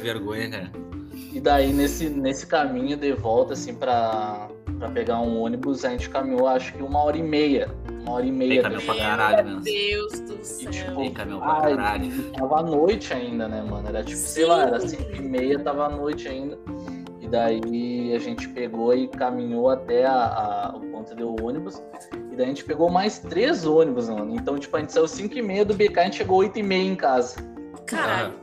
vergonha, 0.00 0.48
cara. 0.50 0.70
E 1.32 1.40
daí, 1.40 1.72
nesse, 1.72 2.08
nesse 2.08 2.46
caminho 2.46 2.96
de 2.96 3.12
volta, 3.12 3.54
assim, 3.54 3.74
pra, 3.74 4.48
pra 4.78 4.88
pegar 4.88 5.20
um 5.20 5.42
ônibus, 5.42 5.84
a 5.84 5.90
gente 5.90 6.08
caminhou, 6.08 6.46
acho 6.46 6.72
que 6.74 6.82
uma 6.82 7.02
hora 7.02 7.18
e 7.18 7.22
meia. 7.24 7.68
Uma 8.02 8.12
hora 8.12 8.26
e 8.26 8.30
meia. 8.30 8.62
Tem 8.62 8.62
caminhão 8.62 8.82
pra 8.82 8.94
caralho, 8.94 9.48
Meu 9.48 9.60
Deus 9.60 10.20
do 10.20 10.44
céu. 10.44 10.68
E, 10.68 10.72
tipo, 10.72 10.96
Tem 10.96 11.12
caminhão 11.12 11.40
pra 11.40 11.60
caralho. 11.60 12.32
Tava 12.34 12.60
à 12.60 12.62
noite 12.62 13.12
ainda, 13.12 13.48
né, 13.48 13.62
mano? 13.68 13.88
Era 13.88 14.04
tipo, 14.04 14.16
Sim. 14.16 14.26
sei 14.26 14.44
lá, 14.46 14.62
era 14.62 14.78
cinco 14.78 15.16
e 15.16 15.22
meia, 15.22 15.58
tava 15.58 15.86
à 15.86 15.88
noite 15.88 16.28
ainda 16.28 16.56
daí 17.28 18.12
a 18.14 18.18
gente 18.18 18.48
pegou 18.48 18.94
e 18.94 19.06
caminhou 19.08 19.68
até 19.70 20.04
a, 20.06 20.12
a, 20.72 20.76
o 20.76 20.80
ponto 20.80 21.14
do 21.14 21.44
ônibus. 21.44 21.82
E 22.32 22.36
daí 22.36 22.46
a 22.46 22.48
gente 22.48 22.64
pegou 22.64 22.90
mais 22.90 23.18
três 23.18 23.64
ônibus, 23.66 24.08
mano. 24.08 24.34
Então, 24.34 24.58
tipo, 24.58 24.76
a 24.76 24.80
gente 24.80 24.92
saiu 24.92 25.06
5 25.08 25.36
e 25.36 25.42
meia 25.42 25.64
do 25.64 25.74
BK, 25.74 25.98
a 26.00 26.04
gente 26.04 26.16
chegou 26.16 26.38
8 26.38 26.58
e 26.58 26.62
meia 26.62 26.82
em 26.90 26.96
casa. 26.96 27.36
Caralho. 27.86 28.34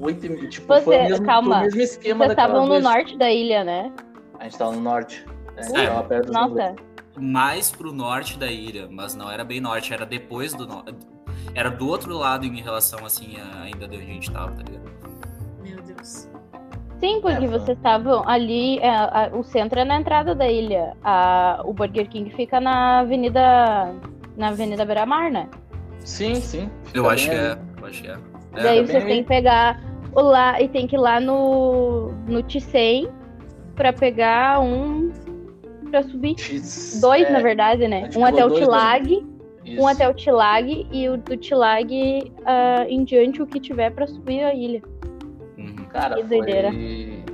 8 0.00 0.26
e 0.26 0.28
meia. 0.28 0.48
Tipo, 0.48 0.66
Você- 0.74 0.82
foi 0.82 0.96
o 0.98 1.02
mesmo, 1.04 1.26
calma. 1.26 1.48
foi 1.50 1.58
o 1.58 1.64
mesmo 1.64 1.80
esquema 1.80 2.24
Vocês 2.26 2.30
estavam 2.38 2.64
no 2.66 2.72
vez. 2.72 2.84
norte 2.84 3.18
da 3.18 3.30
ilha, 3.30 3.64
né? 3.64 3.92
A 4.38 4.44
gente 4.44 4.58
tava 4.58 4.72
no 4.72 4.80
norte. 4.80 5.26
né? 5.56 5.62
Gente 5.64 5.80
É. 5.80 5.86
tava 5.88 6.02
perto 6.08 6.26
dos 6.26 6.34
Nossa, 6.34 6.50
ingleses. 6.50 6.76
mais 7.16 7.70
pro 7.70 7.92
norte 7.92 8.38
da 8.38 8.46
ilha, 8.46 8.88
mas 8.90 9.14
não 9.16 9.28
era 9.30 9.44
bem 9.44 9.60
norte, 9.60 9.92
era 9.92 10.06
depois 10.06 10.54
do 10.54 10.66
norte. 10.66 10.94
Era 11.54 11.68
do 11.70 11.88
outro 11.88 12.16
lado 12.16 12.46
em 12.46 12.60
relação, 12.60 13.04
assim, 13.04 13.36
a- 13.40 13.62
ainda 13.62 13.88
de 13.88 13.96
onde 13.96 14.04
a 14.04 14.14
gente 14.14 14.30
tava, 14.30 14.52
tá 14.52 14.62
ligado? 14.62 14.88
Meu 15.62 15.82
Deus. 15.82 16.28
Sim, 17.00 17.20
porque 17.20 17.44
É, 17.44 17.48
vocês 17.48 17.76
estavam 17.76 18.28
ali. 18.28 18.78
é, 18.78 18.88
a- 18.88 19.30
o 19.32 19.42
centro 19.42 19.78
é 19.80 19.84
na 19.84 19.96
entrada 20.00 20.34
da 20.34 20.48
ilha. 20.48 20.96
A- 21.02 21.60
o 21.64 21.72
Burger 21.72 22.08
King 22.08 22.30
fica 22.30 22.60
na 22.60 23.00
Avenida. 23.00 23.92
Na 24.36 24.48
Avenida 24.48 24.84
Beira 24.84 25.04
Mar, 25.04 25.30
né? 25.30 25.48
Sim, 26.00 26.36
sim. 26.36 26.70
Eu 26.94 27.08
acho 27.10 27.30
é. 27.30 27.58
Eu 27.80 27.86
acho 27.86 28.02
que 28.02 28.08
é. 28.08 28.12
É, 28.56 28.62
Daí 28.62 28.86
vocês 28.86 29.02
ali. 29.02 29.06
têm 29.12 29.22
que 29.22 29.28
pegar 29.28 29.80
o 30.14 30.20
lá 30.22 30.60
e 30.60 30.68
tem 30.68 30.86
que 30.86 30.96
ir 30.96 30.98
lá 30.98 31.18
no 31.20 32.12
no 32.26 32.42
T100 32.42 33.08
pra 33.74 33.92
pegar 33.92 34.60
um 34.60 35.10
pra 35.90 36.02
subir. 36.04 36.38
X- 36.38 36.98
Dois, 37.00 37.26
é, 37.26 37.30
na 37.30 37.40
verdade, 37.40 37.86
né? 37.88 38.04
gente 38.04 38.18
Um 38.18 38.24
até 38.24 38.44
o 38.44 38.50
Tilag, 38.50 39.26
um 39.78 39.86
até 39.86 40.08
o 40.08 40.14
Tilag 40.14 40.86
e 40.92 41.08
o 41.08 41.16
do 41.16 41.36
Tilag 41.36 42.32
ah, 42.46 42.84
em 42.88 43.04
diante 43.04 43.42
o 43.42 43.46
que 43.46 43.58
tiver 43.60 43.90
pra 43.90 44.06
subir 44.06 44.42
a 44.44 44.54
ilha. 44.54 44.82
Uhum. 45.88 46.00
Cara, 46.00 46.16
Que 46.16 46.22
doideira. 46.24 46.70
foi... 46.70 47.24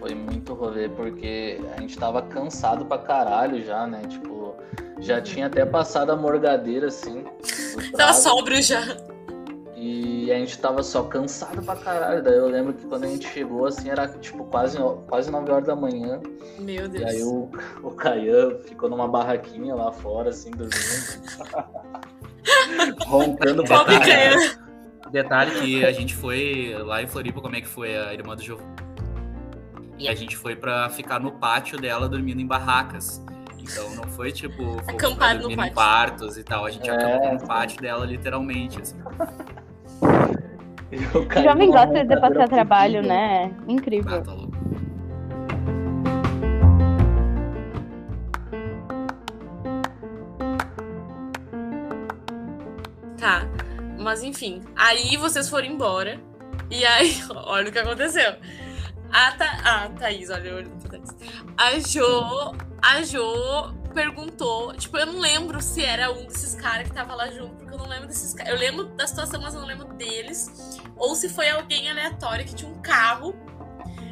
foi 0.00 0.14
muito 0.14 0.54
rolê, 0.54 0.88
porque 0.88 1.60
a 1.76 1.80
gente 1.80 1.98
tava 1.98 2.22
cansado 2.22 2.84
pra 2.86 2.98
caralho 2.98 3.62
já, 3.64 3.86
né? 3.86 4.02
Tipo, 4.08 4.54
já 5.00 5.20
tinha 5.20 5.46
até 5.46 5.64
passado 5.66 6.10
a 6.12 6.16
morgadeira, 6.16 6.86
assim. 6.88 7.24
Tava 7.96 8.12
sóbrio 8.12 8.62
já. 8.62 8.80
E 9.76 10.32
a 10.32 10.36
gente 10.36 10.58
tava 10.58 10.82
só 10.82 11.02
cansado 11.02 11.62
pra 11.62 11.76
caralho. 11.76 12.22
Daí 12.22 12.36
eu 12.38 12.46
lembro 12.48 12.72
que 12.72 12.86
quando 12.86 13.04
a 13.04 13.08
gente 13.08 13.28
chegou, 13.28 13.66
assim, 13.66 13.90
era 13.90 14.08
tipo 14.08 14.44
quase, 14.44 14.78
quase 15.08 15.30
9 15.30 15.52
horas 15.52 15.66
da 15.66 15.76
manhã. 15.76 16.20
Meu 16.58 16.86
E 16.86 16.88
Deus. 16.88 17.04
aí 17.04 17.22
o, 17.22 17.50
o 17.82 17.90
Caian 17.90 18.56
ficou 18.64 18.88
numa 18.88 19.06
barraquinha 19.06 19.74
lá 19.74 19.92
fora, 19.92 20.30
assim, 20.30 20.50
dormindo. 20.52 21.22
Roncando 23.06 23.64
pra 23.64 23.84
caralho. 23.84 24.63
Detalhe 25.10 25.50
que 25.60 25.84
a 25.84 25.92
gente 25.92 26.14
foi 26.14 26.74
lá 26.80 27.02
em 27.02 27.06
Floripa, 27.06 27.40
como 27.40 27.54
é 27.56 27.60
que 27.60 27.68
foi 27.68 27.96
a 27.96 28.12
irmã 28.12 28.34
do 28.34 28.42
Giovanni? 28.42 28.68
E 29.98 30.08
a 30.08 30.14
gente 30.14 30.36
foi 30.36 30.56
pra 30.56 30.88
ficar 30.90 31.20
no 31.20 31.30
pátio 31.32 31.78
dela 31.78 32.08
dormindo 32.08 32.40
em 32.40 32.46
barracas. 32.46 33.22
Então 33.58 33.94
não 33.94 34.04
foi 34.04 34.32
tipo 34.32 34.76
pra 35.16 35.34
no 35.34 35.40
dormir 35.40 35.54
em 35.54 35.56
pátio. 35.56 35.74
quartos 35.74 36.36
e 36.36 36.42
tal. 36.44 36.66
A 36.66 36.70
gente 36.70 36.88
É. 36.88 36.92
acampou 36.94 37.32
no 37.34 37.46
pátio 37.46 37.80
dela 37.80 38.04
literalmente. 38.04 38.80
Assim. 38.80 38.96
O 41.12 41.42
Jovem 41.42 41.72
gosta 41.72 42.04
de 42.04 42.20
passar 42.20 42.48
trabalho, 42.48 43.02
né? 43.02 43.50
Ah, 43.52 43.62
Incrível. 43.66 44.22
tá 44.22 44.32
louco. 44.32 44.52
Tá. 53.18 53.46
Mas 54.04 54.22
enfim. 54.22 54.60
Aí 54.76 55.16
vocês 55.16 55.48
foram 55.48 55.66
embora. 55.66 56.20
E 56.70 56.84
aí, 56.84 57.16
olha 57.34 57.70
o 57.70 57.72
que 57.72 57.78
aconteceu. 57.78 58.36
A, 59.10 59.32
Tha 59.32 59.46
a 59.64 59.88
Thaís, 59.88 60.28
olha 60.28 60.52
o 60.52 60.56
olho 60.56 60.70
Thaís. 60.90 61.08
A 61.56 61.78
Jo, 61.78 62.54
a 62.82 63.02
Jo 63.02 63.74
perguntou. 63.94 64.74
Tipo, 64.74 64.98
eu 64.98 65.06
não 65.06 65.20
lembro 65.20 65.60
se 65.62 65.82
era 65.82 66.12
um 66.12 66.26
desses 66.26 66.54
caras 66.54 66.88
que 66.88 66.94
tava 66.94 67.14
lá 67.14 67.30
junto, 67.30 67.54
porque 67.56 67.72
eu 67.72 67.78
não 67.78 67.88
lembro 67.88 68.06
desses 68.06 68.34
caras. 68.34 68.52
Eu 68.52 68.58
lembro 68.58 68.84
da 68.96 69.06
situação, 69.06 69.40
mas 69.40 69.54
eu 69.54 69.60
não 69.60 69.66
lembro 69.66 69.88
deles. 69.94 70.78
Ou 70.96 71.14
se 71.14 71.28
foi 71.28 71.48
alguém 71.48 71.88
aleatório 71.88 72.44
que 72.44 72.54
tinha 72.54 72.70
um 72.70 72.80
carro. 72.82 73.34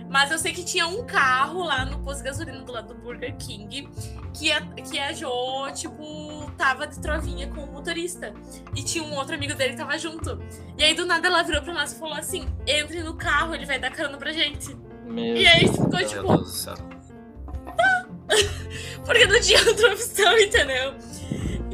Mas 0.08 0.30
eu 0.30 0.38
sei 0.38 0.52
que 0.52 0.64
tinha 0.64 0.86
um 0.86 1.04
carro 1.04 1.64
lá 1.64 1.84
no 1.84 1.98
posto 2.00 2.18
de 2.18 2.24
gasolina 2.24 2.60
do 2.60 2.72
lado 2.72 2.94
do 2.94 3.00
Burger 3.00 3.34
King 3.38 3.88
que 4.34 4.52
a, 4.52 4.60
que 4.60 4.98
a 4.98 5.12
Jo, 5.12 5.70
tipo, 5.74 6.41
tava 6.56 6.86
de 6.86 6.98
trovinha 7.00 7.48
com 7.48 7.62
o 7.64 7.72
motorista. 7.72 8.32
E 8.74 8.82
tinha 8.82 9.02
um 9.04 9.14
outro 9.16 9.34
amigo 9.34 9.54
dele 9.54 9.72
que 9.72 9.78
tava 9.78 9.98
junto. 9.98 10.40
E 10.78 10.84
aí, 10.84 10.94
do 10.94 11.04
nada, 11.06 11.26
ela 11.28 11.42
virou 11.42 11.62
pra 11.62 11.74
nós 11.74 11.92
e 11.92 11.98
falou 11.98 12.14
assim: 12.14 12.46
entre 12.66 13.02
no 13.02 13.14
carro, 13.14 13.54
ele 13.54 13.66
vai 13.66 13.78
dar 13.78 13.90
carona 13.90 14.16
pra 14.18 14.32
gente. 14.32 14.74
Meu 15.04 15.36
E 15.36 15.46
aí, 15.46 15.64
Deus 15.64 15.76
ficou 15.76 15.98
céu. 15.98 16.08
tipo, 16.08 16.22
Deus 16.28 16.40
do 16.42 16.46
céu. 16.48 16.74
porque 19.04 19.26
não 19.26 19.40
tinha 19.40 19.58
outra 19.68 19.92
opção, 19.92 20.38
entendeu? 20.38 20.94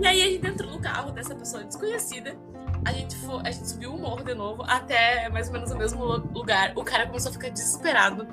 E 0.01 0.07
aí, 0.07 0.23
a 0.23 0.27
gente 0.27 0.47
entrou 0.47 0.71
no 0.71 0.81
carro 0.81 1.11
dessa 1.13 1.35
pessoa 1.35 1.65
desconhecida. 1.65 2.37
A 2.85 2.93
gente, 2.93 3.17
foi, 3.17 3.41
a 3.45 3.51
gente 3.51 3.69
subiu 3.69 3.93
o 3.95 3.99
morro 3.99 4.23
de 4.23 4.35
novo, 4.35 4.63
até 4.67 5.29
mais 5.29 5.49
ou 5.49 5.53
menos 5.55 5.71
o 5.71 5.77
mesmo 5.77 6.05
lu- 6.05 6.31
lugar. 6.33 6.73
O 6.77 6.85
cara 6.85 7.07
começou 7.07 7.31
a 7.31 7.33
ficar 7.33 7.49
desesperado. 7.51 8.27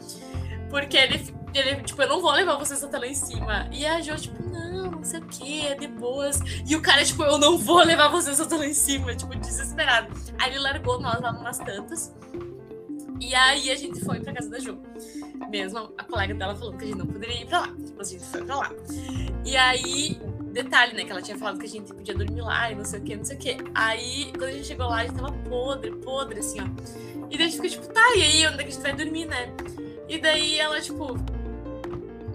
Porque 0.70 0.98
ele, 0.98 1.34
ele, 1.54 1.76
tipo, 1.84 2.02
eu 2.02 2.08
não 2.08 2.22
vou 2.22 2.32
levar 2.32 2.56
vocês 2.58 2.84
até 2.84 2.98
lá 2.98 3.08
em 3.08 3.14
cima. 3.16 3.68
E 3.72 3.86
a 3.86 4.00
Jo, 4.02 4.16
tipo, 4.16 4.42
não 4.44 4.85
sei 5.06 5.20
o 5.20 5.26
que, 5.26 5.68
é 5.68 5.76
de 5.76 5.88
boas. 5.88 6.40
E 6.68 6.76
o 6.76 6.82
cara, 6.82 7.04
tipo, 7.04 7.24
eu 7.24 7.38
não 7.38 7.58
vou 7.58 7.84
levar 7.84 8.10
vocês 8.10 8.40
até 8.40 8.56
lá 8.58 8.66
em 8.66 8.74
cima, 8.74 9.16
tipo, 9.16 9.36
desesperado. 9.36 10.14
Aí 10.40 10.52
ele 10.52 10.60
largou 10.60 11.00
nós 11.00 11.20
lá 11.22 11.32
umas 11.32 11.58
tantas. 11.60 12.14
E 13.20 13.34
aí 13.34 13.72
a 13.72 13.76
gente 13.76 14.04
foi 14.04 14.20
pra 14.20 14.34
casa 14.34 14.50
da 14.50 14.60
Jo. 14.60 14.78
Mesmo 15.50 15.94
a 15.98 16.04
colega 16.04 16.34
dela 16.34 16.56
falando 16.56 16.78
que 16.78 16.84
a 16.84 16.88
gente 16.88 16.98
não 16.98 17.08
poderia 17.08 17.42
ir 17.42 17.48
pra 17.48 17.62
lá. 17.62 17.76
Mas 17.98 18.10
a 18.10 18.12
gente 18.12 18.26
foi 18.26 18.44
pra 18.44 18.56
lá. 18.58 18.72
E 19.46 19.56
aí, 19.56 20.20
detalhe, 20.52 20.94
né? 20.94 21.06
Que 21.06 21.12
ela 21.12 21.22
tinha 21.22 21.38
falado 21.38 21.60
que 21.60 21.66
a 21.66 21.70
gente 21.70 21.94
podia 21.94 22.14
dormir 22.14 22.42
lá 22.42 22.72
e 22.72 22.76
não 22.76 22.86
sei 22.86 23.00
o 23.00 23.04
que, 23.04 23.16
não 23.16 23.26
sei 23.26 23.36
o 23.36 23.40
que. 23.40 23.58
Aí, 23.74 24.32
quando 24.32 24.44
a 24.46 24.52
gente 24.52 24.68
chegou 24.68 24.88
lá, 24.88 24.98
a 24.98 25.06
gente 25.06 25.16
tava 25.16 25.32
podre, 25.32 25.92
podre, 25.98 26.40
assim, 26.40 26.60
ó. 26.62 26.66
E 27.30 27.38
daí 27.38 27.48
a 27.48 27.50
gente 27.50 27.62
ficou 27.62 27.70
tipo, 27.70 27.94
tá, 27.94 28.16
e 28.16 28.22
aí, 28.22 28.48
onde 28.48 28.56
é 28.56 28.64
que 28.64 28.70
a 28.70 28.72
gente 28.72 28.82
vai 28.82 28.94
dormir, 28.94 29.26
né? 29.26 29.54
E 30.08 30.18
daí 30.18 30.60
ela, 30.60 30.80
tipo. 30.82 31.14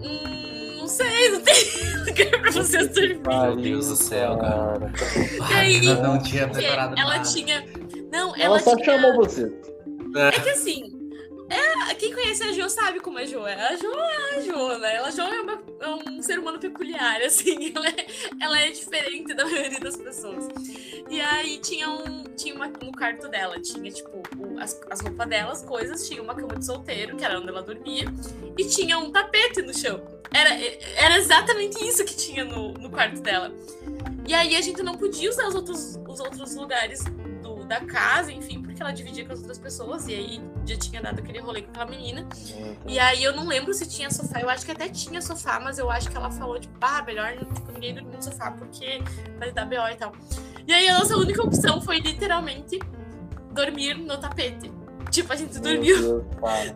Hum, 0.03 0.50
sei, 0.91 1.29
não 1.31 1.41
tem 1.41 1.55
lugar 2.05 2.41
pra 2.41 2.51
vocês 2.51 2.87
dormir. 2.89 3.21
Meu 3.27 3.55
Deus 3.55 3.87
do 3.87 3.95
céu, 3.95 4.37
cara. 4.37 4.91
E 5.49 5.53
aí, 5.53 5.85
Eu 5.85 6.01
não 6.03 6.21
tinha 6.21 6.47
preparado 6.47 6.97
ela 6.99 7.17
nada. 7.17 7.29
tinha. 7.29 7.65
Não, 8.11 8.29
Ela 8.35 8.43
ela, 8.43 8.59
só 8.59 8.75
tinha. 8.75 8.85
chamou 8.85 9.15
você. 9.15 9.51
É 10.15 10.31
que 10.39 10.49
assim, 10.49 10.90
é, 11.51 11.95
quem 11.95 12.13
conhece 12.13 12.43
a 12.43 12.51
Jo 12.51 12.69
sabe 12.69 12.99
como 12.99 13.17
a 13.17 13.25
Jo 13.25 13.45
é. 13.45 13.53
A 13.53 13.75
Jo 13.75 13.91
é 13.93 14.37
a 14.37 14.41
Jo, 14.41 14.77
né? 14.79 14.95
Ela 14.95 15.11
Jo 15.11 15.21
é, 15.23 15.41
uma- 15.41 15.63
é 15.79 15.87
um 16.09 16.21
ser 16.21 16.39
humano 16.39 16.59
peculiar, 16.59 17.21
assim. 17.25 17.71
Ela 17.75 17.87
é, 17.87 18.05
ela 18.41 18.59
é 18.61 18.69
diferente 18.71 19.33
da 19.33 19.45
maioria 19.45 19.79
das 19.79 19.95
pessoas. 19.97 20.47
E 21.09 21.19
aí 21.19 21.57
tinha 21.59 21.89
um. 21.89 22.23
Tinha 22.35 22.55
uma, 22.55 22.67
no 22.67 22.91
quarto 22.93 23.27
dela, 23.27 23.59
tinha, 23.59 23.91
tipo, 23.91 24.23
o- 24.37 24.59
as, 24.59 24.79
as 24.89 25.01
roupas 25.01 25.27
dela, 25.27 25.51
as 25.51 25.63
coisas, 25.63 26.07
tinha 26.07 26.21
uma 26.23 26.33
cama 26.33 26.55
de 26.57 26.65
solteiro, 26.65 27.15
que 27.17 27.23
era 27.23 27.37
onde 27.39 27.49
ela 27.49 27.61
dormia, 27.61 28.05
e 28.57 28.65
tinha 28.65 28.97
um 28.97 29.11
tapete 29.11 29.61
no 29.61 29.77
chão. 29.77 30.01
Era, 30.33 30.49
era 30.95 31.17
exatamente 31.17 31.85
isso 31.87 32.03
que 32.05 32.15
tinha 32.15 32.43
no, 32.45 32.73
no 32.73 32.89
quarto 32.89 33.19
dela. 33.21 33.53
E 34.27 34.33
aí 34.33 34.55
a 34.55 34.61
gente 34.61 34.81
não 34.81 34.95
podia 34.97 35.29
usar 35.29 35.47
os 35.47 35.55
outros, 35.55 35.99
os 36.07 36.19
outros 36.19 36.55
lugares 36.55 37.03
da 37.71 37.79
casa, 37.79 38.33
enfim, 38.33 38.61
porque 38.61 38.81
ela 38.81 38.91
dividia 38.91 39.25
com 39.25 39.31
as 39.31 39.39
outras 39.39 39.57
pessoas, 39.57 40.05
e 40.05 40.13
aí 40.13 40.41
já 40.65 40.75
tinha 40.75 41.01
dado 41.01 41.19
aquele 41.19 41.39
rolê 41.39 41.61
com 41.61 41.69
aquela 41.69 41.85
menina. 41.85 42.27
E 42.85 42.99
aí 42.99 43.23
eu 43.23 43.33
não 43.33 43.47
lembro 43.47 43.73
se 43.73 43.87
tinha 43.87 44.11
sofá, 44.11 44.41
eu 44.41 44.49
acho 44.49 44.65
que 44.65 44.71
até 44.73 44.89
tinha 44.89 45.21
sofá, 45.21 45.57
mas 45.57 45.79
eu 45.79 45.89
acho 45.89 46.11
que 46.11 46.17
ela 46.17 46.29
falou, 46.29 46.59
tipo, 46.59 46.75
ah, 46.81 47.01
melhor 47.07 47.31
tipo, 47.37 47.71
ninguém 47.71 47.95
dormir 47.95 48.17
no 48.17 48.21
sofá, 48.21 48.51
porque 48.51 49.01
vai 49.39 49.53
dar 49.53 49.65
BO 49.65 49.87
e 49.89 49.95
tal. 49.95 50.11
E 50.67 50.73
aí 50.73 50.89
a 50.89 50.99
nossa 50.99 51.15
única 51.15 51.41
opção 51.41 51.79
foi 51.81 51.99
literalmente 51.99 52.77
dormir 53.53 53.93
no 53.93 54.17
tapete. 54.17 54.69
Tipo, 55.09 55.31
a 55.31 55.35
gente 55.37 55.57
dormiu 55.59 55.97
Deus, 55.97 56.23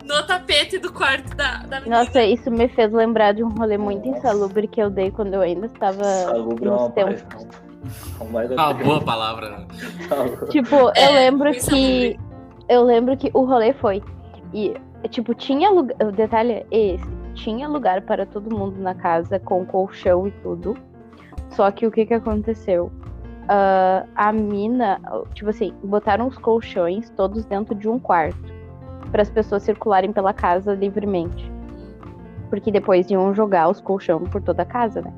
no 0.02 0.26
tapete 0.26 0.78
do 0.78 0.90
quarto 0.92 1.36
da, 1.36 1.58
da 1.58 1.80
menina. 1.80 2.04
Nossa, 2.04 2.22
isso 2.22 2.50
me 2.50 2.68
fez 2.68 2.90
lembrar 2.90 3.32
de 3.32 3.44
um 3.44 3.50
rolê 3.50 3.76
muito 3.76 4.08
insalubre 4.08 4.66
que 4.66 4.80
eu 4.80 4.88
dei 4.88 5.10
quando 5.10 5.34
eu 5.34 5.42
ainda 5.42 5.66
estava 5.66 6.04
Salubre 6.04 6.68
é 6.68 7.65
uma 8.20 8.42
Ah, 8.56 8.72
boa 8.72 9.00
palavra. 9.00 9.50
né? 9.50 9.66
Salubre. 10.08 10.46
Tipo, 10.48 10.74
eu 10.76 10.92
É, 10.94 11.10
lembro 11.10 11.52
que. 11.52 12.18
Eu 12.68 12.82
lembro 12.84 13.16
que 13.16 13.30
o 13.32 13.44
rolê 13.44 13.72
foi. 13.74 14.02
E, 14.52 14.74
tipo, 15.10 15.34
tinha 15.34 15.70
lugar. 15.70 15.96
O 16.06 16.10
detalhe 16.12 16.66
é 16.70 16.94
esse. 16.94 17.16
Tinha 17.34 17.68
lugar 17.68 18.00
para 18.02 18.24
todo 18.26 18.54
mundo 18.56 18.80
na 18.80 18.94
casa, 18.94 19.38
com 19.38 19.64
colchão 19.66 20.26
e 20.26 20.30
tudo. 20.42 20.76
Só 21.50 21.70
que 21.70 21.86
o 21.86 21.90
que 21.90 22.06
que 22.06 22.14
aconteceu? 22.14 22.90
Ah, 23.48 24.04
a 24.16 24.32
mina, 24.32 25.00
tipo 25.34 25.50
assim, 25.50 25.72
botaram 25.84 26.26
os 26.26 26.36
colchões 26.38 27.08
todos 27.10 27.44
dentro 27.44 27.74
de 27.74 27.88
um 27.88 27.98
quarto. 27.98 28.54
Para 29.12 29.22
as 29.22 29.30
pessoas 29.30 29.62
circularem 29.62 30.12
pela 30.12 30.32
casa 30.32 30.74
livremente. 30.74 31.50
Porque 32.50 32.70
depois 32.72 33.08
iam 33.10 33.32
jogar 33.34 33.68
os 33.68 33.80
colchões 33.80 34.28
por 34.28 34.42
toda 34.42 34.62
a 34.62 34.66
casa, 34.66 35.00
né? 35.02 35.12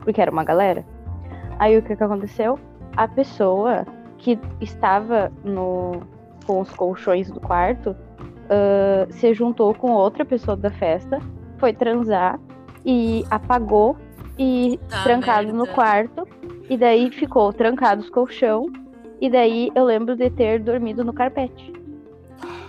Porque 0.00 0.20
era 0.20 0.30
uma 0.30 0.44
galera. 0.44 0.84
Aí 1.58 1.76
o 1.78 1.82
que 1.82 1.96
que 1.96 2.04
aconteceu? 2.04 2.58
A 2.96 3.08
pessoa 3.08 3.86
que 4.18 4.38
estava 4.60 5.32
no, 5.44 6.02
com 6.46 6.60
os 6.60 6.70
colchões 6.70 7.30
do 7.30 7.40
quarto 7.40 7.94
ah, 8.48 9.06
se 9.10 9.32
juntou 9.34 9.74
com 9.74 9.92
outra 9.92 10.24
pessoa 10.24 10.56
da 10.56 10.70
festa, 10.70 11.18
foi 11.58 11.72
transar 11.72 12.38
e 12.84 13.24
apagou 13.30 13.96
e 14.38 14.78
Tá 14.88 15.02
trancado 15.02 15.48
no 15.48 15.58
merda. 15.64 15.72
quarto. 15.72 16.28
E 16.68 16.76
daí 16.76 17.10
ficou 17.10 17.52
trancado 17.52 18.02
os 18.02 18.10
colchão. 18.10 18.66
E 19.20 19.30
daí 19.30 19.70
eu 19.74 19.84
lembro 19.84 20.16
de 20.16 20.28
ter 20.30 20.60
dormido 20.60 21.04
no 21.04 21.12
carpete. 21.12 21.72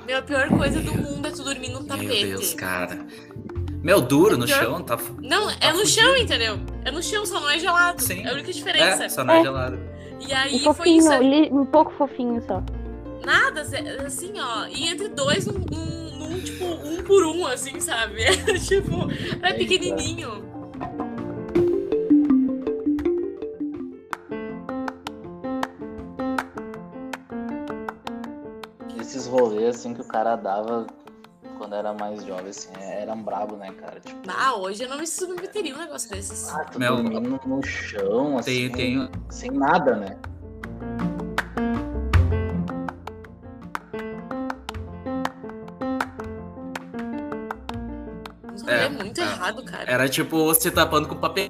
Meu, 0.05 0.19
a 0.19 0.21
pior 0.21 0.47
coisa 0.49 0.79
do 0.81 0.93
mundo 0.95 1.27
é 1.27 1.31
tu 1.31 1.43
dormir 1.43 1.69
no 1.69 1.83
tapete. 1.83 2.25
Meu 2.25 2.37
Deus, 2.37 2.53
cara. 2.53 2.99
Meu, 3.85 4.01
duro 4.01 4.35
no 4.35 4.47
chão, 4.47 4.81
tá. 4.81 4.97
Não, 5.21 5.45
tá 5.47 5.55
é 5.61 5.71
no 5.71 5.77
fudido. 5.81 6.01
chão, 6.01 6.17
entendeu? 6.17 6.59
É 6.83 6.89
no 6.89 7.03
chão, 7.03 7.23
só 7.23 7.39
não 7.39 7.47
é 7.51 7.59
gelado. 7.59 8.01
Sim. 8.01 8.23
É 8.25 8.29
a 8.29 8.33
única 8.33 8.51
diferença. 8.51 9.05
É, 9.05 9.09
só 9.09 9.23
não 9.23 9.35
é 9.35 9.39
É. 9.39 9.43
gelado. 9.43 9.79
E 10.27 10.33
aí 10.33 10.67
Um 10.67 10.73
foi 10.73 10.89
isso. 10.89 11.13
li- 11.19 11.51
um 11.51 11.67
pouco 11.67 11.91
fofinho 11.91 12.41
só. 12.47 12.63
Nada, 13.23 13.61
assim, 13.61 14.33
ó. 14.39 14.65
E 14.65 14.87
entre 14.87 15.09
dois, 15.09 15.45
num, 15.45 15.59
num- 15.71 16.17
num, 16.17 16.39
tipo, 16.41 16.65
um 16.65 17.03
por 17.03 17.27
um, 17.27 17.45
assim, 17.45 17.79
sabe? 17.79 18.23
Era, 18.23 18.57
tipo, 18.57 19.07
Eita. 19.11 19.53
pequenininho. 19.53 20.43
Esses 28.99 29.27
rolês 29.27 29.75
assim 29.75 29.93
que 29.93 30.01
o 30.01 30.05
cara 30.05 30.35
dava 30.35 30.87
quando 31.57 31.73
era 31.75 31.93
mais 31.93 32.23
jovem, 32.23 32.49
assim, 32.49 32.69
eram 32.79 33.21
brabo, 33.21 33.55
né, 33.55 33.71
cara? 33.73 33.99
Tipo, 33.99 34.19
Ah, 34.27 34.55
hoje 34.55 34.83
eu 34.83 34.89
não 34.89 34.97
me 34.97 35.07
submeteria 35.07 35.75
um 35.75 35.79
negócio 35.79 36.09
desses. 36.09 36.49
ah, 36.53 36.65
tu 36.65 36.79
Meu, 36.79 36.95
dormindo 37.01 37.39
no 37.45 37.63
chão, 37.65 38.37
assim, 38.37 38.69
Tem, 38.69 38.97
tem, 38.97 39.09
sem 39.29 39.51
nada, 39.51 39.95
né? 39.95 40.17
É, 48.67 48.85
É, 48.85 48.89
muito 48.89 49.21
é. 49.21 49.23
errado, 49.23 49.63
cara. 49.63 49.91
era 49.91 50.09
tipo 50.09 50.53
se 50.55 50.71
tapando 50.71 51.07
com 51.07 51.15
papel. 51.15 51.49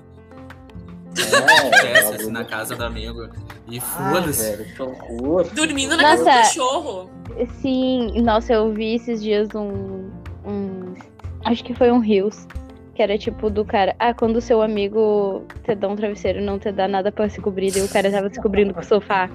É, 1.18 1.94
Desce 1.94 2.14
assim 2.16 2.32
na 2.32 2.44
casa 2.44 2.76
do 2.76 2.84
amigo. 2.84 3.30
E 3.70 3.78
Ah, 3.80 3.82
foda-se. 3.82 4.64
que 4.76 4.82
horror. 4.82 5.48
Dormindo 5.54 5.96
na 5.98 6.04
casa 6.04 6.24
do 6.24 6.26
cachorro. 6.26 7.10
Sim, 7.62 8.22
nossa, 8.22 8.54
eu 8.54 8.72
vi 8.74 8.96
esses 8.96 9.22
dias 9.22 9.50
um. 9.56 10.10
um 10.46 10.94
acho 11.44 11.64
que 11.64 11.74
foi 11.74 11.92
um 11.92 12.00
Rios. 12.00 12.48
Que 12.94 13.04
era 13.04 13.18
tipo 13.18 13.50
do 13.50 13.66
cara. 13.66 13.94
Ah, 14.00 14.14
quando 14.14 14.38
o 14.38 14.42
seu 14.42 14.62
amigo 14.62 15.44
te 15.66 15.76
dá 15.76 15.90
um 15.90 15.98
travesseiro 15.98 16.40
e 16.40 16.42
não 16.42 16.58
te 16.58 16.72
dá 16.72 16.88
nada 16.88 17.12
pra 17.12 17.28
se 17.28 17.42
cobrir, 17.42 17.76
e 17.76 17.82
o 17.82 17.90
cara 17.90 18.10
tava 18.10 18.30
se 18.34 18.42
cobrindo 18.42 18.74
com 18.74 18.80
o 18.80 18.84
sofá. 18.86 19.30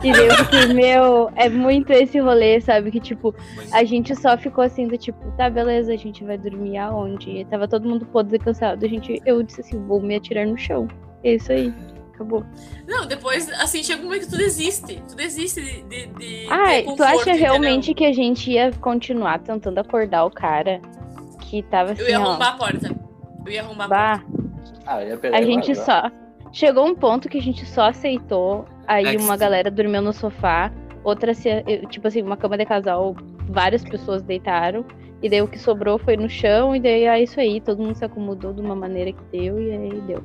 E 0.00 0.12
daí 0.12 0.28
eu 0.28 0.34
fiquei, 0.36 0.66
meu, 0.72 1.28
é 1.34 1.48
muito 1.48 1.92
esse 1.92 2.20
rolê, 2.20 2.60
sabe? 2.60 2.92
Que 2.92 3.00
tipo, 3.00 3.34
a 3.72 3.82
gente 3.82 4.14
só 4.14 4.38
ficou 4.38 4.62
assim 4.62 4.86
do 4.86 4.96
tipo, 4.96 5.18
tá, 5.32 5.50
beleza, 5.50 5.92
a 5.92 5.96
gente 5.96 6.22
vai 6.22 6.38
dormir 6.38 6.78
aonde? 6.78 7.30
E 7.30 7.44
tava 7.46 7.66
todo 7.66 7.88
mundo 7.88 8.06
podre 8.06 8.36
e 8.36 8.38
cansado. 8.38 8.84
A 8.86 8.88
gente, 8.88 9.20
eu 9.26 9.42
disse 9.42 9.60
assim, 9.60 9.84
vou 9.86 10.00
me 10.00 10.14
atirar 10.14 10.46
no 10.46 10.56
chão. 10.56 10.86
É 11.24 11.34
isso 11.34 11.52
aí. 11.52 11.72
Acabou. 12.14 12.44
Não, 12.86 13.06
depois, 13.06 13.50
assim, 13.52 13.82
chega 13.82 14.02
um 14.02 14.04
momento 14.04 14.24
que 14.26 14.30
tu 14.30 14.36
desiste. 14.36 15.02
Tu 15.08 15.16
desiste 15.16 15.60
de. 15.62 15.82
de, 15.82 16.06
de 16.06 16.46
Ai, 16.50 16.76
ter 16.76 16.82
tu 16.82 16.90
conforto, 16.90 17.08
acha 17.10 17.20
entendeu? 17.30 17.38
realmente 17.38 17.94
que 17.94 18.04
a 18.04 18.12
gente 18.12 18.50
ia 18.50 18.70
continuar 18.72 19.38
tentando 19.40 19.78
acordar 19.78 20.24
o 20.24 20.30
cara 20.30 20.80
que 21.40 21.62
tava 21.64 21.92
assim, 21.92 22.02
Eu 22.02 22.08
ia 22.10 22.20
ó. 22.20 22.24
arrombar 22.28 22.48
a 22.48 22.56
porta. 22.56 22.96
Eu 23.46 23.52
ia 23.52 23.62
arrombar 23.62 23.86
a 23.86 23.88
Bah, 23.88 24.18
porta. 24.18 24.80
Ah, 24.86 25.02
eu 25.02 25.08
ia 25.08 25.16
pegar 25.16 25.38
a 25.38 25.42
gente 25.42 25.74
só. 25.74 26.10
Chegou 26.52 26.86
um 26.86 26.94
ponto 26.94 27.28
que 27.28 27.38
a 27.38 27.42
gente 27.42 27.64
só 27.64 27.88
aceitou. 27.88 28.66
Aí 28.86 29.06
É 29.06 29.16
que 29.16 29.22
uma 29.22 29.36
galera 29.36 29.70
dormiu 29.70 30.02
no 30.02 30.12
sofá, 30.12 30.70
outra 31.04 31.32
Tipo 31.88 32.08
assim, 32.08 32.22
uma 32.22 32.36
cama 32.36 32.58
de 32.58 32.66
casal, 32.66 33.16
várias 33.48 33.84
pessoas 33.84 34.20
deitaram. 34.22 34.84
E 35.22 35.28
daí 35.28 35.40
o 35.42 35.46
que 35.48 35.58
sobrou 35.58 35.98
foi 35.98 36.16
no 36.16 36.28
chão, 36.28 36.74
e 36.74 36.80
daí 36.80 37.04
é 37.04 37.22
isso 37.22 37.38
aí, 37.38 37.60
todo 37.60 37.82
mundo 37.82 37.94
se 37.94 38.04
acomodou 38.04 38.52
de 38.54 38.60
uma 38.60 38.74
maneira 38.74 39.12
que 39.12 39.22
deu, 39.30 39.60
e 39.60 39.70
aí 39.70 40.00
deu. 40.06 40.24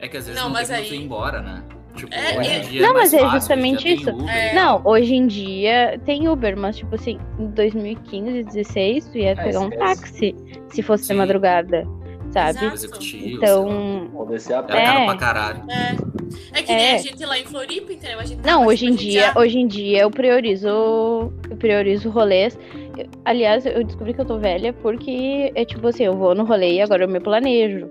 É 0.00 0.08
que 0.08 0.16
às 0.16 0.26
vezes 0.26 0.40
Não, 0.40 0.48
não, 0.48 0.54
mas 0.54 0.68
tem 0.68 0.76
aí- 0.78 0.92
ir 0.94 1.02
embora, 1.02 1.40
né? 1.40 1.62
Tipo, 1.94 2.14
É, 2.14 2.38
hoje 2.38 2.50
é- 2.50 2.56
em 2.58 2.60
dia 2.62 2.82
Não, 2.82 2.90
é 2.90 2.92
mas 2.94 3.12
é 3.12 3.28
justamente 3.30 3.92
isso. 3.92 4.10
Uber 4.10 4.28
É. 4.34 4.52
e 4.52 4.54
Não, 4.54 4.80
hoje 4.84 5.14
em 5.14 5.26
dia 5.26 6.00
tem 6.04 6.28
Uber, 6.28 6.56
mas 6.56 6.76
tipo 6.76 6.94
assim, 6.94 7.18
em 7.38 7.46
2015, 7.48 8.44
16, 8.44 9.06
tu 9.08 9.18
ia 9.18 9.32
Ah, 9.32 9.42
pegar 9.42 9.60
um 9.60 9.70
táxi 9.70 10.34
se 10.68 10.82
fosse 10.82 11.02
de 11.02 11.08
Sim. 11.08 11.14
madrugada, 11.14 11.84
sabe? 12.30 12.58
Exato. 12.60 12.74
Executivo. 12.74 13.26
Então, 13.28 14.08
Era 14.48 14.62
pé. 14.62 14.84
caro 14.84 14.98
É. 15.00 15.04
pra 15.06 15.16
caralho. 15.16 15.62
É. 15.68 15.96
É 16.60 16.62
que 16.62 16.72
nem 16.72 16.86
É. 16.86 16.94
a 16.94 16.98
gente 16.98 17.24
lá 17.26 17.36
em 17.36 17.44
Floripa, 17.44 17.92
entendeu? 17.92 18.20
A 18.20 18.24
gente 18.24 18.36
Não, 18.46 18.60
tava, 18.60 18.66
hoje 18.66 18.86
em 18.86 18.94
dia, 18.94 19.32
já- 19.34 19.40
hoje 19.40 19.58
em 19.58 19.66
dia 19.66 19.98
eu 20.02 20.10
priorizo, 20.12 20.68
eu 20.68 21.56
priorizo 21.58 22.08
rolês. 22.08 22.56
Eu- 22.96 23.06
Aliás, 23.24 23.66
eu 23.66 23.82
descobri 23.82 24.14
que 24.14 24.20
eu 24.20 24.24
tô 24.24 24.38
velha 24.38 24.72
porque 24.72 25.50
é 25.56 25.64
tipo 25.64 25.86
assim, 25.88 26.04
eu 26.04 26.14
vou 26.16 26.36
no 26.36 26.44
rolê 26.44 26.74
e 26.74 26.80
agora 26.80 27.02
eu 27.04 27.08
me 27.08 27.18
planejo. 27.18 27.90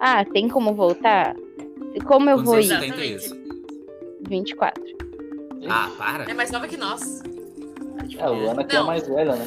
Ah, 0.00 0.24
tem 0.24 0.48
como 0.48 0.74
voltar? 0.74 1.34
Como 2.04 2.28
eu 2.30 2.36
Quantos 2.36 2.44
vou 2.44 2.54
anos 2.54 2.66
ir? 2.66 2.68
você 2.74 2.80
tem. 2.80 2.92
Thaís? 2.92 3.30
24. 4.28 4.82
Ah, 5.68 5.90
para. 5.96 6.30
É 6.30 6.34
mais 6.34 6.50
nova 6.50 6.66
que 6.68 6.76
nós. 6.76 7.22
É, 8.18 8.22
a 8.22 8.28
Luana 8.28 8.64
que 8.64 8.76
é 8.76 8.82
mais 8.82 9.06
velha, 9.06 9.34
né? 9.36 9.46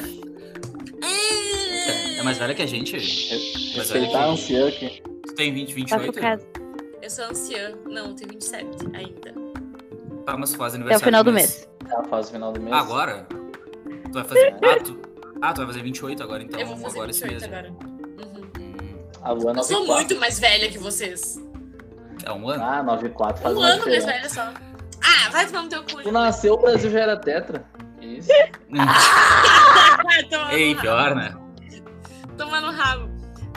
É 2.18 2.22
mais 2.22 2.36
velha 2.38 2.54
que 2.54 2.62
a 2.62 2.66
gente? 2.66 2.96
Respeitar 2.96 4.18
a 4.18 4.22
aqui. 4.24 4.32
anciã 4.32 4.68
aqui. 4.68 5.02
Tu 5.26 5.34
tem 5.34 5.52
20, 5.54 5.88
Faço 5.88 6.02
28? 6.04 6.20
casa. 6.20 6.46
Eu 7.00 7.10
sou 7.10 7.24
anciã. 7.24 7.72
Não, 7.86 8.14
tenho 8.14 8.30
27 8.32 8.66
ainda. 8.94 9.34
Tá, 10.26 10.36
mas 10.36 10.54
faz 10.54 10.74
Até 10.74 10.82
o 10.82 10.82
aniversário 10.82 11.04
final 11.06 11.24
do 11.24 11.30
no 11.30 11.36
mês. 11.36 11.68
Ela 11.90 12.04
faz 12.04 12.28
o 12.28 12.32
final 12.32 12.52
do 12.52 12.60
mês. 12.60 12.72
Ah, 12.72 12.80
agora? 12.80 13.26
Tu 14.04 14.12
vai 14.12 14.24
fazer. 14.24 14.54
Ah, 14.62 14.80
tu... 14.84 14.98
ah, 15.40 15.52
tu 15.54 15.56
vai 15.58 15.66
fazer 15.68 15.82
28 15.82 16.22
agora, 16.22 16.42
então. 16.42 16.60
eu 16.60 16.66
vou 16.66 16.76
fazer 16.76 16.98
agora 16.98 17.10
esse 17.10 17.22
28 17.26 17.50
mês. 17.50 17.52
agora. 17.52 17.72
Uhum. 17.72 18.42
Hum, 18.60 18.98
A 19.22 19.32
Luana 19.32 19.60
Eu 19.60 19.64
sou 19.64 19.80
94. 19.80 19.94
muito 19.94 20.20
mais 20.20 20.38
velha 20.38 20.70
que 20.70 20.78
vocês. 20.78 21.40
É 22.24 22.32
um 22.32 22.48
ano? 22.48 22.64
Ah, 22.64 22.82
94 22.82 23.42
faz 23.42 23.56
Um 23.56 23.62
ano 23.62 23.84
mais 23.86 24.04
velha 24.04 24.28
só. 24.28 24.42
Ah, 25.02 25.30
vai 25.30 25.46
tomar 25.46 25.62
no 25.62 25.68
teu 25.68 25.82
cu. 25.84 26.02
Tu 26.02 26.12
nasceu, 26.12 26.54
o 26.54 26.58
Brasil 26.58 26.90
já 26.90 27.00
era 27.00 27.16
tetra. 27.16 27.64
Isso. 28.00 28.30
Ei, 30.52 30.74
pior, 30.74 31.14
rabo. 31.14 31.14
né? 31.16 31.36
Tomar 32.36 32.60
no 32.60 32.70
rabo. 32.72 33.08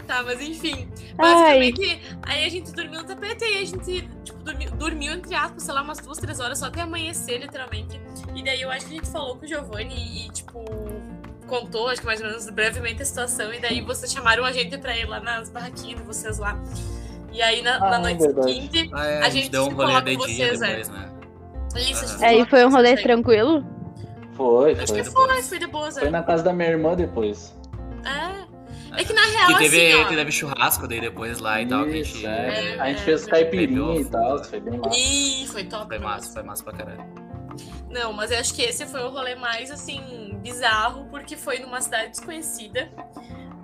Tá, 0.08 0.22
mas 0.24 0.42
enfim. 0.42 0.90
Ai. 1.18 1.62
Basicamente, 1.72 2.02
aí 2.24 2.46
a 2.46 2.50
gente 2.50 2.72
dormiu 2.74 3.02
no 3.02 3.08
tapete 3.08 3.46
e 3.46 3.58
a 3.58 3.66
gente, 3.66 4.02
tipo, 4.24 4.40
dormiu, 4.44 4.72
dormiu, 4.72 5.14
entre 5.14 5.34
aspas, 5.34 5.64
sei 5.64 5.74
lá, 5.74 5.82
umas 5.82 6.00
duas, 6.00 6.18
três 6.18 6.40
horas, 6.40 6.60
só 6.60 6.66
até 6.68 6.82
amanhecer, 6.82 7.40
literalmente. 7.40 8.00
E 8.36 8.44
daí 8.44 8.62
eu 8.62 8.70
acho 8.70 8.86
que 8.86 8.94
a 8.94 8.98
gente 8.98 9.10
falou 9.10 9.38
com 9.38 9.46
o 9.46 9.48
Giovanni 9.48 10.26
e, 10.26 10.30
tipo, 10.32 10.66
contou, 11.48 11.88
acho 11.88 12.02
que 12.02 12.06
mais 12.08 12.20
ou 12.20 12.28
menos 12.28 12.50
brevemente 12.50 13.02
a 13.02 13.06
situação. 13.06 13.54
E 13.54 13.60
daí 13.60 13.80
vocês 13.82 14.12
chamaram 14.12 14.44
a 14.44 14.52
gente 14.52 14.78
pra 14.78 14.98
ir 14.98 15.08
lá 15.08 15.20
nas 15.20 15.50
barraquinhas 15.50 16.00
de 16.00 16.06
vocês 16.06 16.38
lá. 16.38 16.58
E 17.34 17.42
aí 17.42 17.62
na, 17.62 17.76
Ah, 17.78 17.80
na 18.00 18.12
é 18.12 18.14
noite 18.16 18.24
seguinte, 18.44 18.90
Ah, 18.94 19.06
é, 19.06 19.22
A 19.24 19.30
gente 19.30 19.50
deu 19.50 19.64
um 19.64 19.70
se 19.70 19.72
rolê 19.74 19.88
coloca 19.88 20.10
de 20.12 20.16
vocês, 20.18 20.62
é. 20.62 20.68
depois, 20.68 20.90
né? 20.90 21.10
isso, 21.76 22.06
a 22.06 22.08
gente 22.08 22.16
Aham. 22.24 22.26
Aí 22.28 22.46
foi 22.46 22.66
um 22.66 22.70
rolê 22.70 22.96
tranquilo. 22.98 23.66
Foi, 24.34 24.72
Acho 24.74 24.88
foi. 24.88 25.04
que 25.04 25.10
foi, 25.12 25.42
foi 25.44 25.60
de 25.60 25.68
boas, 25.68 25.98
Foi 25.98 26.08
é. 26.08 26.12
na 26.12 26.24
casa 26.24 26.44
da 26.44 26.54
minha 26.54 26.70
irmã 26.70 26.96
depois. 26.96 27.56
É. 28.06 28.44
É 28.96 29.04
que 29.04 29.12
na 29.14 29.26
real, 29.26 29.48
Que 29.48 29.58
teve, 29.64 29.92
assim, 29.92 30.02
ó, 30.04 30.08
que 30.08 30.16
teve 30.16 30.32
churrasco 30.32 30.88
daí 30.88 31.02
depois 31.02 31.40
lá 31.40 31.60
e 31.60 31.66
tal. 31.68 31.84
Que 31.86 31.92
a 31.94 31.98
Isso, 31.98 32.14
gente. 32.18 32.26
é. 32.28 32.76
É, 32.76 32.80
A 32.80 32.90
gente 32.90 33.02
é, 33.02 33.06
fez 33.06 33.28
é. 33.28 33.32
caipirinha 33.32 34.00
e 34.02 34.06
tal, 34.06 34.44
foi 34.44 34.60
bem 34.60 34.78
massa. 34.78 34.96
Ih, 35.00 35.48
foi 35.48 35.64
top. 35.64 35.88
Foi 35.88 35.98
massa, 36.00 36.32
foi 36.34 36.44
massa 36.44 36.64
pra 36.64 36.74
caralho. 36.74 37.04
Não, 37.90 38.14
mas 38.14 38.30
eu 38.32 38.40
acho 38.40 38.54
que 38.54 38.62
esse 38.62 38.86
foi 38.86 39.02
o 39.04 39.10
rolê 39.10 39.36
mais, 39.36 39.72
assim, 39.72 40.38
bizarro, 40.44 41.06
porque 41.10 41.36
foi 41.36 41.60
numa 41.60 41.82
cidade 41.82 42.10
desconhecida, 42.12 42.90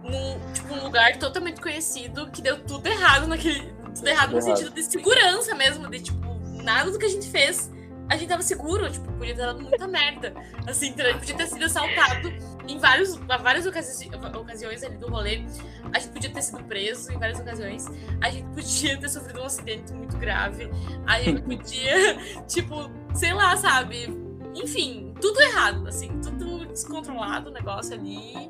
num, 0.09 0.39
tipo, 0.53 0.73
um 0.73 0.83
lugar 0.83 1.17
totalmente 1.17 1.61
conhecido, 1.61 2.29
que 2.31 2.41
deu 2.41 2.63
tudo 2.63 2.87
errado 2.87 3.27
naquele... 3.27 3.73
Tudo 3.95 4.07
errado 4.07 4.31
no 4.31 4.41
sentido 4.41 4.69
de 4.69 4.83
segurança 4.83 5.55
mesmo, 5.55 5.89
de, 5.89 6.01
tipo, 6.01 6.35
nada 6.63 6.91
do 6.91 6.99
que 6.99 7.05
a 7.05 7.09
gente 7.09 7.27
fez, 7.29 7.71
a 8.09 8.17
gente 8.17 8.29
tava 8.29 8.41
seguro, 8.41 8.89
tipo, 8.91 9.11
podia 9.13 9.35
ter 9.35 9.41
dado 9.41 9.61
muita 9.61 9.87
merda. 9.87 10.33
Assim, 10.67 10.93
podia 10.93 11.35
ter 11.35 11.47
sido 11.47 11.63
assaltado 11.63 12.29
em 12.67 12.77
vários, 12.77 13.15
várias 13.15 13.65
ocasi 13.65 14.09
ocasiões 14.39 14.83
ali 14.83 14.97
do 14.97 15.07
rolê, 15.07 15.45
a 15.93 15.99
gente 15.99 16.11
podia 16.11 16.29
ter 16.31 16.41
sido 16.41 16.63
preso 16.63 17.11
em 17.11 17.17
várias 17.17 17.39
ocasiões, 17.39 17.85
a 18.21 18.29
gente 18.29 18.47
podia 18.53 18.97
ter 18.97 19.09
sofrido 19.09 19.41
um 19.41 19.45
acidente 19.45 19.93
muito 19.93 20.17
grave, 20.17 20.69
a 21.05 21.21
gente 21.21 21.41
podia, 21.41 22.17
tipo, 22.47 22.89
sei 23.13 23.33
lá, 23.33 23.55
sabe? 23.57 24.07
Enfim, 24.55 25.08
tudo 25.19 25.39
errado, 25.41 25.87
assim, 25.87 26.09
tudo 26.21 26.65
descontrolado 26.65 27.49
o 27.49 27.53
negócio 27.53 27.93
ali. 27.93 28.49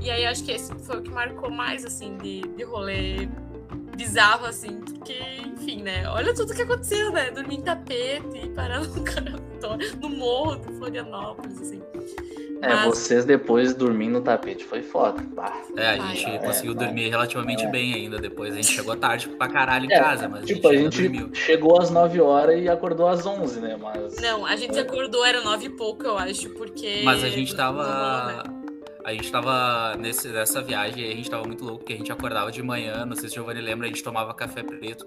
E 0.00 0.10
aí 0.10 0.26
acho 0.26 0.44
que 0.44 0.52
esse 0.52 0.74
foi 0.80 0.98
o 0.98 1.02
que 1.02 1.10
marcou 1.10 1.50
mais, 1.50 1.84
assim, 1.84 2.16
de, 2.18 2.42
de 2.42 2.62
rolê 2.62 3.28
bizarro, 3.96 4.46
assim, 4.46 4.80
porque, 4.80 5.16
enfim, 5.46 5.82
né? 5.82 6.08
Olha 6.08 6.34
tudo 6.34 6.54
que 6.54 6.62
aconteceu, 6.62 7.12
né? 7.12 7.30
Dormir 7.30 7.56
em 7.56 7.62
tapete, 7.62 8.48
parar 8.54 8.80
no 8.80 8.88
no 10.00 10.08
morro 10.10 10.56
de 10.56 10.72
Florianópolis, 10.74 11.60
assim. 11.60 11.82
É, 12.64 12.74
Mas- 12.74 12.84
vocês 12.86 13.24
depois 13.24 13.74
dormindo 13.74 14.14
no 14.14 14.20
tapete 14.20 14.64
foi 14.64 14.82
foda. 14.82 15.22
Bah. 15.34 15.52
É, 15.76 15.90
a 15.90 15.96
gente 16.08 16.24
é, 16.26 16.38
conseguiu 16.38 16.72
é. 16.72 16.76
dormir 16.76 17.08
relativamente 17.10 17.64
É. 17.64 17.70
bem 17.70 17.94
ainda 17.94 18.18
depois. 18.18 18.52
A 18.52 18.56
gente 18.56 18.72
chegou 18.72 18.96
tarde 18.96 19.28
pra 19.28 19.48
caralho 19.48 19.84
em 19.86 19.92
É, 19.92 19.98
casa, 20.00 20.28
mas 20.28 20.44
Tipo, 20.46 20.68
a 20.68 20.76
gente 20.76 21.02
dormiu. 21.02 21.30
chegou 21.34 21.80
às 21.80 21.90
9 21.90 22.20
horas 22.20 22.60
e 22.62 22.68
acordou 22.68 23.08
às 23.08 23.24
11, 23.26 23.60
né? 23.60 23.76
Mas. 23.80 24.16
Não, 24.20 24.46
a 24.46 24.56
gente 24.56 24.78
É. 24.78 24.82
acordou, 24.82 25.24
era 25.24 25.42
nove 25.42 25.66
e 25.66 25.70
pouco, 25.70 26.04
eu 26.04 26.16
acho, 26.18 26.48
porque. 26.50 27.02
Mas 27.04 27.22
a 27.22 27.28
gente 27.28 27.54
tava. 27.54 28.26
né? 28.26 28.42
A 29.04 29.12
gente 29.12 29.30
tava 29.30 29.94
nesse, 29.98 30.28
nessa 30.28 30.62
viagem 30.62 31.04
a 31.04 31.14
gente 31.14 31.28
tava 31.30 31.46
muito 31.46 31.62
louco, 31.62 31.80
porque 31.80 31.92
a 31.92 31.96
gente 31.96 32.10
acordava 32.10 32.50
de 32.50 32.62
manhã, 32.62 33.04
não 33.04 33.14
sei 33.14 33.28
se 33.28 33.34
o 33.34 33.38
Giovanni 33.40 33.60
lembra, 33.60 33.86
a 33.86 33.88
gente 33.90 34.02
tomava 34.02 34.32
café 34.32 34.62
preto. 34.62 35.06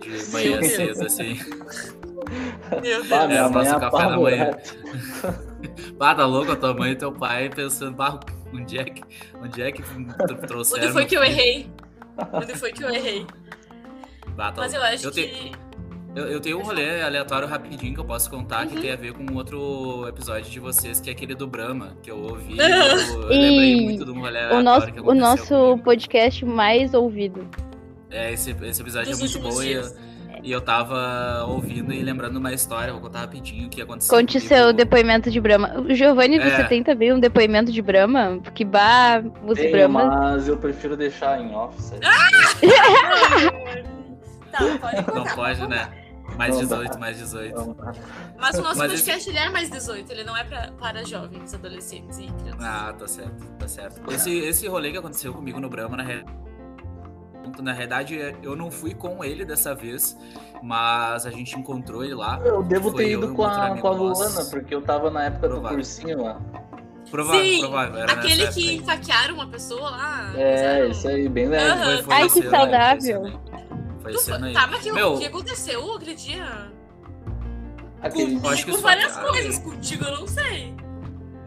De 0.00 0.32
manhã 0.32 0.62
cedo, 0.62 1.04
assim. 1.06 1.38
Meu 2.70 2.80
Deus. 2.80 3.08
Bah, 3.08 3.26
minha 3.26 3.48
mãe 3.48 3.64
nosso 3.64 3.80
café 3.80 3.98
da 4.08 4.18
manhã. 4.18 4.50
Bah, 5.96 6.14
tá 6.14 6.26
louco 6.26 6.52
a 6.52 6.56
tua 6.56 6.74
mãe 6.74 6.92
e 6.92 6.96
teu 6.96 7.12
pai 7.12 7.48
pensando, 7.50 7.94
bah, 7.96 8.20
onde 8.52 8.78
é 8.78 8.84
que, 8.84 9.02
onde 9.42 9.62
é 9.62 9.72
que 9.72 9.82
trouxeram? 10.46 10.84
Onde 10.84 10.92
foi 10.92 11.04
que 11.06 11.16
eu 11.16 11.20
meu 11.20 11.30
filho?" 11.30 11.40
errei? 11.40 11.70
Onde 12.32 12.54
foi 12.56 12.72
que 12.72 12.84
eu 12.84 12.90
errei? 12.90 13.26
Bah, 14.36 14.52
tá 14.52 14.62
Mas 14.62 14.74
eu 14.74 14.82
acho 14.82 15.10
te- 15.10 15.22
que. 15.28 15.52
Eu, 16.16 16.26
eu 16.26 16.40
tenho 16.40 16.58
um 16.58 16.62
rolê 16.62 17.02
aleatório 17.02 17.46
rapidinho 17.46 17.94
que 17.94 18.00
eu 18.00 18.04
posso 18.04 18.28
contar 18.30 18.66
que 18.66 18.74
Uhum. 18.74 18.80
tem 18.80 18.90
a 18.92 18.96
ver 18.96 19.12
com 19.12 19.22
um 19.30 19.36
outro 19.36 20.06
episódio 20.08 20.50
de 20.50 20.58
vocês, 20.58 21.00
que 21.00 21.10
é 21.10 21.12
aquele 21.12 21.34
do 21.34 21.46
Brahma, 21.46 21.96
que 22.02 22.10
eu 22.10 22.18
ouvi. 22.18 22.56
Eu, 22.58 23.22
eu 23.22 23.28
lembrei 23.28 23.80
muito 23.82 24.04
de 24.04 24.10
um 24.10 24.20
rolê 24.20 24.46
O 24.52 24.62
nosso, 24.62 24.90
que 24.92 25.00
o 25.00 25.14
nosso 25.14 25.54
comigo. 25.54 25.82
podcast 25.84 26.44
mais 26.44 26.94
ouvido. 26.94 27.46
É, 28.10 28.32
esse, 28.32 28.50
esse 28.62 28.80
episódio 28.80 29.10
Dos 29.10 29.20
é 29.20 29.38
muito 29.38 29.38
bom 29.54 29.62
e 29.62 29.72
eu, 29.72 29.82
dias. 29.82 29.98
E 30.42 30.50
eu 30.52 30.60
tava 30.60 31.44
ouvindo 31.48 31.92
e 31.92 32.02
lembrando 32.02 32.36
uma 32.36 32.52
história, 32.52 32.92
vou 32.92 33.02
contar 33.02 33.20
rapidinho 33.20 33.66
o 33.66 33.70
que 33.70 33.80
aconteceu. 33.82 34.16
Conte 34.16 34.34
comigo. 34.38 34.48
seu 34.48 34.72
depoimento 34.72 35.30
de 35.30 35.40
Brahma. 35.40 35.80
O 35.80 35.94
Giovanni, 35.94 36.38
É. 36.38 36.50
você 36.56 36.64
tem 36.64 36.82
também 36.82 37.12
um 37.12 37.20
depoimento 37.20 37.70
de 37.72 37.82
Brahma? 37.82 38.38
Porque 38.42 38.64
bah, 38.64 39.22
os 39.46 39.58
Tenho, 39.58 39.70
Brahmas. 39.72 40.06
mas 40.08 40.48
eu 40.48 40.56
prefiro 40.56 40.96
deixar 40.96 41.40
em 41.40 41.54
off. 41.54 41.80
sabe? 41.82 42.00
Tá, 44.50 44.60
pode 44.80 45.14
Não 45.14 45.24
pode, 45.34 45.66
né? 45.68 45.88
Mais 46.36 46.54
Não 46.56 46.66
dá. 46.66 46.76
18, 46.76 46.98
mais 47.00 47.18
18. 47.18 47.48
Então, 47.48 47.76
Mas 48.38 48.58
o 48.58 48.62
nosso 48.62 48.78
Mas 48.78 48.92
podcast 48.92 49.28
ele 49.28 49.38
é 49.38 49.50
mais 49.50 49.70
18, 49.70 50.10
ele 50.12 50.24
não 50.24 50.36
é 50.36 50.44
pra, 50.44 50.70
para 50.78 51.04
jovens, 51.04 51.52
adolescentes 51.52 52.18
e 52.18 52.26
crianças. 52.26 52.62
Ah, 52.64 52.94
tá 52.96 53.06
certo, 53.08 53.44
tá 53.58 53.66
certo. 53.68 54.12
Esse, 54.12 54.30
esse 54.38 54.68
rolê 54.68 54.92
que 54.92 54.98
aconteceu 54.98 55.32
comigo 55.34 55.58
no 55.58 55.68
Brahma, 55.68 55.96
na, 55.96 56.02
re... 56.02 56.24
na 57.60 57.72
realidade, 57.72 58.36
eu 58.42 58.54
não 58.56 58.70
fui 58.70 58.94
com 58.94 59.24
ele 59.24 59.44
dessa 59.44 59.74
vez, 59.74 60.16
mas 60.62 61.26
a 61.26 61.30
gente 61.30 61.58
encontrou 61.58 62.04
ele 62.04 62.14
lá. 62.14 62.40
Eu 62.44 62.62
devo 62.62 62.92
ter 62.92 63.10
ido 63.12 63.34
com 63.34 63.44
a, 63.44 63.76
com 63.76 63.88
a. 63.88 63.90
Luana, 63.90 64.44
porque 64.46 64.74
eu 64.74 64.82
tava 64.82 65.10
na 65.10 65.24
época 65.24 65.48
do 65.48 65.54
Provável. 65.54 65.76
cursinho 65.78 66.22
lá. 66.22 66.40
Provável, 67.10 67.42
Sim, 67.42 67.60
provável. 67.60 68.00
Era 68.00 68.12
Aquele 68.12 68.46
que 68.48 68.74
enfaquearam 68.76 69.34
uma 69.34 69.46
pessoa 69.46 69.90
lá. 69.90 70.30
É, 70.36 70.56
fizeram- 70.56 70.90
isso 70.90 71.08
aí, 71.08 71.28
bem 71.28 71.48
leve. 71.48 71.70
Aí. 71.70 71.94
Foi, 71.94 72.02
foi 72.02 72.14
Ai, 72.14 72.28
que 72.28 72.42
aí, 72.42 72.50
saudável. 72.50 73.24
Aí. 73.24 73.38
Foi 74.02 74.12
Tu 74.12 74.34
aí. 74.34 74.52
Tá, 74.52 74.66
mas 74.66 74.82
que, 74.82 74.92
Meu, 74.92 75.14
o 75.14 75.18
que 75.18 75.26
aconteceu 75.26 75.94
aquele 75.94 76.14
dia? 76.14 76.70
Aquele... 78.00 78.34
Eu 78.36 78.50
acho 78.50 78.64
que 78.64 78.70
Comigo 78.70 78.76
só 78.76 78.82
várias 78.82 79.16
coisas, 79.16 79.58
contigo 79.58 80.04
eu 80.04 80.18
não 80.20 80.26
sei. 80.26 80.74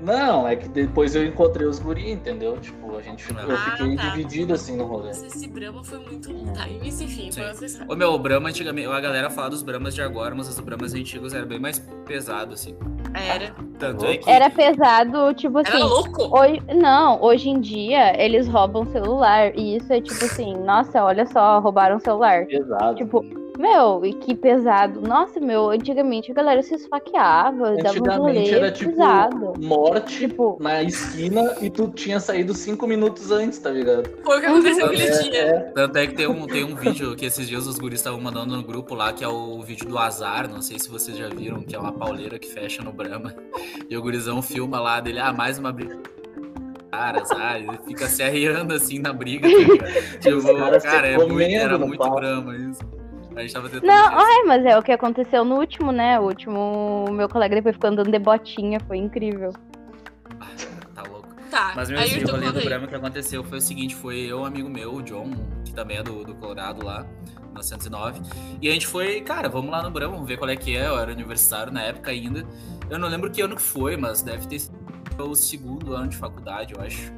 Não, 0.01 0.47
é 0.47 0.55
que 0.55 0.67
depois 0.67 1.15
eu 1.15 1.25
encontrei 1.25 1.65
os 1.67 1.79
guri, 1.79 2.11
entendeu? 2.11 2.57
Tipo, 2.57 2.97
a 2.97 3.01
gente 3.01 3.29
eu 3.29 3.35
Ah, 3.55 3.71
fiquei 3.77 3.95
tá. 3.95 4.09
dividido 4.09 4.53
assim 4.53 4.75
no 4.75 4.85
rolê. 4.85 5.09
Mas 5.09 5.23
esse 5.23 5.47
Brahma 5.47 5.83
foi 5.83 5.99
muito. 5.99 6.33
Tá, 6.53 6.67
isso 6.83 7.03
enfim, 7.03 7.31
foi 7.31 7.43
Sim. 7.43 7.49
outra 7.49 7.65
história. 7.65 7.93
Ô 7.93 7.95
meu, 7.95 8.11
o 8.13 8.19
Brahma 8.19 8.49
antigamente, 8.49 8.87
a 8.87 8.99
galera 8.99 9.29
fala 9.29 9.51
dos 9.51 9.61
Brahmas 9.61 9.93
de 9.93 10.01
agora, 10.01 10.33
mas 10.33 10.49
os 10.49 10.59
Brahmas 10.59 10.93
antigos 10.93 11.33
eram 11.33 11.47
bem 11.47 11.59
mais 11.59 11.79
pesados, 12.05 12.61
assim. 12.61 12.75
Era. 13.13 13.53
Tanto 13.77 14.05
é 14.05 14.17
que. 14.17 14.29
Era 14.29 14.49
pesado, 14.49 15.33
tipo 15.33 15.59
Era 15.59 15.69
assim. 15.69 15.83
louco. 15.83 16.37
Hoje, 16.37 16.61
não, 16.75 17.21
hoje 17.21 17.49
em 17.49 17.59
dia 17.59 18.19
eles 18.21 18.47
roubam 18.47 18.85
celular. 18.87 19.55
E 19.55 19.75
isso 19.77 19.91
é 19.93 20.01
tipo 20.01 20.23
assim, 20.25 20.55
nossa, 20.57 21.03
olha 21.03 21.25
só, 21.27 21.59
roubaram 21.59 21.99
celular. 21.99 22.45
Pesado. 22.45 22.95
Tipo, 22.95 23.23
meu, 23.61 24.05
e 24.05 24.13
que 24.13 24.35
pesado. 24.35 24.99
Nossa, 25.01 25.39
meu, 25.39 25.69
antigamente 25.69 26.31
a 26.31 26.33
galera 26.33 26.61
se 26.63 26.73
esfaqueava, 26.75 27.75
dava 27.77 27.97
um 27.99 28.23
rolê 28.23 28.39
Antigamente 28.39 28.53
era 28.55 28.71
tipo 28.71 28.89
pesado. 28.91 29.53
morte 29.59 30.17
Tipo, 30.19 30.57
na 30.59 30.81
esquina 30.83 31.55
e 31.61 31.69
tu 31.69 31.87
tinha 31.89 32.19
saído 32.19 32.53
cinco 32.53 32.85
minutos 32.87 33.31
antes, 33.31 33.59
tá 33.59 33.69
ligado? 33.69 34.09
Foi 34.23 34.37
o 34.37 34.41
que 34.41 34.45
aconteceu 34.47 34.85
Uhum. 34.85 34.91
aquele 34.91 35.03
É, 35.07 35.21
dia. 35.23 35.41
é. 35.41 35.59
Tanto 35.73 35.97
é 35.97 36.07
que 36.07 36.13
tem 36.15 36.27
um, 36.27 36.45
tem 36.47 36.63
um 36.63 36.75
vídeo 36.75 37.15
que 37.15 37.25
esses 37.25 37.47
dias 37.47 37.67
os 37.67 37.77
guris 37.77 37.99
estavam 37.99 38.19
mandando 38.19 38.55
no 38.55 38.63
grupo 38.63 38.95
lá, 38.95 39.13
que 39.13 39.23
é 39.23 39.27
o 39.27 39.61
vídeo 39.61 39.87
do 39.87 39.97
azar, 39.97 40.49
não 40.49 40.61
sei 40.61 40.79
se 40.79 40.89
vocês 40.89 41.15
já 41.17 41.29
viram, 41.29 41.61
que 41.61 41.75
é 41.75 41.79
uma 41.79 41.91
pauleira 41.91 42.37
que 42.39 42.47
fecha 42.47 42.81
no 42.83 42.91
Brahma. 42.91 43.33
E 43.89 43.95
o 43.95 44.01
gurizão 44.01 44.41
filma 44.41 44.79
lá 44.79 44.99
dele, 44.99 45.19
ah, 45.19 45.31
mais 45.31 45.57
uma 45.59 45.71
briga. 45.71 45.97
Cara, 46.91 47.23
sabe? 47.23 47.67
Ele 47.67 47.79
fica 47.87 48.07
se 48.07 48.21
arriando 48.21 48.73
assim 48.73 48.99
na 48.99 49.13
briga. 49.13 49.47
Tá 49.47 50.19
tipo, 50.19 50.81
cara, 50.81 51.07
é 51.07 51.17
muito, 51.17 51.41
era 51.41 51.77
muito. 51.77 52.09
Brahma 52.09 52.55
isso. 52.57 52.81
A 53.35 53.41
gente 53.41 53.53
tava 53.53 53.69
tentando. 53.69 53.87
Não, 53.87 54.19
ai, 54.19 54.43
mas 54.45 54.65
é 54.65 54.77
o 54.77 54.83
que 54.83 54.91
aconteceu 54.91 55.45
no 55.45 55.55
último, 55.55 55.91
né? 55.91 56.19
O 56.19 56.23
último, 56.23 57.05
meu 57.11 57.29
colega 57.29 57.55
depois 57.55 57.75
ficou 57.75 57.89
andando 57.89 58.11
de 58.11 58.19
botinha, 58.19 58.79
foi 58.87 58.97
incrível. 58.97 59.53
tá 60.93 61.03
louco. 61.03 61.29
Tá, 61.49 61.73
Mas 61.75 61.89
meu 61.89 61.99
assim, 61.99 62.23
o 62.23 62.31
rolê 62.31 62.51
do. 62.51 62.61
Brahma 62.61 62.87
que 62.87 62.95
aconteceu 62.95 63.43
foi 63.43 63.57
o 63.57 63.61
seguinte, 63.61 63.95
foi 63.95 64.19
eu, 64.19 64.39
um 64.39 64.45
amigo 64.45 64.69
meu, 64.69 64.95
o 64.95 65.01
John, 65.01 65.31
que 65.65 65.73
também 65.73 65.97
é 65.97 66.03
do, 66.03 66.23
do 66.23 66.35
Colorado 66.35 66.85
lá, 66.85 67.05
1909. 67.47 68.21
E 68.61 68.69
a 68.69 68.71
gente 68.71 68.87
foi, 68.87 69.21
cara, 69.21 69.49
vamos 69.49 69.71
lá 69.71 69.83
no 69.83 69.91
Brahma, 69.91 70.13
vamos 70.13 70.27
ver 70.27 70.37
qual 70.37 70.49
é 70.49 70.55
que 70.55 70.75
é. 70.75 70.87
Eu 70.87 70.97
era 70.97 71.11
universitário 71.11 71.71
na 71.71 71.81
época 71.81 72.11
ainda. 72.11 72.45
Eu 72.89 72.97
não 72.97 73.07
lembro 73.07 73.29
que 73.29 73.41
ano 73.41 73.55
que 73.55 73.61
foi, 73.61 73.97
mas 73.97 74.21
deve 74.21 74.47
ter 74.47 74.59
sido 74.59 74.81
o 75.19 75.35
segundo 75.35 75.93
ano 75.93 76.07
de 76.07 76.17
faculdade, 76.17 76.73
eu 76.73 76.81
acho, 76.81 77.11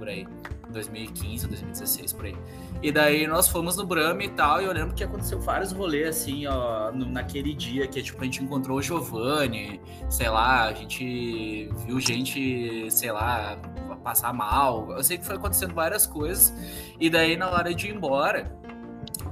por 0.00 0.08
aí. 0.08 0.26
2015 0.70 1.44
ou 1.44 1.50
2016, 1.50 2.12
por 2.12 2.24
aí. 2.26 2.36
E 2.82 2.90
daí 2.90 3.26
nós 3.26 3.48
fomos 3.48 3.76
no 3.76 3.84
Brahma 3.84 4.22
e 4.24 4.28
tal, 4.30 4.62
e 4.62 4.64
eu 4.64 4.72
lembro 4.72 4.94
que 4.94 5.04
aconteceu 5.04 5.38
vários 5.40 5.72
rolês, 5.72 6.08
assim, 6.08 6.46
ó, 6.46 6.90
no- 6.92 7.06
naquele 7.06 7.52
dia 7.54 7.86
que, 7.86 8.02
tipo, 8.02 8.20
a 8.20 8.24
gente 8.24 8.42
encontrou 8.42 8.78
o 8.78 8.82
Giovanni, 8.82 9.80
sei 10.08 10.28
lá, 10.30 10.64
a 10.68 10.72
gente 10.72 11.68
viu 11.86 12.00
gente, 12.00 12.90
sei 12.90 13.12
lá, 13.12 13.56
passar 14.02 14.32
mal. 14.32 14.90
Eu 14.92 15.04
sei 15.04 15.18
que 15.18 15.26
foi 15.26 15.36
acontecendo 15.36 15.74
várias 15.74 16.06
coisas. 16.06 16.54
E 16.98 17.10
daí, 17.10 17.36
na 17.36 17.50
hora 17.50 17.74
de 17.74 17.88
ir 17.88 17.94
embora, 17.94 18.50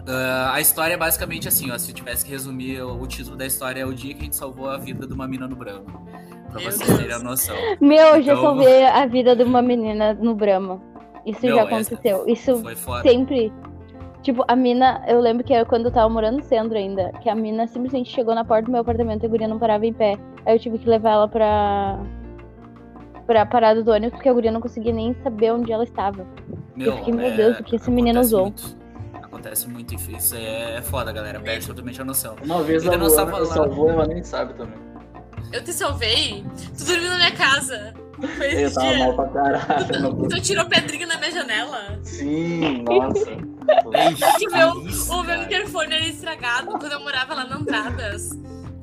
ah, 0.07 0.53
a 0.55 0.61
história 0.61 0.95
é 0.95 0.97
basicamente 0.97 1.49
assim, 1.49 1.71
ó. 1.71 1.79
Se 1.79 1.91
eu 1.91 1.95
tivesse 1.95 2.25
que 2.25 2.31
resumir, 2.31 2.83
o, 2.83 3.01
o 3.01 3.07
título 3.07 3.37
da 3.37 3.47
história 3.47 3.81
é 3.81 3.87
o 3.87 3.95
dia 3.95 4.13
que 4.13 4.21
a 4.21 4.25
gente 4.25 4.37
salvou 4.37 4.69
a 4.69 4.77
vida 4.77 5.07
de 5.07 5.13
uma 5.15 5.27
mina 5.27 5.47
no 5.49 5.57
Brahma. 5.57 6.03
Pra 6.51 6.61
Meu 6.61 6.71
vocês 6.73 6.89
Deus. 6.89 6.99
terem 7.01 7.15
a 7.15 7.19
noção. 7.19 7.57
Meu, 7.81 8.17
eu 8.17 8.23
já 8.23 8.33
Então- 8.33 8.43
salvei 8.43 8.87
a 8.87 9.07
vida 9.07 9.37
de 9.37 9.43
uma 9.43 9.61
menina 9.63 10.15
no 10.15 10.35
Brahma. 10.35 10.81
Isso 11.27 11.45
Meu, 11.45 11.57
já 11.57 11.63
essa 11.63 11.75
aconteceu. 11.95 12.25
Isso 12.27 12.63
Foi 12.63 12.75
foda. 12.75 13.03
sempre. 13.03 13.53
Tipo, 14.23 14.45
a 14.49 14.57
mina, 14.57 15.03
eu 15.07 15.21
lembro 15.21 15.45
que 15.45 15.55
era 15.55 15.65
quando 15.65 15.87
eu 15.87 15.93
tava 15.93 16.09
morando 16.09 16.39
no 16.39 16.43
centro 16.43 16.77
ainda, 16.77 17.13
que 17.21 17.29
a 17.31 17.35
mina 17.35 17.67
simplesmente 17.69 18.11
chegou 18.11 18.35
na 18.35 18.45
porta 18.45 18.65
do 18.65 18.73
meu 18.73 18.81
apartamento 18.81 19.23
e 19.23 19.27
a 19.27 19.29
guria 19.29 19.47
não 19.49 19.59
parava 19.59 19.87
em 19.87 19.93
pé. 19.93 20.17
Aí 20.45 20.57
eu 20.57 20.59
tive 20.59 20.79
que 20.79 20.89
levar 20.89 21.11
ela 21.13 21.29
pra. 21.29 21.99
pra 23.27 23.45
parada 23.47 23.83
do 23.83 23.91
ônibus, 23.93 24.15
porque 24.15 24.29
a 24.29 24.33
guria 24.33 24.51
não 24.51 24.61
conseguia 24.61 24.93
nem 24.93 25.15
saber 25.23 25.53
onde 25.53 25.71
ela 25.71 25.85
estava. 25.85 26.27
Meu, 26.75 26.97
fiquei, 26.97 27.13
meu 27.13 27.31
Deus, 27.37 27.61
o 27.61 27.65
que 27.65 27.77
esse 27.77 27.91
menino 27.91 28.21
usou? 28.21 28.43
muito. 28.45 28.77
Acontece 29.23 29.69
muito, 29.69 29.95
isso 29.95 30.35
aí 30.35 30.45
é 30.79 30.83
foda, 30.83 31.13
galera. 31.13 31.39
Perde 31.39 31.67
totalmente 31.67 32.01
a 32.01 32.05
noção. 32.05 32.35
Uma 32.43 32.63
vez 32.63 32.83
Ainda 32.83 32.97
a 32.97 32.99
não 32.99 33.07
Luana 33.07 33.45
salvou, 33.45 33.91
ela 33.91 34.07
nem 34.07 34.23
sabe 34.23 34.55
também. 34.55 34.79
Eu 35.53 35.63
te 35.65 35.73
salvei. 35.73 36.45
Tu 36.77 36.85
dormiu 36.85 37.11
na 37.11 37.17
minha 37.17 37.33
casa. 37.33 37.95
Foi 38.37 38.65
Eu 38.65 38.73
tava 38.75 38.89
dia. 38.89 38.99
mal 38.99 39.15
pra 39.15 39.29
caralho. 39.29 40.01
não- 40.03 40.29
Tu 40.29 40.41
tirou 40.41 40.67
pedrinha 40.67 41.07
na 41.07 41.19
minha 41.19 41.31
janela. 41.31 41.99
Sim, 42.03 42.83
nossa. 42.83 43.49
Que 44.39 44.49
meu, 44.49 44.87
isso, 44.87 45.13
o 45.13 45.23
meu 45.23 45.35
cara. 45.37 45.43
interfone 45.45 45.95
era 45.95 46.07
estragado 46.07 46.69
quando 46.79 46.91
eu 46.91 47.01
morava 47.01 47.35
lá 47.35 47.45
na 47.45 47.57
Andradas 47.57 48.31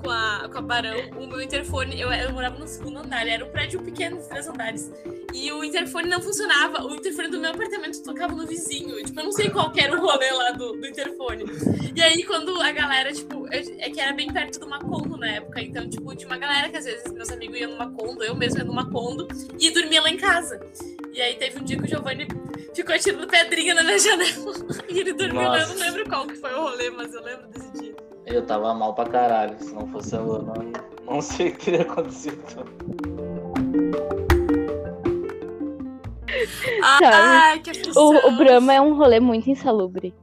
com 0.06 0.12
a, 0.12 0.50
com 0.52 0.58
a 0.60 0.62
Barão. 0.62 0.98
O 1.20 1.26
meu 1.28 1.42
interfone, 1.42 2.00
eu, 2.00 2.12
eu 2.12 2.32
morava 2.32 2.58
no 2.60 2.68
segundo 2.68 3.00
andar, 3.00 3.28
era 3.28 3.44
um 3.44 3.50
prédio 3.50 3.82
pequeno 3.82 4.18
de 4.22 4.28
três 4.30 4.48
andares. 4.48 4.92
E 5.34 5.52
o 5.52 5.64
interfone 5.64 6.08
não 6.08 6.22
funcionava. 6.22 6.84
O 6.86 6.96
interfone 6.96 7.28
do 7.30 7.40
meu 7.40 7.50
apartamento 7.52 8.02
tocava 8.04 8.34
no 8.34 8.46
vizinho. 8.48 8.96
Tipo, 9.04 9.20
eu 9.20 9.24
não 9.26 9.32
sei 9.32 9.50
qual 9.50 9.72
que 9.72 9.82
era 9.82 9.94
o 9.98 10.00
rolê 10.00 10.32
lá 10.32 10.52
do, 10.52 10.74
do 10.74 10.88
interfone. 10.88 11.44
E 11.96 12.02
aí, 12.02 12.24
quando 12.24 12.62
a 12.62 12.72
galera, 12.72 13.12
tipo, 13.12 13.46
eu- 13.54 13.76
é 13.80 13.90
que 13.90 14.00
era 14.00 14.14
bem 14.14 14.32
perto 14.32 14.60
do 14.60 14.68
Macondo 14.70 15.18
na 15.18 15.28
época. 15.32 15.60
Então, 15.62 15.90
tipo, 15.90 16.16
tinha 16.16 16.30
uma 16.30 16.38
galera 16.38 16.70
que 16.70 16.78
às 16.78 16.86
vezes 16.86 17.12
meus 17.12 17.30
amigos 17.32 17.58
iam 17.60 17.72
no 17.72 17.78
Macondo, 17.78 18.24
eu 18.24 18.36
mesma 18.36 18.60
ia 18.60 18.66
no 18.66 18.74
Macondo, 18.74 19.28
e 19.60 19.72
dormia 19.72 20.02
lá 20.02 20.10
em 20.10 20.18
casa. 20.18 20.60
E 21.12 21.22
aí 21.22 21.36
teve 21.36 21.60
um 21.60 21.64
dia 21.64 21.78
que 21.78 21.84
o 21.84 21.88
Giovanni 21.88 22.28
ficou 22.74 22.94
atirando 22.96 23.28
pedrinha 23.28 23.74
na 23.74 23.84
minha 23.84 24.00
janela. 24.00 24.76
E 24.88 25.00
ele 25.00 25.14
dormiu, 25.14 25.42
lá. 25.42 25.60
eu 25.60 25.68
não 25.68 25.74
Nossa. 25.74 25.86
lembro 25.86 26.06
qual 26.10 26.28
que 26.28 26.36
foi 26.36 26.54
o 26.54 26.62
rolê, 26.62 26.90
mas 26.92 27.14
eu 27.14 27.22
lembro 27.22 27.48
desse. 27.48 27.65
Eu 28.26 28.46
tava 28.46 28.74
mal 28.74 28.94
pra 28.94 29.06
caralho. 29.06 29.58
Se 29.60 29.74
não 29.74 29.88
fosse 29.88 30.16
a 30.16 30.20
Luana, 30.20 30.54
não, 30.54 31.16
não 31.16 31.22
sei 31.22 31.50
o 31.50 31.56
que 31.56 31.66
teria 31.66 31.82
acontecido. 31.82 32.44
Ai, 36.84 37.60
que. 37.60 37.72
O, 37.98 38.28
o 38.28 38.36
Brahma 38.36 38.74
é 38.74 38.82
um 38.82 38.96
rolê 38.96 39.20
muito 39.20 39.50
insalubre. 39.50 40.14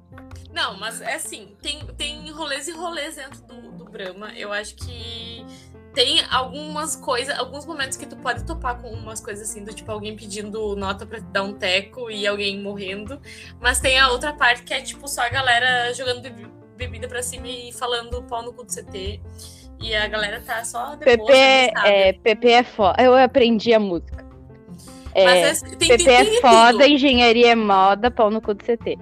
Não, 0.52 0.76
mas 0.78 1.00
é 1.00 1.14
assim, 1.14 1.56
tem, 1.62 1.80
tem 1.96 2.30
rolês 2.30 2.68
e 2.68 2.72
rolês 2.72 3.16
dentro 3.16 3.40
do, 3.42 3.72
do 3.72 3.84
Brahma. 3.84 4.32
Eu 4.36 4.52
acho 4.52 4.74
que 4.74 5.46
tem 5.94 6.22
algumas 6.30 6.96
coisas, 6.96 7.38
alguns 7.38 7.64
momentos 7.64 7.96
que 7.96 8.06
tu 8.06 8.16
pode 8.16 8.44
topar 8.44 8.80
com 8.80 8.88
umas 8.88 9.20
coisas 9.20 9.48
assim, 9.48 9.64
do 9.64 9.72
tipo 9.72 9.90
alguém 9.90 10.16
pedindo 10.16 10.74
nota 10.74 11.06
pra 11.06 11.18
te 11.20 11.26
dar 11.26 11.42
um 11.42 11.52
teco 11.52 12.10
e 12.10 12.26
alguém 12.26 12.60
morrendo. 12.60 13.20
Mas 13.60 13.80
tem 13.80 13.98
a 13.98 14.10
outra 14.10 14.32
parte 14.32 14.62
que 14.62 14.74
é 14.74 14.80
tipo 14.80 15.06
só 15.08 15.22
a 15.22 15.28
galera 15.28 15.92
jogando 15.94 16.22
bebida 16.82 17.08
pra 17.08 17.22
cima 17.22 17.46
e 17.46 17.72
falando 17.72 18.22
pau 18.24 18.42
no 18.42 18.52
cu 18.52 18.64
do 18.64 18.72
CT. 18.72 19.20
E 19.80 19.94
a 19.94 20.06
galera 20.08 20.40
tá 20.40 20.64
só 20.64 20.94
de 20.94 21.04
boa, 21.04 21.28
PP 21.28 21.72
sabe? 21.74 21.88
é, 21.88 22.12
PP 22.12 22.48
é 22.50 22.62
foda. 22.62 23.02
Eu 23.02 23.16
aprendi 23.16 23.72
a 23.72 23.80
música. 23.80 24.24
É, 25.14 25.40
é, 25.40 25.54
tem, 25.54 25.88
PP 25.88 26.04
tem, 26.04 26.14
é 26.14 26.24
tem 26.24 26.40
foda, 26.40 26.86
engenharia 26.86 27.52
é 27.52 27.54
moda, 27.54 28.10
pau 28.10 28.30
no 28.30 28.40
cu 28.40 28.54
do 28.54 28.64
CT. 28.64 28.98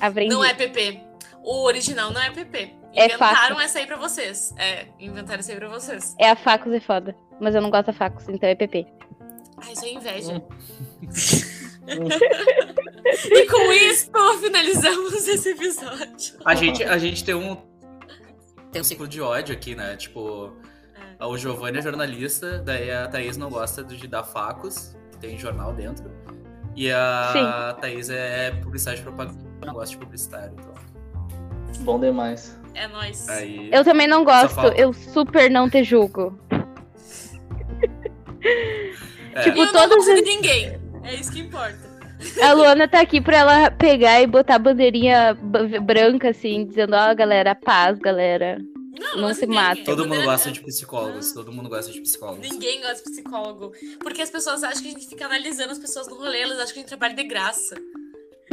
Aprendi. 0.00 0.34
Não 0.34 0.44
é 0.44 0.52
PP. 0.54 1.00
O 1.42 1.64
original 1.64 2.10
não 2.10 2.20
é 2.20 2.30
PP. 2.30 2.74
É 2.94 3.06
Inventaram 3.06 3.56
fato. 3.56 3.60
essa 3.60 3.78
aí 3.78 3.86
pra 3.86 3.96
vocês. 3.96 4.54
É, 4.58 4.86
inventaram 5.00 5.40
essa 5.40 5.52
aí 5.52 5.58
pra 5.58 5.68
vocês. 5.68 6.14
É 6.18 6.30
a 6.30 6.36
Facos 6.36 6.72
é 6.72 6.80
foda. 6.80 7.16
mas 7.40 7.54
eu 7.54 7.60
não 7.62 7.70
gosto 7.70 7.86
da 7.86 7.92
Facos, 7.92 8.28
então 8.28 8.48
é 8.48 8.54
PP. 8.54 8.86
Ai, 9.58 9.72
isso 9.72 9.84
é 9.84 9.92
inveja. 9.92 10.42
E 13.30 13.46
com 13.46 13.72
isso, 13.72 14.10
finalizamos 14.40 15.26
esse 15.28 15.50
episódio. 15.50 16.36
A 16.44 16.54
gente, 16.54 16.82
a 16.84 16.96
gente 16.98 17.24
tem 17.24 17.34
um. 17.34 17.56
Tem 18.70 18.80
um 18.80 18.84
ciclo 18.84 19.06
de 19.06 19.20
ódio 19.20 19.52
aqui, 19.54 19.74
né? 19.74 19.96
Tipo, 19.96 20.52
o 21.20 21.36
Giovanni 21.36 21.78
é 21.78 21.82
jornalista, 21.82 22.58
daí 22.58 22.90
a 22.90 23.06
Thaís 23.08 23.36
não 23.36 23.50
gosta 23.50 23.84
de 23.84 24.06
dar 24.06 24.22
facos, 24.22 24.96
tem 25.20 25.36
jornal 25.38 25.72
dentro. 25.74 26.10
E 26.74 26.90
a 26.90 27.76
Thaís 27.80 28.08
é 28.08 28.50
publicidade 28.52 29.00
e 29.00 29.02
propaganda, 29.02 29.38
não 29.66 29.74
gosta 29.74 29.90
de 29.90 29.98
publicitário. 29.98 30.54
Então. 30.58 30.72
Bom 31.80 32.00
demais. 32.00 32.58
É 32.74 32.88
nóis. 32.88 33.28
Aí, 33.28 33.68
Eu 33.70 33.84
também 33.84 34.06
não 34.06 34.24
gosto, 34.24 34.58
eu 34.76 34.92
super 34.92 35.50
não 35.50 35.68
te 35.68 35.84
julgo. 35.84 36.38
é, 39.34 39.42
tipo, 39.42 39.58
eu 39.58 39.66
não 39.66 39.72
todas 39.72 39.96
gosto 39.96 40.14
de 40.14 40.20
as- 40.20 40.26
ninguém. 40.26 40.81
É 41.04 41.14
isso 41.14 41.32
que 41.32 41.40
importa. 41.40 41.92
A 42.42 42.52
Luana 42.52 42.86
tá 42.86 43.00
aqui 43.00 43.20
pra 43.20 43.38
ela 43.38 43.70
pegar 43.70 44.22
e 44.22 44.26
botar 44.26 44.54
a 44.54 44.58
bandeirinha 44.58 45.36
branca, 45.82 46.30
assim, 46.30 46.64
dizendo, 46.64 46.94
ó, 46.94 47.14
galera, 47.14 47.54
paz, 47.54 47.98
galera. 47.98 48.58
Não 49.16 49.22
gosto 49.22 49.40
se 49.40 49.46
mata. 49.46 49.82
todo 49.84 50.06
mundo 50.06 50.22
gosta 50.22 50.50
de 50.52 50.60
psicólogos, 50.60 51.32
todo 51.32 51.52
mundo 51.52 51.68
gosta 51.68 51.90
de 51.90 52.00
psicólogos. 52.00 52.48
Ninguém 52.48 52.80
gosta 52.80 52.96
de 52.96 53.10
psicólogo. 53.10 53.72
Porque 53.98 54.22
as 54.22 54.30
pessoas 54.30 54.62
acham 54.62 54.82
que 54.82 54.88
a 54.88 54.92
gente 54.92 55.08
fica 55.08 55.26
analisando 55.26 55.72
as 55.72 55.78
pessoas 55.78 56.06
no 56.08 56.14
rolê, 56.16 56.42
elas 56.42 56.58
acham 56.58 56.74
que 56.74 56.78
a 56.78 56.82
gente 56.82 56.88
trabalha 56.88 57.14
de 57.14 57.24
graça. 57.24 57.74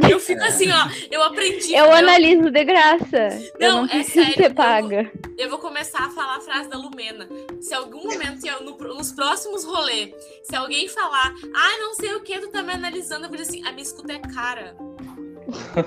Eu 0.08 0.20
fico 0.20 0.42
assim, 0.44 0.70
ó, 0.70 0.88
eu 1.10 1.22
aprendi. 1.22 1.74
Eu 1.74 1.92
analiso 1.92 2.50
de 2.50 2.64
graça. 2.64 3.28
eu 3.58 3.72
Não, 3.72 3.86
não 3.86 3.94
é 3.94 4.02
sério, 4.02 4.34
ser 4.34 4.50
eu- 4.50 4.54
paga. 4.54 5.10
Eu 5.38 5.48
vou 5.50 5.58
começar 5.58 6.04
a 6.04 6.10
falar 6.10 6.36
a 6.36 6.40
frase 6.40 6.68
da 6.68 6.76
Lumena. 6.76 7.28
Se 7.60 7.74
algum 7.74 8.04
momento, 8.04 8.44
eu- 8.46 8.62
no- 8.62 8.76
nos 8.76 9.12
próximos 9.12 9.64
rolês, 9.64 10.12
se 10.44 10.54
alguém 10.54 10.88
falar, 10.88 11.32
ah, 11.54 11.78
não 11.78 11.94
sei 11.94 12.14
o 12.14 12.20
que, 12.20 12.38
tu 12.38 12.48
tá 12.50 12.62
me 12.62 12.72
analisando, 12.72 13.24
eu 13.24 13.28
vou 13.28 13.36
dizer 13.38 13.50
assim, 13.50 13.66
a 13.66 13.72
minha 13.72 13.82
escuta 13.82 14.12
é 14.12 14.18
cara. 14.18 14.74
Boa, 14.78 15.82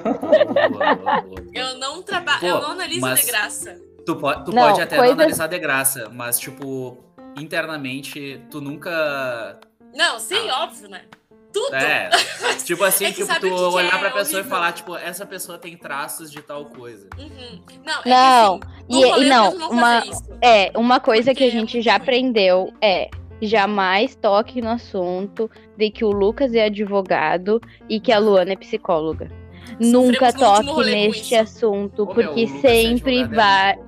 boa, 0.75 0.95
boa. 0.95 1.35
Eu 1.53 1.77
não 1.77 2.01
trabalho, 2.01 2.45
eu 2.45 2.61
não 2.61 2.71
analiso 2.71 3.01
mas- 3.01 3.21
de 3.21 3.27
graça. 3.27 3.81
Tu, 4.05 4.15
pode, 4.17 4.43
tu 4.45 4.51
Não, 4.51 4.63
pode 4.69 4.81
até 4.81 4.97
coisas- 4.97 5.15
não 5.15 5.21
analisar 5.23 5.47
de 5.47 5.59
graça, 5.59 6.09
mas, 6.13 6.37
tipo, 6.37 6.97
internamente, 7.37 8.41
tu 8.51 8.59
nunca. 8.59 9.59
Não, 9.95 10.19
sim, 10.19 10.49
Ah. 10.49 10.63
óbvio, 10.63 10.89
né? 10.89 11.03
Tudo. 11.53 11.75
É, 11.75 12.09
tipo 12.65 12.83
assim, 12.83 13.05
É 13.05 13.11
que 13.11 13.23
tipo, 13.25 13.39
tu 13.39 13.53
olhar 13.53 13.93
é 13.95 13.99
pra 13.99 14.09
pessoa 14.11 14.41
e 14.41 14.43
falar, 14.43 14.71
tipo, 14.73 14.95
essa 14.95 15.25
pessoa 15.25 15.57
tem 15.59 15.77
traços 15.77 16.31
de 16.31 16.41
tal 16.41 16.65
coisa. 16.65 17.07
Uhum. 17.17 17.61
Não, 17.85 18.01
é 18.03 18.09
Não, 18.09 18.59
que 18.59 18.65
assim, 18.65 18.85
E, 18.89 18.97
e 18.99 19.01
eu 19.03 19.29
não, 19.29 19.55
não 19.57 19.69
uma, 19.69 20.03
é, 20.41 20.71
uma 20.75 20.99
coisa 20.99 21.33
que 21.35 21.43
a 21.43 21.47
Porque 21.47 21.57
é 21.57 21.59
gente 21.59 21.81
já 21.81 21.93
ruim. 21.93 22.01
aprendeu 22.01 22.73
é 22.81 23.09
jamais 23.41 24.15
toque 24.15 24.61
no 24.61 24.69
assunto 24.69 25.49
de 25.77 25.89
que 25.91 26.03
o 26.03 26.09
Lucas 26.11 26.53
é 26.55 26.65
advogado 26.65 27.61
e 27.89 27.99
que 27.99 28.11
a 28.11 28.17
Luana 28.19 28.53
é 28.53 28.55
psicóloga. 28.55 29.29
Nunca 29.79 30.31
no 30.31 30.45
último 30.47 30.65
toque 30.75 30.89
neste 30.91 31.35
assunto, 31.35 32.03
Ô, 32.03 32.05
meu, 32.05 32.15
porque 32.15 32.45
Lucas 32.45 32.55
é 32.57 32.59
sempre 32.61 33.19
é 33.19 33.27
vai. 33.27 33.75
bom. 33.75 33.85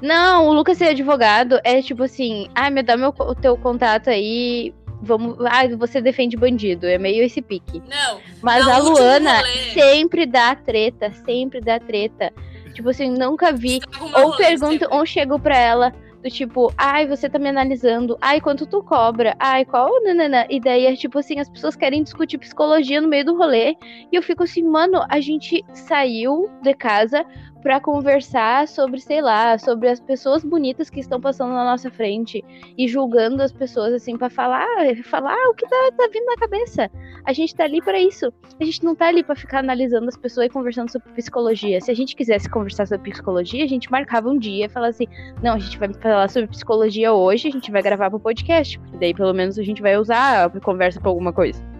Não, 0.00 0.46
o 0.46 0.52
Lucas 0.52 0.78
ser 0.78 0.90
advogado 0.90 1.58
é 1.64 1.82
tipo 1.82 2.04
assim, 2.04 2.48
ah, 2.54 2.70
me 2.70 2.82
dá 2.84 2.96
meu, 2.96 3.12
o 3.18 3.34
teu 3.34 3.56
contato 3.56 4.08
aí, 4.10 4.72
vamos, 5.00 5.36
ah, 5.40 5.66
você 5.76 6.00
defende 6.00 6.36
bandido, 6.36 6.86
é 6.86 6.98
meio 6.98 7.24
esse 7.24 7.40
pique. 7.40 7.82
Não, 7.88 8.20
Mas 8.42 8.66
a 8.66 8.78
Luana 8.78 9.42
sempre 9.72 10.26
dá 10.26 10.54
treta, 10.54 11.12
sempre 11.24 11.60
dá 11.60 11.78
treta. 11.78 12.32
Tipo 12.74 12.90
assim, 12.90 13.10
nunca 13.10 13.52
vi. 13.52 13.80
meu 14.00 14.26
Ou 14.26 14.34
sempre. 14.34 14.86
ou 14.90 15.04
chego 15.04 15.38
pra 15.38 15.56
ela 15.56 15.92
do 16.22 16.28
tipo, 16.30 16.72
ai, 16.76 17.06
você 17.06 17.28
tá 17.28 17.38
me 17.38 17.48
analisando, 17.48 18.16
ai, 18.20 18.40
quanto 18.40 18.66
tu 18.66 18.82
cobra, 18.82 19.36
ai, 19.38 19.64
qual, 19.64 20.02
nanana. 20.02 20.46
E 20.50 20.60
daí 20.60 20.86
é 20.86 20.96
tipo 20.96 21.18
assim, 21.18 21.38
as 21.38 21.48
pessoas 21.48 21.76
querem 21.76 22.02
discutir 22.02 22.38
psicologia 22.38 23.00
no 23.00 23.08
meio 23.08 23.24
do 23.24 23.36
rolê. 23.36 23.76
E 24.12 24.16
eu 24.16 24.22
fico 24.22 24.42
assim, 24.42 24.62
mano, 24.62 25.04
a 25.08 25.20
gente 25.20 25.64
saiu 25.72 26.50
de 26.62 26.74
casa 26.74 27.24
pra 27.62 27.80
conversar 27.80 28.68
sobre, 28.68 29.00
sei 29.00 29.20
lá, 29.20 29.58
sobre 29.58 29.88
as 29.88 30.00
pessoas 30.00 30.44
bonitas 30.44 30.88
que 30.88 31.00
estão 31.00 31.20
passando 31.20 31.52
na 31.52 31.64
nossa 31.64 31.90
frente 31.90 32.44
e 32.76 32.88
julgando 32.88 33.42
as 33.42 33.52
pessoas 33.52 33.92
assim 33.92 34.16
pra 34.16 34.30
falar, 34.30 34.66
falar 35.04 35.36
o 35.48 35.54
que 35.54 35.66
tá, 35.68 35.90
tá 35.96 36.08
vindo 36.12 36.26
na 36.26 36.36
cabeça. 36.36 36.90
A 37.24 37.32
gente 37.32 37.54
tá 37.54 37.64
ali 37.64 37.80
pra 37.82 38.00
isso. 38.00 38.32
A 38.60 38.64
gente 38.64 38.84
não 38.84 38.94
tá 38.94 39.08
ali 39.08 39.22
pra 39.22 39.34
ficar 39.34 39.58
analisando 39.58 40.08
as 40.08 40.16
pessoas 40.16 40.46
e 40.46 40.50
conversando 40.50 40.90
sobre 40.90 41.12
psicologia. 41.12 41.80
Se 41.80 41.90
a 41.90 41.94
gente 41.94 42.16
quisesse 42.16 42.48
conversar 42.48 42.86
sobre 42.86 43.10
psicologia, 43.10 43.64
a 43.64 43.68
gente 43.68 43.90
marcava 43.90 44.28
um 44.28 44.38
dia 44.38 44.66
e 44.66 44.68
falava 44.68 44.90
assim: 44.90 45.06
não, 45.42 45.54
a 45.54 45.58
gente 45.58 45.78
vai 45.78 45.92
falar 45.94 46.28
sobre 46.28 46.48
psicologia 46.48 47.12
hoje, 47.12 47.48
a 47.48 47.50
gente 47.50 47.70
vai 47.70 47.82
gravar 47.82 48.10
pro 48.10 48.20
podcast. 48.20 48.80
Daí 48.98 49.12
pelo 49.12 49.34
menos 49.34 49.58
a 49.58 49.62
gente 49.62 49.82
vai 49.82 49.96
usar 49.96 50.46
a 50.46 50.60
conversa 50.60 51.00
pra 51.00 51.10
alguma 51.10 51.32
coisa. 51.32 51.77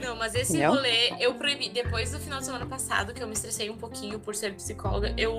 Não, 0.00 0.16
mas 0.16 0.34
esse 0.34 0.52
Entendeu? 0.52 0.74
rolê 0.74 1.14
eu 1.18 1.34
proibi. 1.34 1.68
Depois 1.68 2.10
do 2.10 2.18
final 2.18 2.38
de 2.38 2.44
semana 2.44 2.66
passado, 2.66 3.14
que 3.14 3.22
eu 3.22 3.26
me 3.26 3.32
estressei 3.32 3.70
um 3.70 3.76
pouquinho 3.76 4.18
por 4.18 4.34
ser 4.34 4.54
psicóloga, 4.54 5.14
eu, 5.16 5.34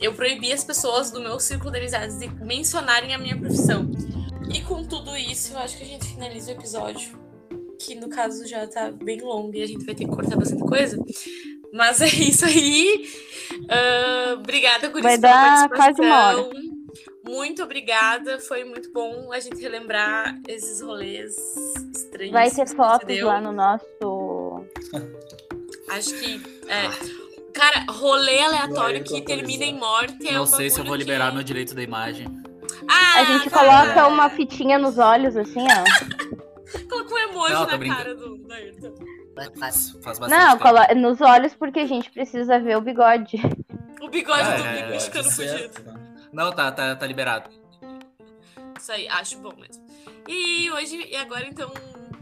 eu 0.00 0.12
proibi 0.14 0.52
as 0.52 0.64
pessoas 0.64 1.10
do 1.10 1.20
meu 1.20 1.38
círculo 1.38 1.70
de 1.70 1.78
amizades 1.78 2.18
de 2.18 2.28
mencionarem 2.44 3.14
a 3.14 3.18
minha 3.18 3.36
profissão. 3.36 3.90
E 4.52 4.60
com 4.62 4.84
tudo 4.84 5.16
isso, 5.16 5.54
eu 5.54 5.58
acho 5.58 5.76
que 5.76 5.84
a 5.84 5.86
gente 5.86 6.06
finaliza 6.06 6.50
o 6.50 6.54
episódio. 6.54 7.18
Que 7.78 7.94
no 7.94 8.08
caso 8.08 8.46
já 8.46 8.66
tá 8.66 8.90
bem 8.90 9.20
longo 9.20 9.54
e 9.54 9.62
a 9.62 9.66
gente 9.66 9.84
vai 9.84 9.94
ter 9.94 10.04
que 10.04 10.10
cortar 10.10 10.36
bastante 10.36 10.62
coisa. 10.62 10.96
Mas 11.72 12.00
é 12.00 12.06
isso 12.06 12.44
aí. 12.44 13.08
Ah, 13.68 14.34
obrigada 14.34 14.90
por 14.90 15.00
Vai 15.00 15.18
dar 15.18 15.68
quase 15.68 16.00
uma 16.00 16.26
hora. 16.26 16.50
Muito 17.32 17.62
obrigada. 17.62 18.38
Foi 18.38 18.62
muito 18.62 18.92
bom 18.92 19.32
a 19.32 19.40
gente 19.40 19.58
relembrar 19.58 20.38
esses 20.46 20.82
rolês 20.82 21.34
estranhos. 21.94 22.32
Vai 22.32 22.50
ter 22.50 22.68
fotos 22.68 23.20
lá 23.22 23.40
no 23.40 23.52
nosso. 23.52 24.66
Acho 25.88 26.14
que. 26.20 26.42
É, 26.68 26.88
cara, 27.54 27.86
rolê 27.90 28.38
aleatório 28.38 29.02
que 29.02 29.22
termina 29.22 29.64
em 29.64 29.78
morte 29.78 30.28
é 30.28 30.32
Não 30.32 30.44
sei 30.44 30.68
se 30.68 30.78
eu 30.78 30.84
vou 30.84 30.94
liberar 30.94 31.30
que... 31.30 31.34
meu 31.36 31.42
direito 31.42 31.74
da 31.74 31.82
imagem. 31.82 32.26
Ah, 32.86 33.20
A 33.20 33.24
gente 33.24 33.48
cara, 33.48 33.86
coloca 33.86 34.08
uma 34.08 34.28
fitinha 34.28 34.78
nos 34.78 34.98
olhos, 34.98 35.34
assim, 35.34 35.62
ó. 35.62 36.88
Coloca 36.88 37.14
um 37.14 37.18
emoji 37.18 37.52
Não, 37.54 37.66
na 37.66 37.76
brincando. 37.78 38.02
cara 38.02 38.14
do, 38.14 38.36
do 38.36 38.52
Ayrton. 38.52 38.94
Faz, 39.58 39.96
faz 40.02 40.18
bastante 40.18 40.38
Não, 40.38 40.58
colo... 40.58 40.80
nos 40.96 41.20
olhos 41.22 41.54
porque 41.54 41.80
a 41.80 41.86
gente 41.86 42.10
precisa 42.10 42.58
ver 42.58 42.76
o 42.76 42.82
bigode. 42.82 43.40
O 44.02 44.08
bigode 44.08 44.42
Ah, 44.42 44.56
do 44.56 44.64
é, 44.64 44.82
Bigo 44.98 45.18
é, 45.18 45.22
fugido. 45.22 46.11
Não, 46.32 46.50
tá, 46.52 46.70
tá, 46.72 46.96
tá 46.96 47.06
liberado. 47.06 47.50
Isso 48.78 48.90
aí, 48.92 49.06
acho 49.08 49.38
bom 49.38 49.52
mesmo. 49.58 49.84
E 50.28 50.70
hoje, 50.70 51.06
e 51.10 51.16
agora 51.16 51.46
então, 51.46 51.70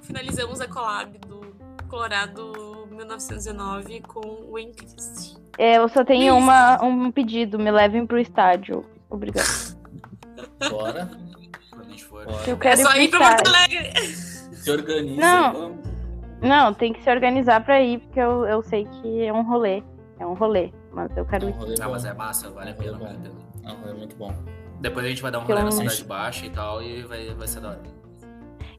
finalizamos 0.02 0.60
a 0.60 0.66
collab 0.68 1.16
do 1.18 1.54
Colorado 1.88 2.86
1909 2.90 4.00
com 4.02 4.20
o 4.50 4.58
Encrist. 4.58 5.36
É, 5.58 5.76
eu 5.76 5.88
só 5.88 6.04
tenho 6.04 6.36
uma, 6.36 6.82
um 6.82 7.10
pedido, 7.10 7.58
me 7.58 7.70
levem 7.70 8.06
pro 8.06 8.18
estádio. 8.18 8.84
Obrigada. 9.08 9.48
Bora. 10.70 11.10
Eu 12.46 12.54
É 12.54 12.58
quero 12.58 12.80
só 12.82 12.94
ir 12.96 13.04
ir 13.04 13.08
pro 13.10 13.18
pra 13.18 13.36
Porto 13.36 13.46
estádio. 13.46 13.78
Alegre. 13.78 14.06
Se 14.06 14.70
organiza. 14.70 15.20
Não. 15.20 15.52
vamos. 15.52 15.90
Não, 16.42 16.72
tem 16.74 16.92
que 16.92 17.02
se 17.02 17.10
organizar 17.10 17.62
pra 17.64 17.82
ir, 17.82 17.98
porque 18.00 18.18
eu, 18.20 18.46
eu 18.46 18.62
sei 18.62 18.86
que 18.86 19.24
é 19.24 19.32
um 19.32 19.42
rolê. 19.42 19.82
É 20.18 20.26
um 20.26 20.32
rolê, 20.34 20.72
mas 20.92 21.14
eu 21.16 21.24
quero 21.26 21.44
É 21.44 21.48
um 21.48 21.50
ir. 21.50 21.54
rolê 21.58 21.74
Ah, 21.80 21.88
mas 21.88 22.04
é 22.04 22.14
massa, 22.14 22.50
vale 22.50 22.70
a 22.70 22.74
pena, 22.74 22.98
vale 22.98 23.16
a 23.16 23.20
pena. 23.20 23.49
É 23.64 23.70
um 23.72 23.76
rolê 23.76 23.94
muito 23.94 24.16
bom. 24.16 24.32
Depois 24.80 25.04
a 25.04 25.08
gente 25.08 25.22
vai 25.22 25.30
dar 25.30 25.40
um 25.40 25.42
rolê 25.42 25.62
na 25.62 25.70
Cidade 25.70 26.04
Baixa 26.04 26.46
e 26.46 26.50
tal, 26.50 26.82
e 26.82 27.02
vai, 27.02 27.34
vai 27.34 27.46
ser 27.48 27.60
da 27.60 27.68
hora. 27.70 27.80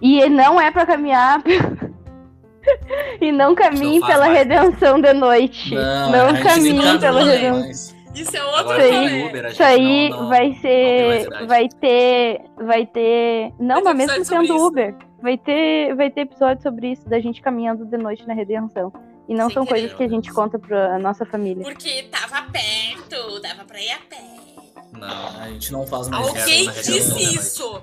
E 0.02 0.28
não 0.30 0.60
é 0.60 0.72
pra 0.72 0.86
caminhar. 0.86 1.42
e 3.22 3.32
não 3.32 3.54
caminhe 3.56 4.00
Não 4.00 4.08
pela 4.08 4.26
mais. 4.26 4.38
redenção 4.38 5.00
de 5.00 5.14
noite. 5.14 5.76
Não, 5.76 6.26
a 6.28 6.34
gente 6.34 6.44
caminhe 6.44 6.94
tá 6.94 7.00
pela 7.00 7.24
redenção. 7.24 7.60
mas- 7.68 7.96
Isso 8.16 8.36
é 8.36 8.44
outro 8.44 8.60
Agora 8.60 8.84
rolê. 8.84 9.24
Uber, 9.28 9.46
a 9.46 9.50
gente 9.50 9.54
Isso 9.54 9.64
aí 9.64 10.10
não, 10.10 10.22
não, 10.22 10.30
vai 10.30 10.48
não 10.50 10.56
ser. 10.56 11.30
Vai 11.48 11.70
ter. 11.70 12.42
Vai 12.58 12.86
ter. 12.88 13.54
Não, 13.60 13.76
Vai 13.84 13.84
ter 13.84 13.84
mas 13.84 13.96
mesmo 13.98 14.26
sendo 14.26 14.44
isso. 14.44 14.68
Uber, 14.68 14.96
vai 15.22 15.38
ter, 15.38 15.96
vai 15.96 16.10
ter 16.10 16.22
episódio 16.22 16.62
sobre 16.64 16.92
isso, 16.92 17.08
da 17.08 17.20
gente 17.20 17.42
caminhando 17.42 17.86
de 17.86 17.98
noite 17.98 18.28
na 18.28 18.34
redenção. 18.34 18.92
E 19.30 19.34
não 19.34 19.46
Sem 19.46 19.54
são 19.54 19.66
querer. 19.66 19.80
coisas 19.82 19.98
que 19.98 20.04
a 20.04 20.10
gente 20.10 20.34
conta 20.34 20.60
pra 20.60 21.00
nossa 21.00 21.26
família. 21.26 21.64
Porque 21.64 22.04
tava 22.12 22.42
perto, 22.52 23.40
dava 23.40 23.64
pra 23.66 23.80
ir 23.80 23.92
a 23.92 23.98
pé. 24.10 24.18
Não. 25.02 25.41
A 25.41 25.47
gente 25.49 25.72
não 25.72 25.86
faz 25.88 26.08
mais 26.08 26.28
Alguém 26.28 26.70
disse 26.72 27.36
isso. 27.36 27.82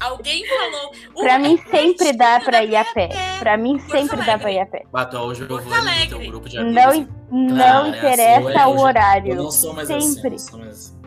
Alguém 0.00 0.44
falou. 0.46 0.92
Pra 1.14 1.36
"Uh, 1.36 1.40
mim 1.40 1.60
é 1.66 1.70
sempre 1.70 2.12
dá 2.14 2.40
pra 2.40 2.64
ir 2.64 2.74
a 2.74 2.84
pé. 2.86 3.08
pé." 3.08 3.38
Pra 3.38 3.56
mim 3.58 3.78
sempre 3.80 4.16
dá 4.24 4.38
pra 4.38 4.50
ir 4.50 4.60
a 4.60 4.66
pé. 4.66 4.86
Bato 4.90 5.18
hoje 5.18 5.42
eu 5.42 5.48
vou 5.48 5.60
no 5.60 6.08
teu 6.08 6.18
grupo 6.20 6.48
de 6.48 6.56
amigos. 6.56 6.74
Não, 6.74 6.88
assim. 6.88 7.08
não 7.30 7.64
é 7.64 7.80
assim, 7.80 7.98
interessa 7.98 8.68
o 8.68 8.80
horário. 8.80 9.32
Eu 9.32 9.42
não 9.42 9.50
sou 9.50 9.74
mais 9.74 9.90
assim. 9.90 10.14
Sempre. 10.14 10.34
assim. 10.36 10.98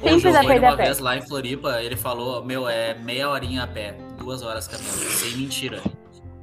Sempre 0.00 0.32
dá 0.32 0.44
pra 0.44 0.54
ir 0.54 0.64
a 0.64 0.68
uma 0.68 0.76
pé. 0.76 0.84
vez 0.84 0.98
lá 1.00 1.16
em 1.16 1.22
Floripa, 1.22 1.82
ele 1.82 1.96
falou, 1.96 2.44
meu, 2.44 2.68
é 2.68 2.94
meia 2.94 3.28
horinha 3.28 3.64
a 3.64 3.66
pé, 3.66 3.96
duas 4.16 4.42
horas 4.42 4.68
caminhando. 4.68 4.98
Sem 4.98 5.32
mentira. 5.36 5.82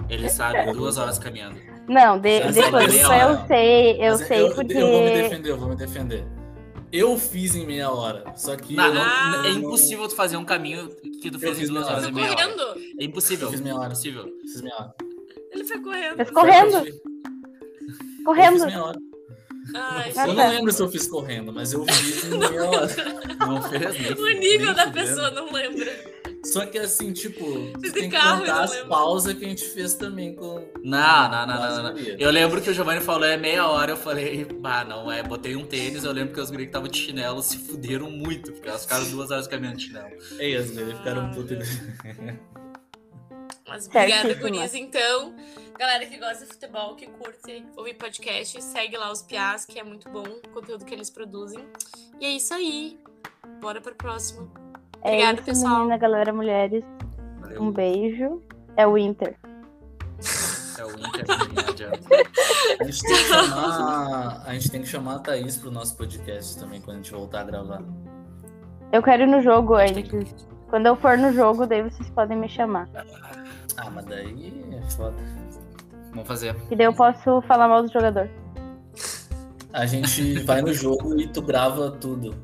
Ele 0.10 0.28
sabe, 0.30 0.74
duas 0.74 0.97
horas 0.97 1.18
caminhando. 1.18 1.56
Não, 1.88 2.20
de, 2.20 2.43
Mas 2.43 2.56
de 2.56 2.64
Floripa 2.64 2.91
meia 2.91 3.24
eu 3.24 3.47
sei, 3.47 3.91
eu 4.06 4.12
Mas 4.18 4.28
sei 4.28 4.41
eu, 4.41 4.56
porque. 4.56 4.74
Eu 4.74 4.91
vou 4.91 5.04
me 5.04 5.10
defender, 5.12 5.49
eu 5.52 5.58
vou 5.58 5.70
me 5.70 5.76
defender. 5.78 6.26
Eu 6.92 7.18
fiz 7.18 7.56
em 7.56 7.66
meia 7.66 7.89
hora. 7.89 8.34
Só 8.36 8.56
que. 8.56 8.76
Não, 8.76 8.94
não- 8.94 9.02
Ah. 9.02 9.44
é 9.46 9.50
impossível 9.52 10.08
tu 10.08 10.16
fazer 10.16 10.36
um 10.38 10.44
caminho 10.46 10.89
que 11.22 11.32
tu 11.32 11.39
fez 11.39 11.58
em 11.58 11.62
fiz 11.62 11.70
duas 11.70 11.84
meia 11.86 11.94
horas 11.94 12.04
hora. 12.04 12.12
e 12.12 12.14
Foi 12.14 12.22
meia 12.22 12.34
hora. 12.34 12.56
correndo. 12.56 12.96
É 13.00 13.04
impossível. 13.06 13.48
Eu 13.48 13.52
fiz 13.52 13.62
meia 13.62 13.76
hora. 13.76 13.86
Impossível. 13.88 14.26
Fiz 14.42 14.62
meia 14.62 14.76
hora. 14.76 14.96
Ele 15.52 15.64
foi 15.66 15.80
correndo. 15.82 16.16
Mas 16.18 16.32
correndo, 16.32 16.76
Eu 16.78 16.84
fiz 16.86 17.02
correndo. 18.26 18.66
meia 18.66 18.84
hora. 18.84 19.00
Ai, 19.76 20.12
Eu 20.16 20.34
não 20.34 20.50
lembro 20.50 20.72
se 20.74 20.82
eu 20.82 20.89
fiz 20.92 21.08
correndo, 21.08 21.54
mas 21.54 21.72
eu 21.72 21.86
fiz 21.86 22.24
em 22.26 22.38
meia 22.38 22.64
hora. 22.66 22.88
Não 23.42 23.62
fez, 23.64 24.00
nem 24.00 24.14
o 24.14 24.39
nível 24.39 24.74
da 24.76 24.92
pessoa 24.92 25.32
não 25.32 25.52
lembra. 25.52 25.92
Só 26.44 26.66
que 26.66 26.78
assim, 26.80 27.14
tipo, 27.14 27.44
tem 27.80 28.06
em 28.06 28.10
que 28.10 28.18
carro, 28.18 28.39
contar 28.39 28.64
as 28.64 28.76
pausas 28.82 29.34
que 29.34 29.46
a 29.46 29.48
gente 29.48 29.64
fez 29.64 29.94
também 29.94 30.36
com. 30.36 30.68
Não, 30.84 31.30
não, 31.30 31.48
não, 31.48 31.56
não, 31.56 31.84
não. 31.84 31.98
Eu 31.98 32.32
lembro 32.32 32.60
que 32.62 32.70
o 32.70 32.74
Giovanni 32.74 33.00
falou 33.00 33.26
é 33.26 33.38
meia 33.38 33.68
hora, 33.68 33.92
eu 33.92 33.98
falei, 33.98 34.46
bah, 34.46 34.84
não, 34.84 35.12
é, 35.12 35.22
botei 35.22 35.56
um 35.56 35.66
tênis, 35.66 36.04
eu 36.04 36.12
lembro 36.12 36.34
que 36.34 36.39
os 36.39 36.50
que 36.50 36.62
estavam 36.64 36.88
de 36.88 36.98
chinelo 36.98 37.44
se 37.44 37.58
fuderam 37.58 38.10
muito, 38.10 38.52
porque 38.54 38.68
elas 38.68 38.84
ficaram 38.84 39.10
duas 39.12 39.30
horas 39.30 39.48
caminhando 39.48 39.78
de 39.78 39.86
chinelo. 39.86 40.10
Ei, 40.39 40.56
as 40.56 40.72
gurias 40.72 40.98
ficaram 40.98 41.28
Ai, 41.28 41.34
putas. 41.36 41.68
Mas 43.68 43.88
obrigada. 43.88 44.34
Gurias. 44.34 44.74
Então, 44.74 45.36
galera 45.78 46.06
que 46.06 46.18
gosta 46.18 46.46
de 46.46 46.52
futebol, 46.52 46.96
que 46.96 47.08
curte 47.08 47.66
ouvir 47.78 47.94
podcast, 47.94 48.62
segue 48.62 48.98
lá 48.98 49.12
os 49.12 49.22
Piás, 49.22 49.66
que 49.66 49.80
é 49.80 49.84
muito 49.84 50.10
bom 50.10 50.24
o 50.24 50.50
conteúdo 50.50 50.84
que 50.84 50.94
eles 50.94 51.10
produzem. 51.10 51.66
E 52.20 52.26
é 52.26 52.32
isso 52.32 52.54
aí. 52.54 53.00
Bora 53.62 53.80
pro 53.80 53.96
próximo. 53.96 54.52
É 55.04 55.10
Obrigada, 55.10 55.34
isso, 55.36 55.43
pessoal. 55.45 55.78
menina, 55.80 55.97
galera, 55.97 56.34
mulheres. 56.34 56.84
Valeu. 57.39 57.62
Um 57.62 57.72
beijo. 57.72 58.41
É 58.78 58.86
o 58.88 58.97
Inter. 58.97 59.36
É 60.78 60.86
o 60.86 60.91
Inter, 60.91 61.26
não 61.28 61.70
adianta. 61.70 61.99
A 62.80 62.84
gente 62.84 63.02
tem 63.02 63.16
que 63.16 63.24
chamar. 63.24 64.43
A 64.45 64.54
gente 64.54 64.72
tem 64.72 64.82
que 64.82 64.88
chamar 64.88 65.16
a 65.16 65.20
Thaís 65.20 65.58
pro 65.58 65.72
nosso 65.72 65.97
podcast 65.97 66.58
também 66.60 66.82
quando 66.82 66.97
a 66.97 66.99
gente 66.99 67.12
voltar 67.12 67.41
a 67.41 67.43
gravar. 67.43 67.82
Eu 68.91 69.02
quero 69.02 69.24
ir 69.24 69.28
no 69.28 69.41
jogo 69.41 69.76
antes. 69.76 70.45
Quando 70.70 70.86
eu 70.86 70.95
for 70.95 71.18
no 71.18 71.34
jogo, 71.34 71.66
daí 71.66 71.82
vocês 71.84 72.10
podem 72.12 72.38
me 72.38 72.47
chamar. 72.47 72.89
Ah, 73.78 73.89
mas 73.89 74.06
daí 74.06 74.72
é 74.72 74.91
foda. 74.91 75.18
Vamos 76.12 76.28
fazer. 76.28 76.56
E 76.70 76.76
daí 76.76 76.86
eu 76.86 76.93
posso 76.93 77.41
falar 77.41 77.68
mal 77.68 77.84
do 77.84 77.91
jogador. 77.91 78.30
A 79.74 79.86
gente 79.86 80.39
vai 80.43 80.62
no 80.62 80.74
jogo 80.74 81.20
e 81.20 81.28
tu 81.28 81.41
grava 81.41 81.91
tudo. 81.91 82.36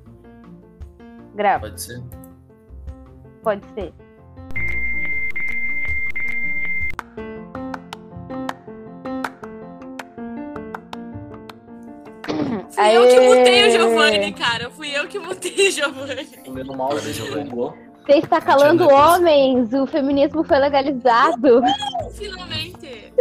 Grava, 1.35 1.67
Pode 1.67 1.81
ser? 1.81 2.01
Pode 3.47 3.65
ser. 3.73 3.93
Fui 12.69 12.95
eu 12.95 13.07
que 13.07 13.15
Aê! 13.15 13.37
mutei 13.37 13.67
o 13.67 13.71
Giovanni, 13.71 14.33
cara. 14.33 14.69
Fui 14.69 14.89
eu 14.89 15.07
que 15.07 15.17
mutei 15.17 15.69
o 15.69 15.71
Giovanni. 15.71 16.25
Comendo 16.43 16.75
mal, 16.75 16.99
jogou. 16.99 17.73
Você 18.05 18.17
está 18.17 18.41
calando 18.41 18.89
homens! 18.89 19.71
O 19.73 19.87
feminismo 19.87 20.43
foi 20.43 20.59
legalizado! 20.59 21.61
Finalmente. 22.15 23.13